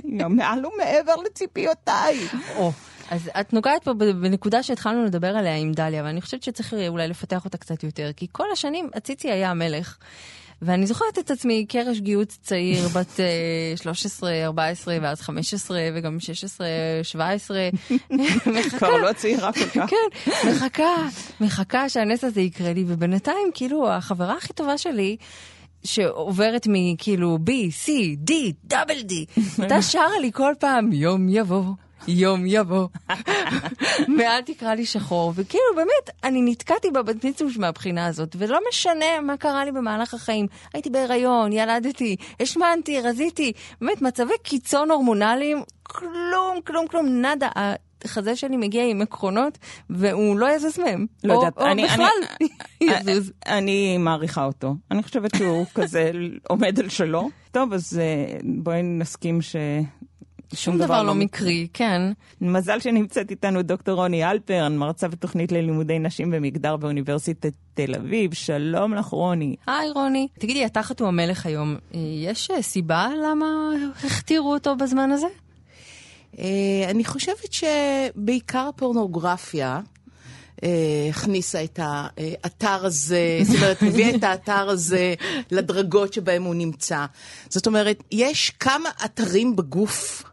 מעל 0.05 0.66
ומעבר 0.66 1.14
לציפיותיי. 1.26 2.18
אז 3.11 3.31
את 3.41 3.53
נוגעת 3.53 3.85
פה 3.85 3.95
בנקודה 3.95 4.62
שהתחלנו 4.62 5.05
לדבר 5.05 5.37
עליה 5.37 5.57
עם 5.57 5.72
דליה, 5.72 6.03
ואני 6.05 6.20
חושבת 6.20 6.43
שצריך 6.43 6.74
אולי 6.89 7.09
לפתח 7.09 7.45
אותה 7.45 7.59
קצת 7.59 7.85
יותר, 7.85 8.11
כי 8.16 8.26
כל 8.33 8.47
השנים 8.53 8.91
הציצי 8.95 9.31
היה 9.31 9.51
המלך. 9.51 9.99
ואני 10.62 10.86
זוכרת 10.86 11.18
את 11.18 11.30
עצמי 11.30 11.66
קרש 11.68 12.00
גיוץ 12.00 12.38
צעיר, 12.42 12.88
בת 12.94 13.20
אה, 13.20 13.76
13, 13.76 14.44
14 14.44 14.96
ואז 15.02 15.20
15 15.20 15.80
וגם 15.94 16.20
16, 16.20 16.66
17. 17.02 17.68
כבר 18.78 18.96
לא 18.96 19.12
צעירה 19.12 19.52
כל 19.52 19.61
כך. 19.61 19.90
כן, 19.90 20.30
מחכה, 20.50 20.96
מחכה 21.40 21.88
שהנס 21.88 22.24
הזה 22.24 22.40
יקרה 22.40 22.72
לי, 22.72 22.84
ובינתיים, 22.86 23.50
כאילו, 23.54 23.90
החברה 23.90 24.36
הכי 24.36 24.52
טובה 24.52 24.78
שלי, 24.78 25.16
שעוברת 25.84 26.66
מכאילו 26.70 27.38
B, 27.46 27.50
C, 27.84 27.88
D, 28.30 28.32
דאבל 28.64 28.98
D, 28.98 29.12
הייתה 29.59 29.82
שרה 29.82 30.18
לי 30.20 30.30
כל 30.32 30.52
פעם, 30.59 30.92
יום 30.92 31.28
יבוא. 31.28 31.64
יום 32.09 32.42
יבוא. 32.46 32.88
ואל 34.18 34.40
תקרא 34.46 34.74
לי 34.74 34.86
שחור. 34.86 35.32
וכאילו, 35.36 35.64
באמת, 35.76 36.16
אני 36.24 36.42
נתקעתי 36.42 36.90
בבת 36.90 37.24
מצווש 37.24 37.57
מהבחינה 37.59 38.07
הזאת, 38.07 38.36
ולא 38.38 38.59
משנה 38.68 39.20
מה 39.22 39.36
קרה 39.36 39.64
לי 39.64 39.72
במהלך 39.72 40.14
החיים. 40.14 40.46
הייתי 40.74 40.90
בהיריון, 40.90 41.53
ילדתי, 41.53 42.16
השמנתי, 42.40 43.01
רזיתי, 43.01 43.53
באמת, 43.80 44.03
מצבי 44.03 44.32
קיצון 44.42 44.90
הורמונליים, 44.90 45.62
כלום, 45.82 46.59
כלום, 46.66 46.86
כלום, 46.86 47.07
נאדה. 47.09 47.49
החזה 48.05 48.36
שלי 48.36 48.57
מגיע 48.57 48.84
עם 48.84 49.03
עקרונות, 49.03 49.59
והוא 49.90 50.38
לא 50.38 50.46
יזוז 50.57 50.78
מהם. 50.78 51.07
לא 51.24 51.34
או, 51.34 51.38
יודעת, 51.38 51.59
או 51.59 51.66
אני- 51.66 51.84
בכלל 51.84 52.46
יזוז. 52.80 53.32
אני 53.46 53.99
מעריכה 53.99 54.44
אותו. 54.44 54.74
אני 54.90 55.03
חושבת 55.03 55.30
שהוא 55.36 55.66
כזה 55.74 56.11
עומד 56.49 56.80
על 56.80 56.88
שלו. 56.88 57.28
טוב, 57.53 57.72
אז 57.72 57.99
אה, 57.99 58.38
בואי 58.44 58.82
נסכים 58.82 59.42
ש... 59.42 59.57
שום 60.55 60.78
דבר 60.78 61.03
לא 61.03 61.14
מקרי, 61.14 61.68
כן. 61.72 62.03
מזל 62.40 62.80
שנמצאת 62.80 63.30
איתנו 63.30 63.62
דוקטור 63.62 63.94
רוני 63.94 64.30
אלפרן, 64.30 64.76
מרצה 64.76 65.09
בתוכנית 65.09 65.53
ללימודי 65.53 65.99
נשים 65.99 66.30
במגדר 66.30 66.76
באוניברסיטת 66.76 67.53
תל 67.74 67.94
אביב. 67.94 68.34
שלום 68.34 68.94
לך, 68.94 69.07
רוני. 69.07 69.57
היי 69.66 69.90
רוני. 69.90 70.28
תגידי, 70.38 70.64
התחת 70.64 71.01
הוא 71.01 71.09
המלך 71.09 71.46
היום. 71.46 71.76
אה, 71.94 72.01
יש 72.24 72.51
אה, 72.51 72.62
סיבה 72.62 73.09
למה 73.24 73.46
הכתירו 74.05 74.53
אותו 74.53 74.76
בזמן 74.76 75.11
הזה? 75.11 75.26
אה, 76.38 76.44
אני 76.90 77.05
חושבת 77.05 77.53
שבעיקר 77.53 78.66
הפורנוגרפיה 78.68 79.80
הכניסה 81.11 81.64
את 81.64 81.80
האתר 81.82 82.86
הזה, 82.86 83.38
זאת 83.44 83.57
אומרת, 83.57 83.82
הביאה 83.82 84.16
את 84.16 84.24
האתר 84.24 84.68
הזה 84.68 85.14
לדרגות 85.51 86.12
שבהם 86.12 86.42
הוא 86.42 86.55
נמצא. 86.55 87.07
זאת 87.49 87.66
אומרת, 87.66 88.03
יש 88.12 88.51
כמה 88.51 88.88
אתרים 89.05 89.57
בגוף 89.57 90.24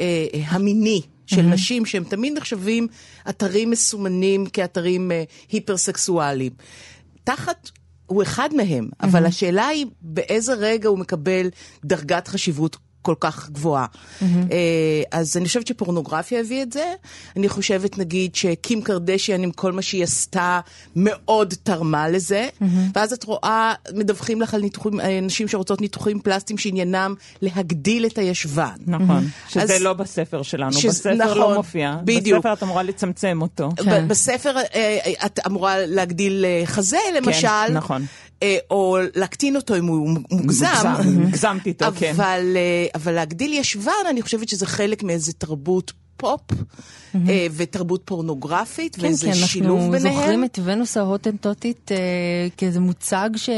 אה, 0.00 0.26
המיני. 0.46 1.02
של 1.26 1.42
נשים 1.42 1.86
שהם 1.86 2.04
תמיד 2.04 2.32
נחשבים 2.36 2.88
אתרים 3.28 3.70
מסומנים 3.70 4.46
כאתרים 4.46 5.12
אה, 5.12 5.24
היפרסקסואליים. 5.52 6.52
תחת 7.24 7.70
הוא 8.06 8.22
אחד 8.22 8.48
מהם, 8.54 8.88
אבל 9.02 9.26
השאלה 9.26 9.66
היא 9.66 9.86
באיזה 10.00 10.54
רגע 10.54 10.88
הוא 10.88 10.98
מקבל 10.98 11.50
דרגת 11.84 12.28
חשיבות 12.28 12.76
כל 13.06 13.14
כך 13.20 13.50
גבוהה. 13.50 13.86
אה, 14.22 14.26
אז 15.12 15.36
אני 15.36 15.46
חושבת 15.46 15.66
שפורנוגרפיה 15.66 16.40
הביא 16.40 16.62
את 16.62 16.72
זה. 16.72 16.92
אני 17.36 17.48
חושבת, 17.48 17.98
נגיד, 17.98 18.34
שקים 18.34 18.82
קרדשיאן 18.82 19.42
עם 19.42 19.50
כל 19.50 19.72
מה 19.72 19.82
שהיא 19.82 20.04
עשתה, 20.04 20.60
מאוד 20.96 21.54
תרמה 21.62 22.08
לזה. 22.08 22.48
ואז 22.94 23.12
את 23.12 23.24
רואה, 23.24 23.74
מדווחים 23.94 24.40
לך 24.40 24.54
על 24.54 24.60
ניתוחים, 24.60 25.00
אה, 25.00 25.20
נשים 25.22 25.48
שרוצות 25.48 25.80
ניתוחים 25.80 26.20
פלסטיים 26.20 26.58
שעניינם 26.58 27.14
להגדיל 27.42 28.06
את 28.06 28.18
הישבן. 28.18 28.70
נכון. 28.86 29.28
שזה 29.48 29.62
אז- 29.62 29.82
לא 29.82 29.92
בספר 29.92 30.42
שלנו. 30.42 30.72
שזה- 30.72 30.88
בספר 30.88 31.14
נכון, 31.24 31.38
לא 31.38 31.54
מופיע. 31.54 31.96
בדיוק. 32.04 32.38
בספר 32.38 32.52
את 32.52 32.62
אמורה 32.62 32.82
לצמצם 32.82 33.38
אותו. 33.42 33.68
ב- 33.68 34.08
בספר 34.08 34.56
אה, 34.74 34.98
את 35.26 35.38
אמורה 35.46 35.76
להגדיל 35.86 36.44
חזה, 36.64 36.96
למשל. 37.16 37.46
נכון. 37.72 38.06
אה, 38.42 38.56
או 38.70 38.98
להקטין 39.14 39.56
אותו 39.56 39.76
אם 39.76 39.86
הוא 39.86 40.08
מוגזם. 40.30 40.66
מוגזם, 40.66 41.22
הגזמתי 41.28 41.68
איתו, 41.68 41.86
כן. 41.98 42.12
אבל, 42.16 42.56
אה, 42.56 42.86
אבל 42.94 43.12
להגדיל 43.12 43.52
ישבן, 43.52 43.92
אני 44.10 44.22
חושבת 44.22 44.48
שזה 44.48 44.66
חלק 44.66 45.02
מאיזה 45.02 45.32
תרבות 45.32 45.92
פופ 46.16 46.40
אה, 47.28 47.46
ותרבות 47.56 48.02
פורנוגרפית, 48.04 48.96
כן, 48.96 49.02
ואיזה 49.02 49.32
כי 49.32 49.38
שילוב 49.38 49.78
אנחנו 49.78 49.92
ביניהם. 49.92 50.14
זוכרים 50.16 50.44
את 50.44 50.58
ונוס 50.64 50.96
ההוטנטוטית 50.96 51.92
אה, 51.92 51.96
כאיזה 52.56 52.80
מוצג 52.80 53.30
ש... 53.36 53.50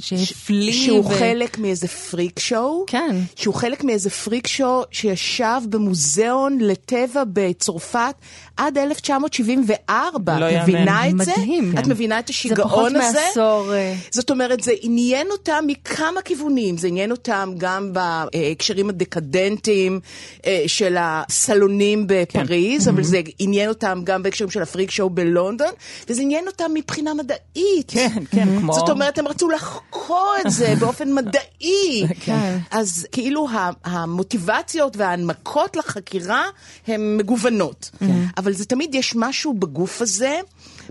שהפליא. 0.00 0.72
שהוא 0.72 1.04
ו... 1.06 1.08
חלק 1.18 1.58
מאיזה 1.58 1.88
פריק 1.88 2.38
שואו. 2.38 2.84
כן. 2.86 3.16
שהוא 3.36 3.54
חלק 3.54 3.84
מאיזה 3.84 4.10
פריק 4.10 4.46
שואו 4.46 4.84
שישב 4.90 5.60
במוזיאון 5.68 6.58
לטבע 6.60 7.22
בצרפת 7.32 8.14
עד 8.56 8.78
1974. 8.78 10.38
לא 10.38 10.46
את 10.46 10.52
יאמן. 10.52 10.62
מבינה 10.62 11.08
את 11.08 11.18
זה? 11.24 11.32
מדהים. 11.36 11.74
את 11.78 11.86
מבינה 11.86 12.18
את 12.18 12.26
זה 12.26 12.30
השיגעון 12.30 12.68
פחות 12.68 12.92
הזה? 12.94 13.18
מעשור. 13.26 13.74
אה, 13.74 13.94
זאת 14.10 14.30
אומרת, 14.30 14.60
זה 14.60 14.72
עניין 14.80 15.26
אותם 15.30 15.64
מכמה 15.66 16.22
כיוונים. 16.22 16.78
זה 16.78 16.88
עניין 16.88 17.10
אותם 17.10 17.52
גם 17.58 17.92
בהקשרים 17.92 18.88
הדקדנטיים 18.88 20.00
אה, 20.46 20.62
של 20.66 20.96
הסלונים 21.00 21.75
בפריז, 22.06 22.88
אבל 22.88 23.02
זה 23.02 23.20
עניין 23.38 23.68
אותם 23.68 24.00
גם 24.04 24.22
בהקשרים 24.22 24.50
של 24.50 24.62
הפריק 24.62 24.90
שואו 24.90 25.10
בלונדון, 25.10 25.70
וזה 26.08 26.22
עניין 26.22 26.46
אותם 26.46 26.70
מבחינה 26.74 27.14
מדעית. 27.14 27.88
כן, 27.88 28.22
כן, 28.30 28.60
כמו... 28.60 28.72
זאת 28.72 28.88
אומרת, 28.88 29.18
הם 29.18 29.28
רצו 29.28 29.50
לחקור 29.50 30.34
את 30.40 30.50
זה 30.50 30.74
באופן 30.80 31.14
מדעי. 31.14 32.06
כן. 32.20 32.58
אז 32.70 33.06
כאילו 33.12 33.48
המוטיבציות 33.84 34.96
וההנמקות 34.96 35.76
לחקירה 35.76 36.44
הן 36.86 37.16
מגוונות. 37.16 37.90
אבל 38.36 38.52
זה 38.52 38.64
תמיד 38.64 38.94
יש 38.94 39.16
משהו 39.16 39.54
בגוף 39.54 40.02
הזה. 40.02 40.40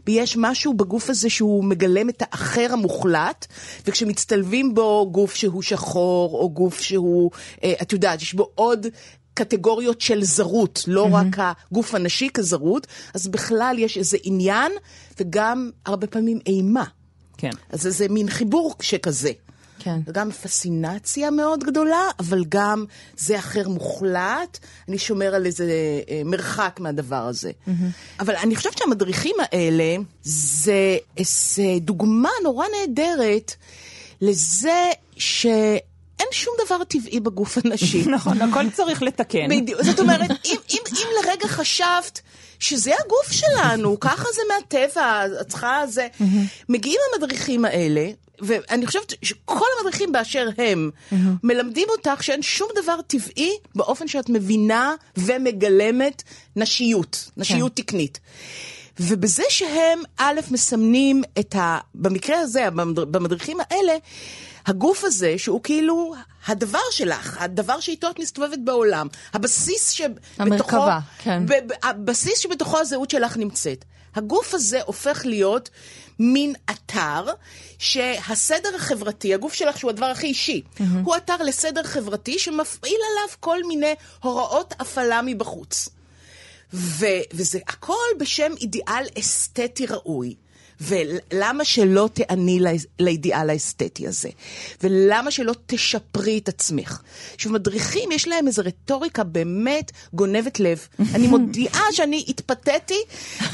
ויש 0.07 0.37
משהו 0.37 0.73
בגוף 0.73 1.09
הזה 1.09 1.29
שהוא 1.29 1.63
מגלם 1.63 2.09
את 2.09 2.23
האחר 2.25 2.67
המוחלט, 2.71 3.45
וכשמצטלבים 3.87 4.73
בו 4.73 5.09
גוף 5.11 5.35
שהוא 5.35 5.61
שחור, 5.61 6.39
או 6.39 6.49
גוף 6.49 6.79
שהוא, 6.79 7.31
אה, 7.63 7.73
את 7.81 7.93
יודעת, 7.93 8.21
יש 8.21 8.33
בו 8.33 8.49
עוד 8.55 8.87
קטגוריות 9.35 10.01
של 10.01 10.23
זרות, 10.23 10.83
לא 10.87 11.07
רק 11.11 11.37
הגוף 11.37 11.95
הנשי 11.95 12.29
כזרות, 12.33 12.87
אז 13.13 13.27
בכלל 13.27 13.75
יש 13.79 13.97
איזה 13.97 14.17
עניין, 14.23 14.71
וגם 15.19 15.69
הרבה 15.85 16.07
פעמים 16.07 16.39
אימה. 16.45 16.83
כן. 17.37 17.49
אז 17.69 17.81
זה, 17.81 17.91
זה 17.91 18.07
מין 18.09 18.29
חיבור 18.29 18.75
שכזה. 18.81 19.31
כן. 19.79 19.99
וגם 20.07 20.31
פסינציה 20.31 21.31
מאוד 21.31 21.63
גדולה, 21.63 22.09
אבל 22.19 22.43
גם 22.49 22.85
זה 23.17 23.39
אחר 23.39 23.69
מוחלט, 23.69 24.59
אני 24.89 24.97
שומר 24.97 25.35
על 25.35 25.45
איזה 25.45 25.71
אה, 26.09 26.21
מרחק 26.25 26.79
מהדבר 26.79 27.15
הזה. 27.27 27.51
אבל 28.19 28.35
אני 28.35 28.55
חושבת 28.55 28.77
שהמדריכים 28.77 29.35
האלה, 29.39 29.95
זה 30.23 30.97
איזה 31.17 31.63
דוגמה 31.81 32.29
נורא 32.43 32.65
נהדרת 32.79 33.55
לזה 34.21 34.89
שאין 36.17 36.27
שום 36.31 36.53
דבר 36.65 36.83
טבעי 36.83 37.19
בגוף 37.19 37.57
הנשי. 37.63 38.03
נכון, 38.15 38.41
הכל 38.41 38.69
צריך 38.69 39.01
לתקן. 39.03 39.49
בדיוק, 39.49 39.81
זאת 39.83 39.99
אומרת, 39.99 40.31
אם, 40.45 40.55
אם, 40.69 40.77
אם 40.91 41.07
לרגע 41.23 41.47
חשבת 41.47 42.21
שזה 42.59 42.91
הגוף 43.05 43.31
שלנו, 43.31 43.99
ככה 43.99 44.25
זה 44.35 44.41
מהטבע, 44.53 45.25
את 45.41 45.47
צריכה 45.47 45.81
זה, 45.87 46.07
מגיעים 46.69 46.99
המדריכים 47.13 47.65
האלה, 47.65 48.09
ואני 48.39 48.87
חושבת 48.87 49.13
שכל 49.21 49.65
המדריכים 49.79 50.11
באשר 50.11 50.49
הם, 50.57 50.89
מלמדים 51.43 51.87
אותך 51.89 52.23
שאין 52.23 52.41
שום 52.41 52.67
דבר 52.83 53.01
טבעי 53.07 53.51
באופן 53.75 54.07
שאת 54.07 54.29
מבינה 54.29 54.93
ומגלמת 55.17 56.23
נשיות, 56.55 57.29
נשיות 57.37 57.75
תקנית. 57.75 58.19
ובזה 58.99 59.43
שהם, 59.49 59.99
א', 60.17 60.39
מסמנים 60.51 61.23
את 61.39 61.55
ה... 61.55 61.77
במקרה 61.95 62.39
הזה, 62.39 62.69
במד- 62.69 62.99
במדריכים 63.11 63.57
האלה, 63.69 63.93
הגוף 64.65 65.03
הזה, 65.03 65.33
שהוא 65.37 65.63
כאילו 65.63 66.13
הדבר 66.47 66.79
שלך, 66.91 67.37
הדבר 67.39 67.79
שאיתו 67.79 68.09
את 68.09 68.19
מסתובבת 68.19 68.59
בעולם, 68.63 69.07
הבסיס 69.33 69.89
שבתוכו... 69.89 70.17
המרכבה, 70.37 70.99
כן. 71.17 71.43
הבסיס 71.83 72.39
שבתוכו 72.39 72.79
הזהות 72.79 73.09
שלך 73.09 73.37
נמצאת. 73.37 73.85
הגוף 74.15 74.53
הזה 74.53 74.81
הופך 74.85 75.21
להיות 75.25 75.69
מין 76.19 76.53
אתר 76.69 77.25
שהסדר 77.77 78.75
החברתי, 78.75 79.33
הגוף 79.33 79.53
שלך 79.53 79.77
שהוא 79.77 79.89
הדבר 79.89 80.05
הכי 80.05 80.27
אישי, 80.27 80.61
הוא 81.03 81.15
אתר 81.15 81.37
לסדר 81.43 81.83
חברתי 81.83 82.39
שמפעיל 82.39 82.97
עליו 83.11 83.35
כל 83.39 83.63
מיני 83.63 83.93
הוראות 84.21 84.73
הפעלה 84.79 85.21
מבחוץ. 85.25 85.89
ו- 86.73 87.05
וזה 87.33 87.59
הכל 87.67 88.07
בשם 88.19 88.51
אידיאל 88.61 89.05
אסתטי 89.19 89.85
ראוי. 89.85 90.35
ולמה 90.81 91.65
שלא 91.65 92.09
תעני 92.13 92.59
לאידיאל 92.99 93.49
האסתטי 93.49 94.07
הזה? 94.07 94.29
ולמה 94.83 95.31
שלא 95.31 95.53
תשפרי 95.65 96.37
את 96.37 96.49
עצמך? 96.49 97.01
עכשיו, 97.35 97.51
מדריכים, 97.51 98.11
יש 98.11 98.27
להם 98.27 98.47
איזו 98.47 98.61
רטוריקה 98.65 99.23
באמת 99.23 99.91
גונבת 100.13 100.59
לב. 100.59 100.87
אני 101.13 101.27
מודיעה 101.27 101.83
שאני 101.91 102.25
התפתיתי 102.27 102.99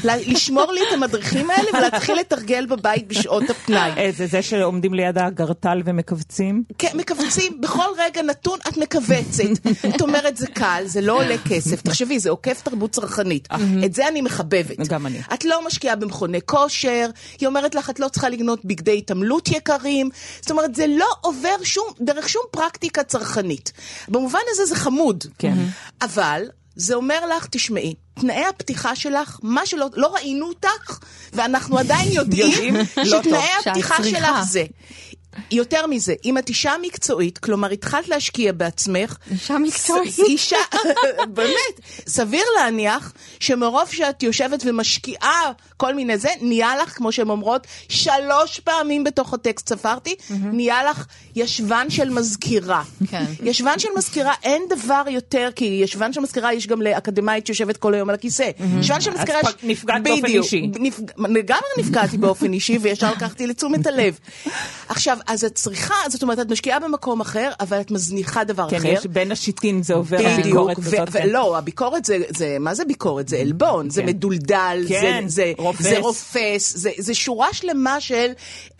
לשמור 0.04 0.72
לי 0.72 0.80
את 0.80 0.92
המדריכים 0.92 1.50
האלה 1.50 1.70
ולהתחיל 1.78 2.14
לתרגל 2.20 2.66
בבית 2.66 3.08
בשעות 3.08 3.50
הפנאי. 3.50 3.92
איזה, 3.96 4.26
זה 4.26 4.42
שעומדים 4.42 4.94
ליד 4.94 5.18
האגרטל 5.18 5.82
ומכווצים? 5.84 6.62
כן, 6.78 6.88
מכווצים, 6.94 7.60
בכל 7.60 7.88
רגע 7.98 8.22
נתון 8.22 8.58
את 8.68 8.76
מכווצת. 8.76 9.66
את 9.94 10.00
אומרת, 10.00 10.36
זה 10.36 10.46
קל, 10.46 10.82
זה 10.86 11.00
לא 11.00 11.12
עולה 11.12 11.36
כסף. 11.48 11.82
תחשבי, 11.82 12.18
זה 12.18 12.30
עוקף 12.30 12.60
תרבות 12.64 12.90
צרכנית. 12.90 13.48
את 13.84 13.94
זה 13.94 14.08
אני 14.08 14.20
מחבבת. 14.20 14.88
גם 14.88 15.06
אני. 15.06 15.18
את 15.34 15.44
לא 15.44 15.66
משקיעה 15.66 15.96
במכוני 15.96 16.40
כושר, 16.44 17.06
היא 17.40 17.46
אומרת 17.46 17.74
לך, 17.74 17.90
את 17.90 18.00
לא 18.00 18.08
צריכה 18.08 18.28
לקנות 18.28 18.64
בגדי 18.64 18.98
התעמלות 18.98 19.48
יקרים. 19.48 20.10
זאת 20.40 20.50
אומרת, 20.50 20.74
זה 20.74 20.86
לא 20.86 21.08
עובר 21.20 21.56
שום, 21.62 21.86
דרך 22.00 22.28
שום 22.28 22.42
פרקטיקה 22.50 23.02
צרכנית. 23.02 23.72
במובן 24.08 24.40
הזה 24.50 24.66
זה 24.66 24.76
חמוד. 24.76 25.24
כן. 25.38 25.54
אבל... 26.02 26.42
זה 26.76 26.94
אומר 26.94 27.26
לך, 27.26 27.46
תשמעי, 27.50 27.94
תנאי 28.14 28.44
הפתיחה 28.44 28.96
שלך, 28.96 29.38
מה 29.42 29.66
שלא, 29.66 29.86
לא 29.94 30.14
ראינו 30.14 30.48
אותך, 30.48 30.98
ואנחנו 31.32 31.78
עדיין 31.78 32.12
יודעים 32.12 32.76
לא 32.96 33.04
שתנאי. 33.04 33.48
הפתיחה. 33.60 34.04
שלך 34.04 34.42
זה. 34.50 34.64
יותר 35.50 35.86
מזה, 35.86 36.14
אם 36.24 36.38
את 36.38 36.48
אישה 36.48 36.72
מקצועית, 36.82 37.38
כלומר 37.38 37.70
התחלת 37.70 38.08
להשקיע 38.08 38.52
בעצמך, 38.52 39.16
אישה 39.30 39.58
מקצועית. 39.58 40.18
אישה, 40.28 40.56
באמת, 41.34 41.80
סביר 42.06 42.44
להניח 42.56 43.12
שמרוב 43.40 43.88
שאת 43.88 44.22
יושבת 44.22 44.62
ומשקיעה 44.66 45.52
כל 45.76 45.94
מיני 45.94 46.18
זה, 46.18 46.28
נהיה 46.40 46.76
לך, 46.76 46.96
כמו 46.96 47.12
שהן 47.12 47.30
אומרות, 47.30 47.66
שלוש 47.88 48.60
פעמים 48.60 49.04
בתוך 49.04 49.34
הטקסט 49.34 49.68
ספרתי, 49.68 50.14
נהיה 50.30 50.84
לך 50.84 51.06
ישבן 51.36 51.90
של 51.90 52.10
מזכירה. 52.10 52.82
כן. 53.10 53.24
ישבן 53.42 53.78
של 53.78 53.88
מזכירה, 53.96 54.34
אין 54.42 54.62
דבר 54.70 55.02
יותר, 55.08 55.48
כי 55.56 55.64
ישבן 55.64 56.12
של 56.12 56.20
מזכירה 56.20 56.54
יש 56.54 56.66
גם 56.66 56.82
לאקדמאית 56.82 57.46
שיושבת 57.46 57.76
כל 57.76 57.94
היום 57.94 58.08
על 58.08 58.14
הכיסא. 58.14 58.50
ישבן 58.80 59.00
של 59.00 59.10
מזכירה... 59.10 59.40
אז 59.40 59.54
נפגעת 59.62 60.02
באופן. 60.02 60.26
אישי. 60.26 60.70
לגמרי 61.18 61.68
נפגעתי 61.78 62.18
באופן 62.18 62.52
אישי, 62.52 62.78
וישר 62.80 63.12
לקחתי 63.12 63.46
לתשומת 63.46 63.86
הלב. 63.86 64.18
עכשיו, 64.88 65.18
אז 65.26 65.44
את 65.44 65.54
צריכה, 65.54 65.94
זאת 66.08 66.22
אומרת, 66.22 66.38
את 66.40 66.50
משקיעה 66.50 66.80
במקום 66.80 67.20
אחר, 67.20 67.50
אבל 67.60 67.80
את 67.80 67.90
מזניחה 67.90 68.44
דבר 68.44 68.70
כן, 68.70 68.76
אחר. 68.76 68.88
יש 68.88 69.06
בין 69.06 69.32
השיטין 69.32 69.82
זה 69.82 69.94
עובר, 69.94 70.16
בדיוק, 70.18 70.38
הביקורת 70.38 70.78
ו- 70.78 70.82
הזאת. 70.82 71.08
כן. 71.08 71.28
ולא, 71.28 71.58
הביקורת 71.58 72.04
זה, 72.04 72.18
זה, 72.36 72.56
מה 72.60 72.74
זה 72.74 72.84
ביקורת? 72.84 73.28
זה 73.28 73.36
עלבון, 73.36 73.90
זה 73.90 74.02
כן. 74.02 74.08
מדולדל, 74.08 74.84
כן, 74.88 75.24
זה, 75.26 75.34
זה 75.34 75.52
רופס. 75.58 75.82
זה 75.82 75.98
רופס, 75.98 76.76
זה, 76.76 76.90
זה 76.98 77.14
שורה 77.14 77.52
שלמה 77.52 78.00
של 78.00 78.30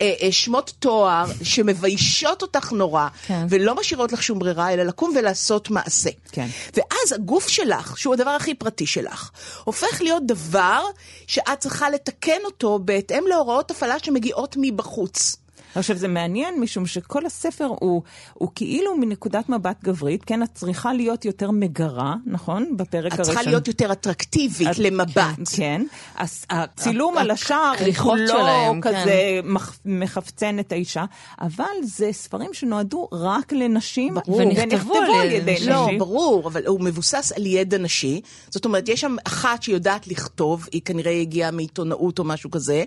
אה, 0.01 0.13
אה, 0.21 0.31
שמות 0.31 0.73
תואר 0.79 1.25
שמביישות 1.43 2.41
אותך 2.41 2.71
נורא, 2.71 3.07
כן. 3.27 3.45
ולא 3.49 3.75
משאירות 3.75 4.11
לך 4.11 4.23
שום 4.23 4.39
ברירה, 4.39 4.73
אלא 4.73 4.83
לקום 4.83 5.13
ולעשות 5.15 5.69
מעשה. 5.69 6.09
כן. 6.31 6.47
ואז 6.73 7.13
הגוף 7.15 7.47
שלך, 7.47 7.97
שהוא 7.97 8.13
הדבר 8.13 8.29
הכי 8.29 8.53
פרטי 8.53 8.85
שלך, 8.85 9.29
הופך 9.63 10.01
להיות 10.01 10.25
דבר 10.25 10.83
שאת 11.27 11.59
צריכה 11.59 11.89
לתקן 11.89 12.39
אותו 12.45 12.79
בהתאם 12.79 13.23
להוראות 13.27 13.71
הפעלה 13.71 13.95
שמגיעות 13.99 14.55
מבחוץ. 14.59 15.42
עכשיו, 15.75 15.97
זה 15.97 16.07
מעניין, 16.07 16.59
משום 16.59 16.85
שכל 16.85 17.25
הספר 17.25 17.65
הוא, 17.79 18.01
הוא 18.33 18.49
כאילו 18.55 18.97
מנקודת 18.97 19.49
מבט 19.49 19.83
גברית, 19.83 20.23
כן, 20.25 20.43
את 20.43 20.49
צריכה 20.53 20.93
להיות 20.93 21.25
יותר 21.25 21.51
מגרה, 21.51 22.15
נכון? 22.25 22.77
בפרק 22.77 23.13
את 23.13 23.19
הראשון. 23.19 23.35
צריכה 23.35 23.49
להיות 23.49 23.67
יותר 23.67 23.91
אטרקטיבית 23.91 24.67
את- 24.71 24.79
למבט. 24.79 25.15
כן, 25.55 25.81
אז 26.15 26.45
הצילום 26.49 27.17
על 27.17 27.31
השער 27.31 27.57
הוא 27.67 27.75
הכריכות 27.75 28.05
כולו 28.17 28.27
שלהם, 28.27 28.81
כן. 28.81 28.89
כזה 29.01 29.13
מח- 29.43 29.79
מחפצן 29.85 30.59
את 30.59 30.71
האישה, 30.71 31.05
אבל 31.41 31.63
זה 31.83 32.09
ספרים 32.11 32.53
שנועדו 32.53 33.07
רק 33.11 33.53
לנשים, 33.53 34.13
ברור. 34.13 34.37
ונכתבו 34.41 34.95
על 35.21 35.31
ידי 35.31 35.53
נשים. 35.53 35.69
לא, 35.69 35.87
ברור, 35.99 36.47
אבל 36.47 36.61
הוא 36.67 36.81
מבוסס 36.81 37.31
על 37.35 37.45
ידע 37.45 37.77
נשי. 37.77 38.21
זאת 38.49 38.65
אומרת, 38.65 38.89
יש 38.89 39.01
שם 39.01 39.15
אחת 39.27 39.63
שיודעת 39.63 40.07
לכתוב, 40.07 40.67
היא 40.71 40.81
כנראה 40.85 41.11
הגיעה 41.21 41.51
מעיתונאות 41.51 42.19
או 42.19 42.23
משהו 42.23 42.51
כזה, 42.51 42.83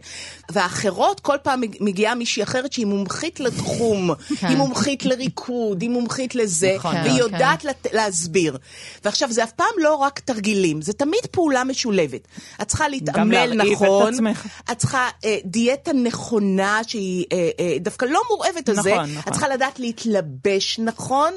והאחרות, 0.51 1.20
כל 1.20 1.37
פעם 1.43 1.61
מג- 1.61 1.76
מגיעה 1.80 2.14
מישהי 2.14 2.43
אחרת 2.43 2.72
שהיא 2.77 2.87
מומחית 2.87 3.41
לתחום, 3.41 4.11
כן. 4.41 4.47
היא 4.47 4.57
מומחית 4.57 5.05
לריקוד, 5.05 5.83
היא 5.83 5.91
מומחית 5.91 6.35
לזה, 6.35 6.72
נכון, 6.77 6.95
והיא 6.95 7.11
כן. 7.12 7.18
יודעת 7.18 7.64
לת- 7.64 7.87
להסביר. 7.93 8.57
ועכשיו, 9.05 9.33
זה 9.33 9.45
אף 9.45 9.53
פעם 9.53 9.66
לא 9.79 9.95
רק 9.95 10.18
תרגילים, 10.18 10.83
זה 10.83 10.93
תמיד 10.93 11.20
פעולה 11.31 11.64
משולבת. 11.64 12.29
את 12.62 12.68
צריכה 12.68 12.89
להתעמל 12.89 13.61
את 13.62 13.66
נכון, 13.72 14.14
עצמך. 14.14 14.47
את 14.72 14.79
צריכה 14.79 15.09
אה, 15.24 15.37
דיאטה 15.45 15.93
נכונה, 15.93 16.81
שהיא 16.87 17.24
אה, 17.33 17.51
אה, 17.61 17.77
דווקא 17.81 18.05
לא 18.05 18.20
מעורבת 18.29 18.68
על 18.68 18.74
זה, 18.74 18.91
נכון, 18.95 19.05
נכון. 19.11 19.22
את 19.29 19.33
צריכה 19.33 19.49
לדעת 19.49 19.79
להתלבש 19.79 20.79
נכון, 20.79 21.33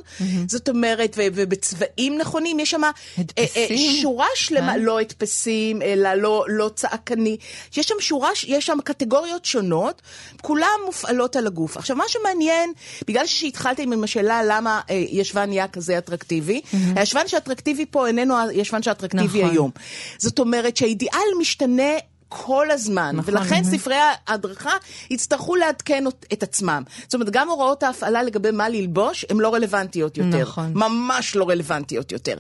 זאת 0.48 0.70
אומרת, 0.70 1.14
ו- 1.18 1.22
ובצבעים 1.34 2.18
נכונים, 2.18 2.60
יש 2.60 2.70
שם 2.72 2.82
אה, 2.84 2.92
אה. 3.38 3.68
שורה 4.02 4.28
שלמה, 4.36 4.74
כן. 4.74 4.80
לא 4.82 5.00
הדפסים, 5.00 5.82
אלא 5.82 6.14
לא, 6.14 6.46
לא 6.48 6.70
צעקני, 6.76 7.38
יש 7.78 7.88
שם 7.88 7.96
שורה, 8.00 8.30
יש 8.48 8.66
שם 8.66 8.78
קטגוריות 8.84 9.46
שונות, 9.46 10.02
כולן 10.42 10.66
מופעלות 10.86 11.29
על 11.36 11.48
הגוף. 11.48 11.78
עכשיו, 11.78 11.96
מה 11.96 12.04
שמעניין, 12.08 12.74
בגלל 13.08 13.26
שהתחלתם 13.26 13.92
עם 13.94 14.04
השאלה 14.04 14.42
למה 14.48 14.82
אה, 14.90 15.04
ישבן 15.10 15.50
נהיה 15.50 15.68
כזה 15.68 15.98
אטרקטיבי, 15.98 16.62
הישבן 16.96 17.28
שאטרקטיבי 17.28 17.86
פה 17.86 18.08
איננו 18.08 18.38
הישבן 18.50 18.84
שאטרקטיבי 18.84 19.40
נכון. 19.40 19.52
היום. 19.52 19.72
זאת 20.18 20.40
אומרת 20.40 20.78
שהאידיאל 20.78 21.28
משתנה. 21.40 21.94
כל 22.30 22.72
הזמן, 22.72 23.16
נכון. 23.16 23.36
ולכן 23.36 23.64
ספרי 23.64 23.96
ההדרכה 24.28 24.72
יצטרכו 25.10 25.56
לעדכן 25.56 26.04
את 26.34 26.44
עצמם. 26.44 26.84
זאת 27.04 27.14
אומרת, 27.14 27.30
גם 27.30 27.50
הוראות 27.50 27.84
ההפעלה 27.84 28.24
לגבי 28.24 28.52
מה 28.52 28.70
ללבוש, 28.70 29.26
הן 29.30 29.38
לא 29.38 29.54
רלוונטיות 29.54 30.18
יותר. 30.18 30.42
נכון. 30.42 30.72
ממש 30.74 31.36
לא 31.36 31.50
רלוונטיות 31.50 32.12
יותר. 32.12 32.38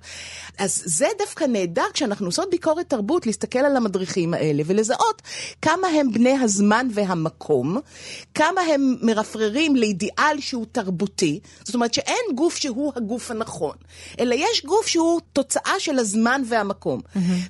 אז 0.58 0.82
זה 0.86 1.08
דווקא 1.18 1.44
נהדר 1.44 1.84
כשאנחנו 1.94 2.26
עושות 2.26 2.50
ביקורת 2.52 2.90
תרבות, 2.90 3.26
להסתכל 3.26 3.60
על 3.60 3.78
המדריכים 3.78 4.34
האלה 4.34 4.64
ולזהות 4.66 5.22
כמה 5.62 5.88
הם 5.88 6.12
בני 6.12 6.38
הזמן 6.42 6.88
והמקום, 6.92 7.78
כמה 8.36 8.62
הם 8.62 8.96
מרפררים 9.02 9.76
לאידיאל 9.76 10.40
שהוא 10.40 10.66
תרבותי, 10.72 11.40
זאת 11.64 11.76
אומרת 11.76 11.94
שאין 11.94 12.36
גוף 12.36 12.56
שהוא 12.56 12.94
הגוף 12.96 13.32
הנכון, 13.32 13.76
אלא 14.20 14.36
יש 14.36 14.66
גוף 14.66 14.88
שהוא 14.88 15.22
תוצאה 15.34 15.74
של 15.80 16.00
הזמן 16.00 16.42
והמקום. 16.46 17.02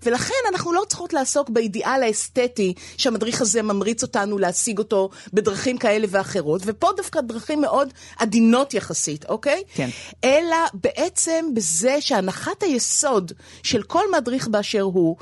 ולכן 0.04 0.34
אנחנו 0.54 0.74
לא 0.74 0.84
צריכות 0.90 1.14
לעסוק 1.14 1.50
באידיאל 1.50 2.04
האסתטי 2.38 2.74
שהמדריך 2.98 3.42
הזה 3.42 3.62
ממריץ 3.62 4.04
אותנו 4.04 4.38
להשיג 4.38 4.78
אותו 4.78 5.10
בדרכים 5.34 5.78
כאלה 5.78 6.08
ואחרות, 6.10 6.62
ופה 6.66 6.88
דווקא 6.98 7.22
דרכים 7.22 7.62
מאוד 7.62 7.94
עדינות 8.18 8.74
יחסית, 8.74 9.26
אוקיי? 9.26 9.64
כן. 9.74 9.90
אלא 10.24 10.58
בעצם 10.74 11.46
בזה 11.54 12.02
שהנחת 12.02 12.64
היסוד 12.64 13.32
של 13.64 13.84
כל 13.84 14.04
מדריך 14.18 14.48
באשר 14.48 14.82
הוא, 14.82 15.16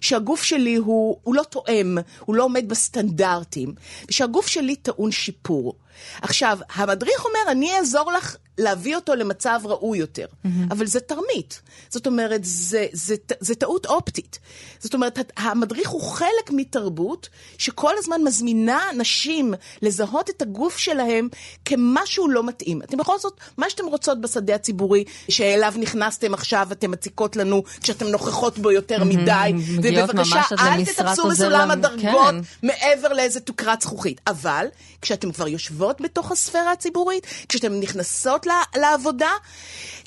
שהגוף 0.00 0.42
שלי 0.42 0.76
הוא, 0.76 1.16
הוא 1.22 1.34
לא 1.34 1.42
תואם, 1.42 1.98
הוא 2.24 2.36
לא 2.36 2.44
עומד 2.44 2.68
בסטנדרטים, 2.68 3.74
ושהגוף 4.08 4.46
שלי 4.46 4.76
טעון 4.76 5.10
שיפור. 5.10 5.74
עכשיו, 6.22 6.58
המדריך 6.74 7.24
אומר, 7.24 7.52
אני 7.52 7.78
אעזור 7.78 8.12
לך 8.12 8.36
להביא 8.58 8.96
אותו 8.96 9.14
למצב 9.14 9.60
ראוי 9.64 9.98
יותר, 9.98 10.26
אבל 10.70 10.86
זה 10.86 11.00
תרמית. 11.00 11.60
זאת 11.90 12.06
אומרת, 12.06 12.40
זה, 12.44 12.86
זה, 12.92 13.14
זה, 13.28 13.34
זה 13.40 13.54
טעות 13.54 13.86
אופטית. 13.86 14.38
זאת 14.78 14.94
אומרת, 14.94 15.32
המדריך 15.36 15.88
הוא 15.88 16.02
חלק 16.02 16.50
מתרבות 16.50 17.28
שכל 17.58 17.92
הזמן 17.98 18.20
מזמינה 18.24 18.80
נשים 18.96 19.54
לזהות 19.82 20.30
את 20.30 20.42
הגוף 20.42 20.78
שלהם 20.78 21.28
כמשהו 21.64 22.28
לא 22.28 22.44
מתאים. 22.44 22.82
אתם 22.82 23.00
יכולות 23.00 23.24
לעשות 23.24 23.40
מה 23.56 23.70
שאתם 23.70 23.86
רוצות 23.86 24.20
בשדה 24.20 24.54
הציבורי, 24.54 25.04
שאליו 25.28 25.74
נכנסתם 25.76 26.34
עכשיו, 26.34 26.68
אתם 26.72 26.90
מציקות 26.90 27.36
לנו 27.36 27.62
כשאתם 27.80 28.06
נוכחות 28.06 28.58
בו 28.58 28.70
יותר 28.70 29.04
מדי, 29.04 29.52
מגיעות 29.54 30.10
ובבקשה, 30.10 30.42
אל 30.58 30.84
תטפסו 30.84 31.22
עוזר 31.22 31.46
בסולם 31.46 31.70
הדרגות 31.70 32.34
כן. 32.60 32.66
מעבר 32.66 33.12
לאיזה 33.12 33.40
תקרת 33.40 33.82
זכוכית. 33.82 34.20
אבל, 34.26 34.66
כשאתם 35.02 35.32
כבר 35.32 35.48
יושבות 35.48 35.83
משתלבות 35.84 36.00
בתוך 36.00 36.32
הספירה 36.32 36.72
הציבורית, 36.72 37.26
כשאתן 37.48 37.80
נכנסות 37.80 38.46
לעבודה, 38.76 39.30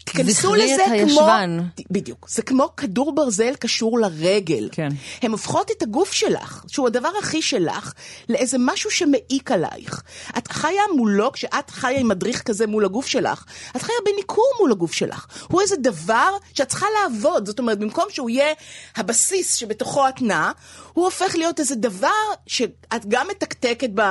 תיכנסו 0.03 0.55
לזה 0.55 0.83
כמו... 0.85 0.93
הישבן. 0.93 1.59
בדיוק. 1.91 2.27
זה 2.29 2.41
כמו 2.41 2.75
כדור 2.77 3.15
ברזל 3.15 3.55
קשור 3.55 3.99
לרגל. 3.99 4.69
כן. 4.71 4.89
הן 5.21 5.31
הופכות 5.31 5.71
את 5.71 5.81
הגוף 5.81 6.11
שלך, 6.11 6.63
שהוא 6.67 6.87
הדבר 6.87 7.09
הכי 7.19 7.41
שלך, 7.41 7.93
לאיזה 8.29 8.57
משהו 8.59 8.91
שמעיק 8.91 9.51
עלייך. 9.51 10.01
את 10.37 10.47
חיה 10.51 10.81
מולו, 10.95 11.31
כשאת 11.31 11.69
חיה 11.69 11.99
עם 11.99 12.07
מדריך 12.07 12.41
כזה 12.41 12.67
מול 12.67 12.85
הגוף 12.85 13.07
שלך, 13.07 13.45
את 13.75 13.81
חיה 13.81 13.95
בניכור 14.05 14.51
מול 14.59 14.71
הגוף 14.71 14.93
שלך. 14.93 15.27
הוא 15.47 15.61
איזה 15.61 15.75
דבר 15.75 16.29
שאת 16.53 16.67
צריכה 16.67 16.85
לעבוד. 17.01 17.45
זאת 17.45 17.59
אומרת, 17.59 17.79
במקום 17.79 18.05
שהוא 18.09 18.29
יהיה 18.29 18.53
הבסיס 18.95 19.55
שבתוכו 19.55 20.09
את 20.09 20.21
נעה, 20.21 20.51
הוא 20.93 21.05
הופך 21.05 21.35
להיות 21.35 21.59
איזה 21.59 21.75
דבר 21.75 22.07
שאת 22.47 23.05
גם 23.07 23.27
מתקתקת 23.27 23.89
ב, 23.93 24.01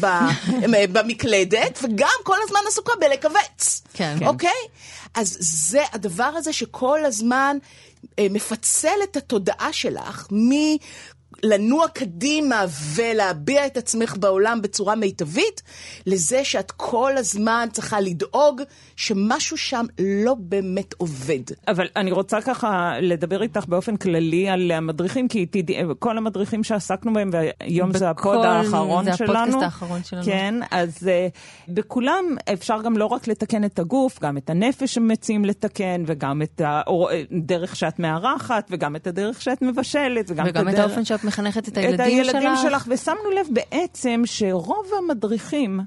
ב, 0.00 0.06
במקלדת, 1.02 1.78
וגם 1.82 2.18
כל 2.22 2.36
הזמן 2.44 2.60
עסוקה 2.68 2.92
בלכווץ. 3.00 3.82
כן. 3.94 4.16
אוקיי? 4.26 4.50
אז 5.14 5.36
זה 5.40 5.82
הדבר 5.92 6.30
הזה 6.36 6.52
שכל 6.52 7.04
הזמן 7.04 7.56
אה, 8.18 8.26
מפצל 8.30 8.96
את 9.04 9.16
התודעה 9.16 9.72
שלך 9.72 10.26
מלנוע 11.44 11.88
קדימה 11.88 12.64
ולהביע 12.94 13.66
את 13.66 13.76
עצמך 13.76 14.16
בעולם 14.20 14.62
בצורה 14.62 14.94
מיטבית, 14.94 15.62
לזה 16.06 16.44
שאת 16.44 16.70
כל 16.70 17.16
הזמן 17.16 17.68
צריכה 17.72 18.00
לדאוג 18.00 18.62
שמשהו 18.96 19.56
שם 19.56 19.84
לא 19.98 20.34
באמת 20.38 20.94
עובד. 20.98 21.38
אבל 21.68 21.86
אני 21.96 22.12
רוצה 22.12 22.40
ככה 22.40 22.92
לדבר 23.00 23.42
איתך 23.42 23.64
באופן 23.68 23.96
כללי 23.96 24.48
על 24.48 24.70
המדריכים, 24.70 25.28
כי 25.28 25.46
תדעי, 25.46 25.76
כל 25.98 26.18
המדריכים 26.18 26.64
שעסקנו 26.64 27.12
בהם, 27.12 27.30
והיום 27.32 27.92
זה 27.92 28.10
הפוד 28.10 28.44
האחרון 28.44 29.04
זה 29.04 29.16
שלנו. 29.16 29.32
הפודקאסט 29.32 29.62
האחרון 29.62 30.04
שלנו. 30.04 30.24
כן, 30.24 30.54
אז 30.70 30.98
uh, 31.02 31.08
בכולם 31.68 32.24
אפשר 32.52 32.82
גם 32.82 32.96
לא 32.96 33.06
רק 33.06 33.28
לתקן 33.28 33.64
את 33.64 33.78
הגוף, 33.78 34.18
גם 34.22 34.36
את 34.36 34.50
הנפש 34.50 34.94
שמציעים 34.94 35.44
לתקן, 35.44 36.02
וגם 36.06 36.42
את 36.42 36.60
הדרך 36.64 37.76
שאת 37.76 37.98
מארחת, 37.98 38.68
וגם 38.70 38.96
את 38.96 39.06
הדרך 39.06 39.42
שאת 39.42 39.62
מבשלת, 39.62 40.30
וגם, 40.30 40.44
וגם 40.48 40.68
את 40.68 40.74
הדרך- 40.74 40.88
האופן 40.90 41.04
שאת 41.04 41.24
מחנכת 41.32 41.68
את 41.68 41.72
את 41.72 41.76
הילדים 41.78 42.04
הילדים 42.06 42.56
שלך. 42.56 42.70
שלך. 42.70 42.84
ושמנו 42.88 43.30
לב 43.40 43.46
בעצם 43.52 44.22
שרוב 44.24 44.86
המדריכים... 44.98 45.80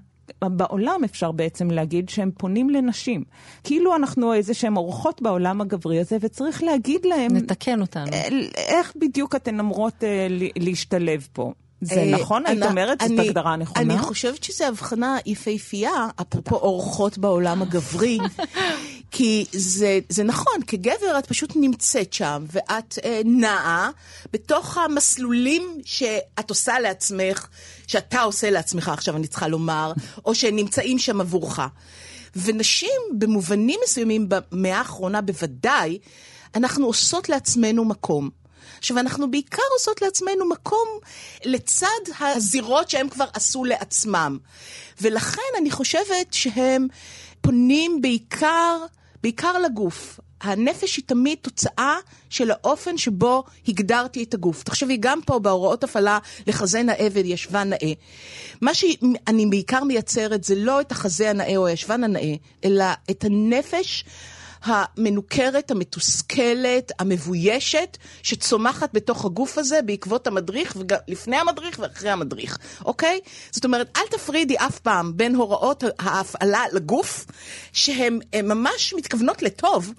בעולם 0.43 1.01
אפשר 1.05 1.31
בעצם 1.31 1.71
להגיד 1.71 2.09
שהם 2.09 2.31
פונים 2.37 2.69
לנשים. 2.69 3.23
כאילו 3.63 3.95
אנחנו 3.95 4.33
איזה 4.33 4.53
שהן 4.53 4.77
אורחות 4.77 5.21
בעולם 5.21 5.61
הגברי 5.61 5.99
הזה, 5.99 6.17
וצריך 6.21 6.63
להגיד 6.63 7.05
להם 7.05 7.31
נתקן 7.35 7.81
אותנו. 7.81 8.05
אה, 8.13 8.27
איך 8.57 8.93
בדיוק 8.95 9.35
אתן 9.35 9.59
אמורות 9.59 10.03
אה, 10.03 10.27
להשתלב 10.59 11.27
פה. 11.33 11.53
זה 11.81 11.95
אה, 11.95 12.11
נכון? 12.11 12.43
היית 12.45 12.61
אני- 12.61 12.69
אומרת? 12.71 13.01
זאת 13.07 13.19
הגדרה 13.19 13.55
נכונה? 13.55 13.81
אני 13.93 13.97
חושבת 14.01 14.43
שזו 14.43 14.65
הבחנה 14.65 15.17
יפהפייה, 15.25 15.91
אפרופו 16.21 16.55
אורחות 16.55 17.17
בעולם 17.17 17.61
הגברי. 17.61 18.17
כי 19.11 19.45
זה, 19.51 19.99
זה 20.09 20.23
נכון, 20.23 20.53
כגבר 20.67 21.19
את 21.19 21.25
פשוט 21.25 21.51
נמצאת 21.55 22.13
שם, 22.13 22.45
ואת 22.51 22.99
אה, 23.03 23.21
נעה 23.25 23.89
בתוך 24.33 24.77
המסלולים 24.77 25.77
שאת 25.85 26.49
עושה 26.49 26.79
לעצמך, 26.79 27.47
שאתה 27.87 28.21
עושה 28.21 28.49
לעצמך 28.49 28.89
עכשיו, 28.89 29.15
אני 29.15 29.27
צריכה 29.27 29.47
לומר, 29.47 29.93
או 30.25 30.35
שנמצאים 30.35 30.99
שם 30.99 31.21
עבורך. 31.21 31.59
ונשים, 32.35 33.01
במובנים 33.17 33.79
מסוימים, 33.83 34.29
במאה 34.29 34.77
האחרונה 34.77 35.21
בוודאי, 35.21 35.97
אנחנו 36.55 36.85
עושות 36.85 37.29
לעצמנו 37.29 37.85
מקום. 37.85 38.29
עכשיו, 38.77 38.99
אנחנו 38.99 39.31
בעיקר 39.31 39.61
עושות 39.73 40.01
לעצמנו 40.01 40.49
מקום 40.49 40.87
לצד 41.45 41.87
הזירות 42.19 42.89
שהם 42.89 43.09
כבר 43.09 43.25
עשו 43.33 43.65
לעצמם. 43.65 44.37
ולכן 45.01 45.41
אני 45.57 45.71
חושבת 45.71 46.33
שהם 46.33 46.87
פונים 47.41 48.01
בעיקר, 48.01 48.77
בעיקר 49.25 49.57
לגוף. 49.57 50.19
הנפש 50.41 50.97
היא 50.97 51.03
תמיד 51.07 51.37
תוצאה 51.41 51.97
של 52.29 52.51
האופן 52.51 52.97
שבו 52.97 53.43
הגדרתי 53.67 54.23
את 54.23 54.33
הגוף. 54.33 54.63
תחשבי, 54.63 54.97
גם 54.97 55.19
פה 55.25 55.39
בהוראות 55.39 55.83
הפעלה 55.83 56.19
לחזה 56.47 56.83
נאה 56.83 57.07
וישבן 57.11 57.69
נאה. 57.69 57.93
מה 58.61 58.73
שאני 58.73 59.45
בעיקר 59.49 59.83
מייצרת 59.83 60.43
זה 60.43 60.55
לא 60.55 60.81
את 60.81 60.91
החזה 60.91 61.29
הנאה 61.29 61.57
או 61.57 61.67
הישבן 61.67 62.03
הנאה, 62.03 62.33
אלא 62.63 62.85
את 63.11 63.23
הנפש 63.23 64.05
המנוכרת, 64.65 65.71
המתוסכלת, 65.71 66.91
המבוישת, 66.99 67.97
שצומחת 68.23 68.89
בתוך 68.93 69.25
הגוף 69.25 69.57
הזה 69.57 69.81
בעקבות 69.81 70.27
המדריך, 70.27 70.77
ולפני 71.07 71.37
המדריך 71.37 71.79
ואחרי 71.79 72.09
המדריך, 72.09 72.57
אוקיי? 72.85 73.19
זאת 73.51 73.65
אומרת, 73.65 73.97
אל 73.97 74.07
תפרידי 74.11 74.55
אף 74.57 74.79
פעם 74.79 75.17
בין 75.17 75.35
הוראות 75.35 75.83
ההפעלה 75.99 76.63
לגוף, 76.73 77.25
שהן 77.73 78.19
הן 78.33 78.47
ממש 78.47 78.93
מתכוונות 78.97 79.41
לטוב, 79.41 79.93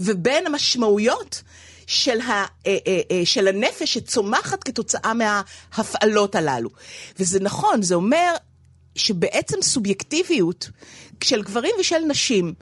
ובין 0.00 0.46
המשמעויות 0.46 1.42
של, 1.86 2.20
ה, 2.20 2.30
אה, 2.30 2.44
אה, 2.66 3.00
אה, 3.10 3.20
של 3.24 3.48
הנפש 3.48 3.94
שצומחת 3.94 4.64
כתוצאה 4.64 5.12
מההפעלות 5.14 6.34
הללו. 6.34 6.70
וזה 7.18 7.40
נכון, 7.40 7.82
זה 7.82 7.94
אומר 7.94 8.34
שבעצם 8.94 9.62
סובייקטיביות 9.62 10.70
של 11.24 11.42
גברים 11.42 11.74
ושל 11.80 11.98
נשים 12.08 12.54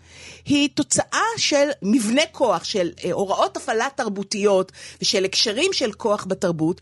היא 0.44 0.68
תוצאה 0.74 1.26
של 1.36 1.68
מבנה 1.82 2.22
כוח, 2.32 2.64
של 2.64 2.90
אה, 3.04 3.12
הוראות 3.12 3.56
הפעלה 3.56 3.88
תרבותיות 3.96 4.72
ושל 5.02 5.24
הקשרים 5.24 5.72
של 5.72 5.92
כוח 5.92 6.24
בתרבות, 6.28 6.80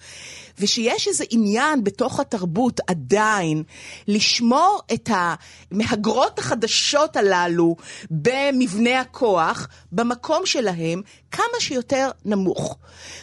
ושיש 0.61 1.09
איזה 1.09 1.25
עניין 1.31 1.85
בתוך 1.85 2.21
התרבות 2.21 2.81
עדיין 2.87 3.63
לשמור 4.09 4.81
את 4.95 5.11
המהגרות 5.13 6.39
החדשות 6.39 7.17
הללו 7.17 7.77
במבנה 8.11 9.01
הכוח, 9.01 9.69
במקום 9.93 10.47
שלהם, 10.47 11.03
כמה 11.31 11.61
שיותר 11.61 12.11
נמוך. 12.25 12.77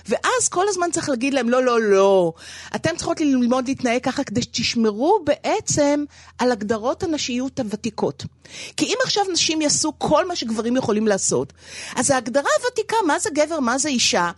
ואז 0.09 0.47
כל 0.49 0.65
הזמן 0.69 0.87
צריך 0.91 1.09
להגיד 1.09 1.33
להם, 1.33 1.49
לא, 1.49 1.63
לא, 1.63 1.81
לא, 1.81 2.33
אתם 2.75 2.95
צריכות 2.95 3.21
ללמוד 3.21 3.67
להתנהג 3.67 4.01
ככה 4.03 4.23
כדי 4.23 4.41
שתשמרו 4.41 5.19
בעצם 5.25 6.03
על 6.37 6.51
הגדרות 6.51 7.03
הנשיות 7.03 7.59
הוותיקות. 7.59 8.25
כי 8.77 8.85
אם 8.85 8.97
עכשיו 9.03 9.23
נשים 9.33 9.61
יעשו 9.61 9.93
כל 9.97 10.27
מה 10.27 10.35
שגברים 10.35 10.75
יכולים 10.75 11.07
לעשות, 11.07 11.53
אז 11.95 12.11
ההגדרה 12.11 12.49
הוותיקה, 12.59 12.95
מה 13.07 13.19
זה 13.19 13.29
גבר, 13.33 13.59
מה 13.59 13.77
זה 13.77 13.89
אישה, 13.89 14.31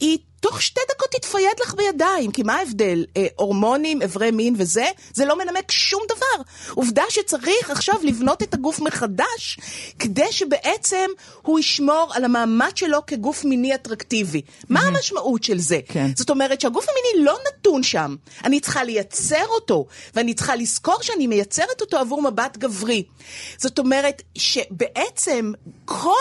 היא 0.00 0.18
תוך 0.40 0.62
שתי 0.62 0.80
דקות 0.94 1.08
תתפייד 1.10 1.60
לך 1.62 1.74
בידיים, 1.74 2.32
כי 2.32 2.42
מה 2.42 2.54
ההבדל? 2.54 3.04
אה, 3.16 3.26
הורמונים, 3.36 4.02
אברי 4.02 4.30
מין 4.30 4.54
וזה, 4.58 4.86
זה 5.14 5.24
לא 5.24 5.38
מנמק 5.38 5.70
שום 5.70 6.02
דבר. 6.08 6.42
עובדה 6.74 7.02
שצריך 7.08 7.70
עכשיו 7.70 7.94
לבנות 8.02 8.42
את 8.42 8.54
הגוף 8.54 8.80
מחדש, 8.80 9.58
כדי 9.98 10.32
שבעצם 10.32 11.06
הוא 11.42 11.58
ישמור 11.58 12.12
על 12.14 12.24
המעמד 12.24 12.76
שלו 12.76 13.06
כגוף 13.06 13.44
מיני 13.44 13.74
אטרקטיבי. 13.74 14.42
מה 14.68 14.80
המשמעות 14.80 15.44
של 15.44 15.58
זה? 15.58 15.78
כן. 15.88 16.10
זאת 16.16 16.30
אומרת 16.30 16.60
שהגוף 16.60 16.86
המיני 16.88 17.24
לא 17.24 17.38
נתון 17.48 17.82
שם. 17.82 18.16
אני 18.44 18.60
צריכה 18.60 18.84
לייצר 18.84 19.46
אותו, 19.48 19.86
ואני 20.14 20.34
צריכה 20.34 20.56
לזכור 20.56 21.02
שאני 21.02 21.26
מייצרת 21.26 21.80
אותו 21.80 21.98
עבור 21.98 22.22
מבט 22.22 22.56
גברי. 22.56 23.04
זאת 23.58 23.78
אומרת 23.78 24.22
שבעצם 24.34 25.52
כל 25.84 26.12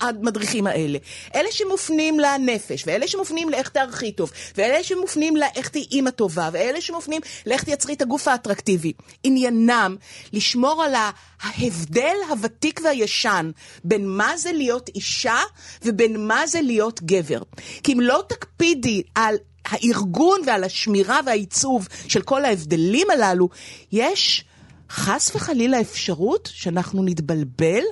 המדריכים 0.00 0.66
האלה, 0.66 0.98
אלה 1.34 1.52
שמופנים 1.52 2.20
לנפש, 2.20 2.84
ואלה 2.86 3.08
שמופנים 3.08 3.48
לאיך 3.60 3.68
תערכי 3.68 4.12
טוב, 4.12 4.32
ואלה 4.56 4.84
שמופנים 4.84 5.36
לאיך 5.36 5.68
תהיי 5.68 5.86
אימא 5.90 6.10
טובה, 6.10 6.48
ואלה 6.52 6.80
שמופנים 6.80 7.20
לאיך 7.46 7.64
תייצרי 7.64 7.94
את 7.94 8.02
הגוף 8.02 8.28
האטרקטיבי, 8.28 8.92
עניינם 9.24 9.96
לשמור 10.32 10.82
על 10.82 10.94
ההבדל 11.42 12.16
הוותיק 12.28 12.80
והישן 12.84 13.50
בין 13.84 14.08
מה 14.08 14.36
זה 14.36 14.52
להיות 14.52 14.88
אישה 14.94 15.38
ובין 15.82 16.26
מה 16.26 16.46
זה 16.46 16.60
להיות 16.60 17.02
גבר. 17.02 17.42
כי 17.82 17.92
אם 17.92 18.00
לא 18.00 18.22
תקפידי 18.28 19.02
על 19.14 19.36
הארגון 19.64 20.40
ועל 20.46 20.64
השמירה 20.64 21.20
והעיצוב 21.26 21.88
של 22.08 22.22
כל 22.22 22.44
ההבדלים 22.44 23.10
הללו, 23.10 23.48
יש 23.92 24.44
חס 24.90 25.30
וחלילה 25.34 25.80
אפשרות 25.80 26.48
שאנחנו 26.52 27.02
נתבלבל, 27.04 27.82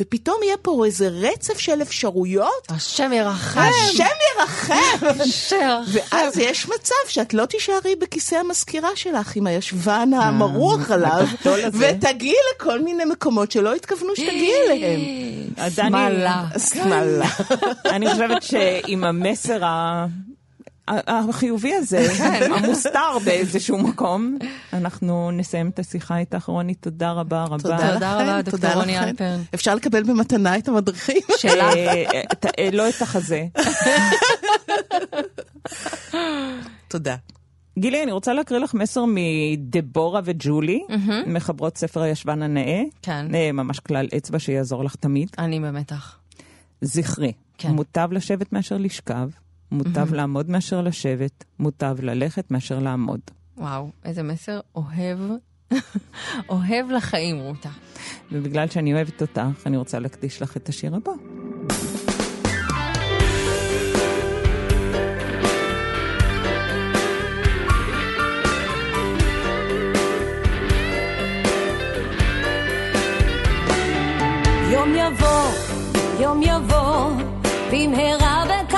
ופתאום 0.00 0.36
יהיה 0.44 0.56
פה 0.62 0.84
איזה 0.86 1.08
רצף 1.08 1.58
של 1.58 1.82
אפשרויות. 1.82 2.66
השם 2.68 3.10
ירחם. 3.12 3.60
השם 3.60 4.04
ירחם. 4.40 4.74
השם 5.20 5.56
ירחם. 5.56 5.98
ואז 6.12 6.38
יש 6.38 6.68
מצב 6.68 6.94
שאת 7.08 7.34
לא 7.34 7.46
תישארי 7.46 7.96
בכיסא 8.00 8.34
המזכירה 8.34 8.88
שלך 8.94 9.36
עם 9.36 9.46
הישבן 9.46 10.10
המרוח 10.14 10.90
עליו. 10.90 11.26
ותגיעי 11.78 12.34
לכל 12.56 12.80
מיני 12.82 13.04
מקומות 13.04 13.52
שלא 13.52 13.74
התכוונו 13.74 14.16
שתגיעי 14.16 14.54
אליהם. 14.66 15.00
עדיין- 15.56 15.88
שמאלה. 15.92 16.44
שמאלה. 16.72 17.26
אני 17.84 18.10
חושבת 18.12 18.42
שעם 18.42 19.04
המסר 19.04 19.64
ה... 19.64 20.06
החיובי 21.06 21.74
הזה, 21.74 22.06
המוסתר 22.56 23.18
באיזשהו 23.24 23.78
מקום, 23.78 24.38
אנחנו 24.72 25.30
נסיים 25.30 25.68
את 25.68 25.78
השיחה 25.78 26.18
איתך, 26.18 26.44
רוני, 26.44 26.74
תודה 26.74 27.12
רבה 27.12 27.44
רבה. 27.44 27.58
תודה 27.58 27.96
רבה, 27.96 28.42
דוקטור 28.42 28.70
רוני. 28.72 28.98
אלפרן. 28.98 29.40
אפשר 29.54 29.74
לקבל 29.74 30.02
במתנה 30.02 30.58
את 30.58 30.68
המדריכים? 30.68 31.22
אה, 31.44 32.68
לא 32.72 32.88
את 32.88 33.02
החזה. 33.02 33.46
תודה. 36.88 37.16
גילי, 37.78 38.02
אני 38.02 38.12
רוצה 38.12 38.32
להקריא 38.32 38.60
לך 38.60 38.74
מסר 38.74 39.04
מדבורה 39.06 40.20
וג'ולי, 40.24 40.80
מחברות 41.26 41.78
ספר 41.78 42.02
הישבן 42.02 42.42
הנאה. 42.42 42.82
כן. 43.02 43.34
אה, 43.34 43.52
ממש 43.52 43.80
כלל 43.80 44.08
אצבע 44.16 44.38
שיעזור 44.38 44.84
לך 44.84 44.96
תמיד. 44.96 45.28
אני 45.38 45.60
במתח. 45.60 46.18
זכרי, 46.80 47.32
כן. 47.58 47.70
מוטב 47.70 48.08
לשבת 48.12 48.52
מאשר 48.52 48.76
לשכב, 48.76 49.28
מוטב 49.72 50.14
לעמוד 50.14 50.50
מאשר 50.50 50.80
לשבת, 50.80 51.44
מוטב 51.58 51.96
ללכת 52.02 52.50
מאשר 52.50 52.78
לעמוד. 52.78 53.20
וואו, 53.56 53.90
איזה 54.04 54.22
מסר 54.22 54.60
אוהב, 54.74 55.18
אוהב 56.48 56.90
לחיים, 56.90 57.38
רותה. 57.38 57.68
ובגלל 58.32 58.68
שאני 58.68 58.94
אוהבת 58.94 59.22
אותך, 59.22 59.66
אני 59.66 59.76
רוצה 59.76 59.98
להקדיש 59.98 60.42
לך 60.42 60.56
את 60.56 60.68
השיר 60.68 60.94
הבא. 60.96 61.12
יום 74.72 74.94
יבוא, 74.94 75.48
יום 76.20 76.42
יבוא, 76.42 77.10
במהרה 77.72 78.44
בקרוב 78.44 78.71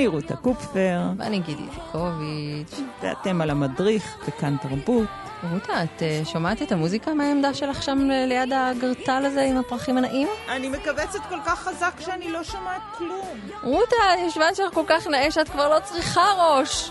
אני 0.00 0.06
רותה 0.06 0.36
קופפר, 0.36 1.00
ואני 1.18 1.38
גידי 1.38 1.62
זיקוביץ'. 1.74 2.80
ואתם 3.02 3.40
על 3.40 3.50
המדריך 3.50 4.16
בכאן 4.28 4.56
תרבות. 4.62 5.08
רותה, 5.52 5.82
את 5.82 6.02
אה, 6.02 6.20
שומעת 6.24 6.62
את 6.62 6.72
המוזיקה 6.72 7.14
מהעמדה 7.14 7.54
שלך 7.54 7.82
שם 7.82 7.98
ליד 8.26 8.52
הגרטל 8.52 9.22
הזה 9.26 9.42
עם 9.42 9.56
הפרחים 9.56 9.98
הנאים? 9.98 10.28
אני 10.48 10.68
מכווצת 10.68 11.18
כל 11.28 11.38
כך 11.46 11.58
חזק 11.58 11.92
שאני 12.00 12.32
לא 12.32 12.44
שומעת 12.44 12.80
כלום. 12.98 13.38
רותה, 13.62 13.96
הישבן 14.16 14.54
שלך 14.54 14.74
כל 14.74 14.84
כך 14.86 15.06
נאה 15.06 15.30
שאת 15.30 15.48
כבר 15.48 15.68
לא 15.74 15.80
צריכה 15.84 16.24
ראש. 16.38 16.90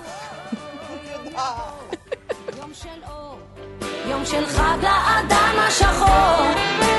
יום 2.58 2.74
של 2.74 2.90
אור, 3.10 3.40
יום 4.10 4.26
של 4.26 4.46
חג 4.46 4.78
לאדם 4.82 5.56
השחור, 5.58 6.46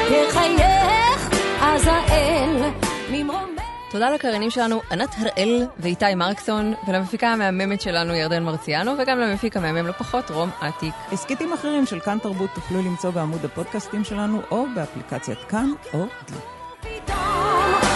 תחייך 0.08 1.30
אז 1.60 1.86
האל 1.86 2.70
ממרומם. 3.10 3.49
תודה 3.90 4.10
לקריינים 4.10 4.50
שלנו 4.50 4.80
ענת 4.92 5.14
הראל 5.18 5.66
ואיתי 5.78 6.14
מרקסון, 6.14 6.74
ולמפיקה 6.88 7.28
המהממת 7.28 7.80
שלנו 7.80 8.14
ירדן 8.14 8.42
מרציאנו, 8.42 8.92
וגם 8.98 9.18
למפיק 9.18 9.56
המהמם 9.56 9.86
לא 9.86 9.92
פחות, 9.92 10.30
רום 10.30 10.50
אטיק. 10.68 10.94
הסכתים 11.12 11.52
אחרים 11.52 11.86
של 11.86 12.00
כאן 12.00 12.18
תרבות 12.18 12.50
תוכלו 12.54 12.82
למצוא 12.82 13.10
בעמוד 13.10 13.44
הפודקאסטים 13.44 14.04
שלנו, 14.04 14.40
או 14.50 14.64
באפליקציית 14.74 15.38
כאן, 15.48 15.72
או 15.94 16.06
די. 16.26 17.89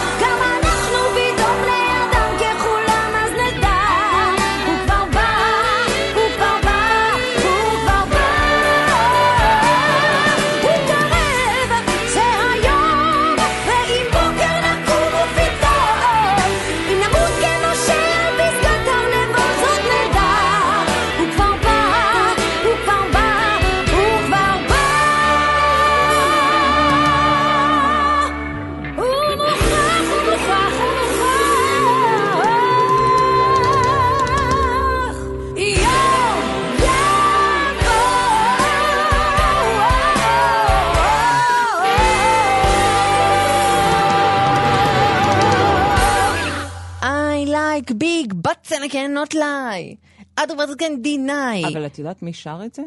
I 47.85 47.93
like 47.93 47.99
big 47.99 48.41
butts 48.41 48.71
and 48.71 48.83
I 48.83 48.87
cannot 48.87 49.33
lie. 49.33 49.97
otherwise 50.37 50.71
I 50.71 50.75
can 50.75 51.01
deny. 51.01 51.67
אבל 51.67 51.85
את 51.85 51.99
יודעת 51.99 52.23
מי 52.23 52.33
שר 52.33 52.59
את 52.65 52.75
זה? 52.75 52.81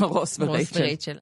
רוס. 0.00 0.36
ורייצ'ל. 0.40 1.16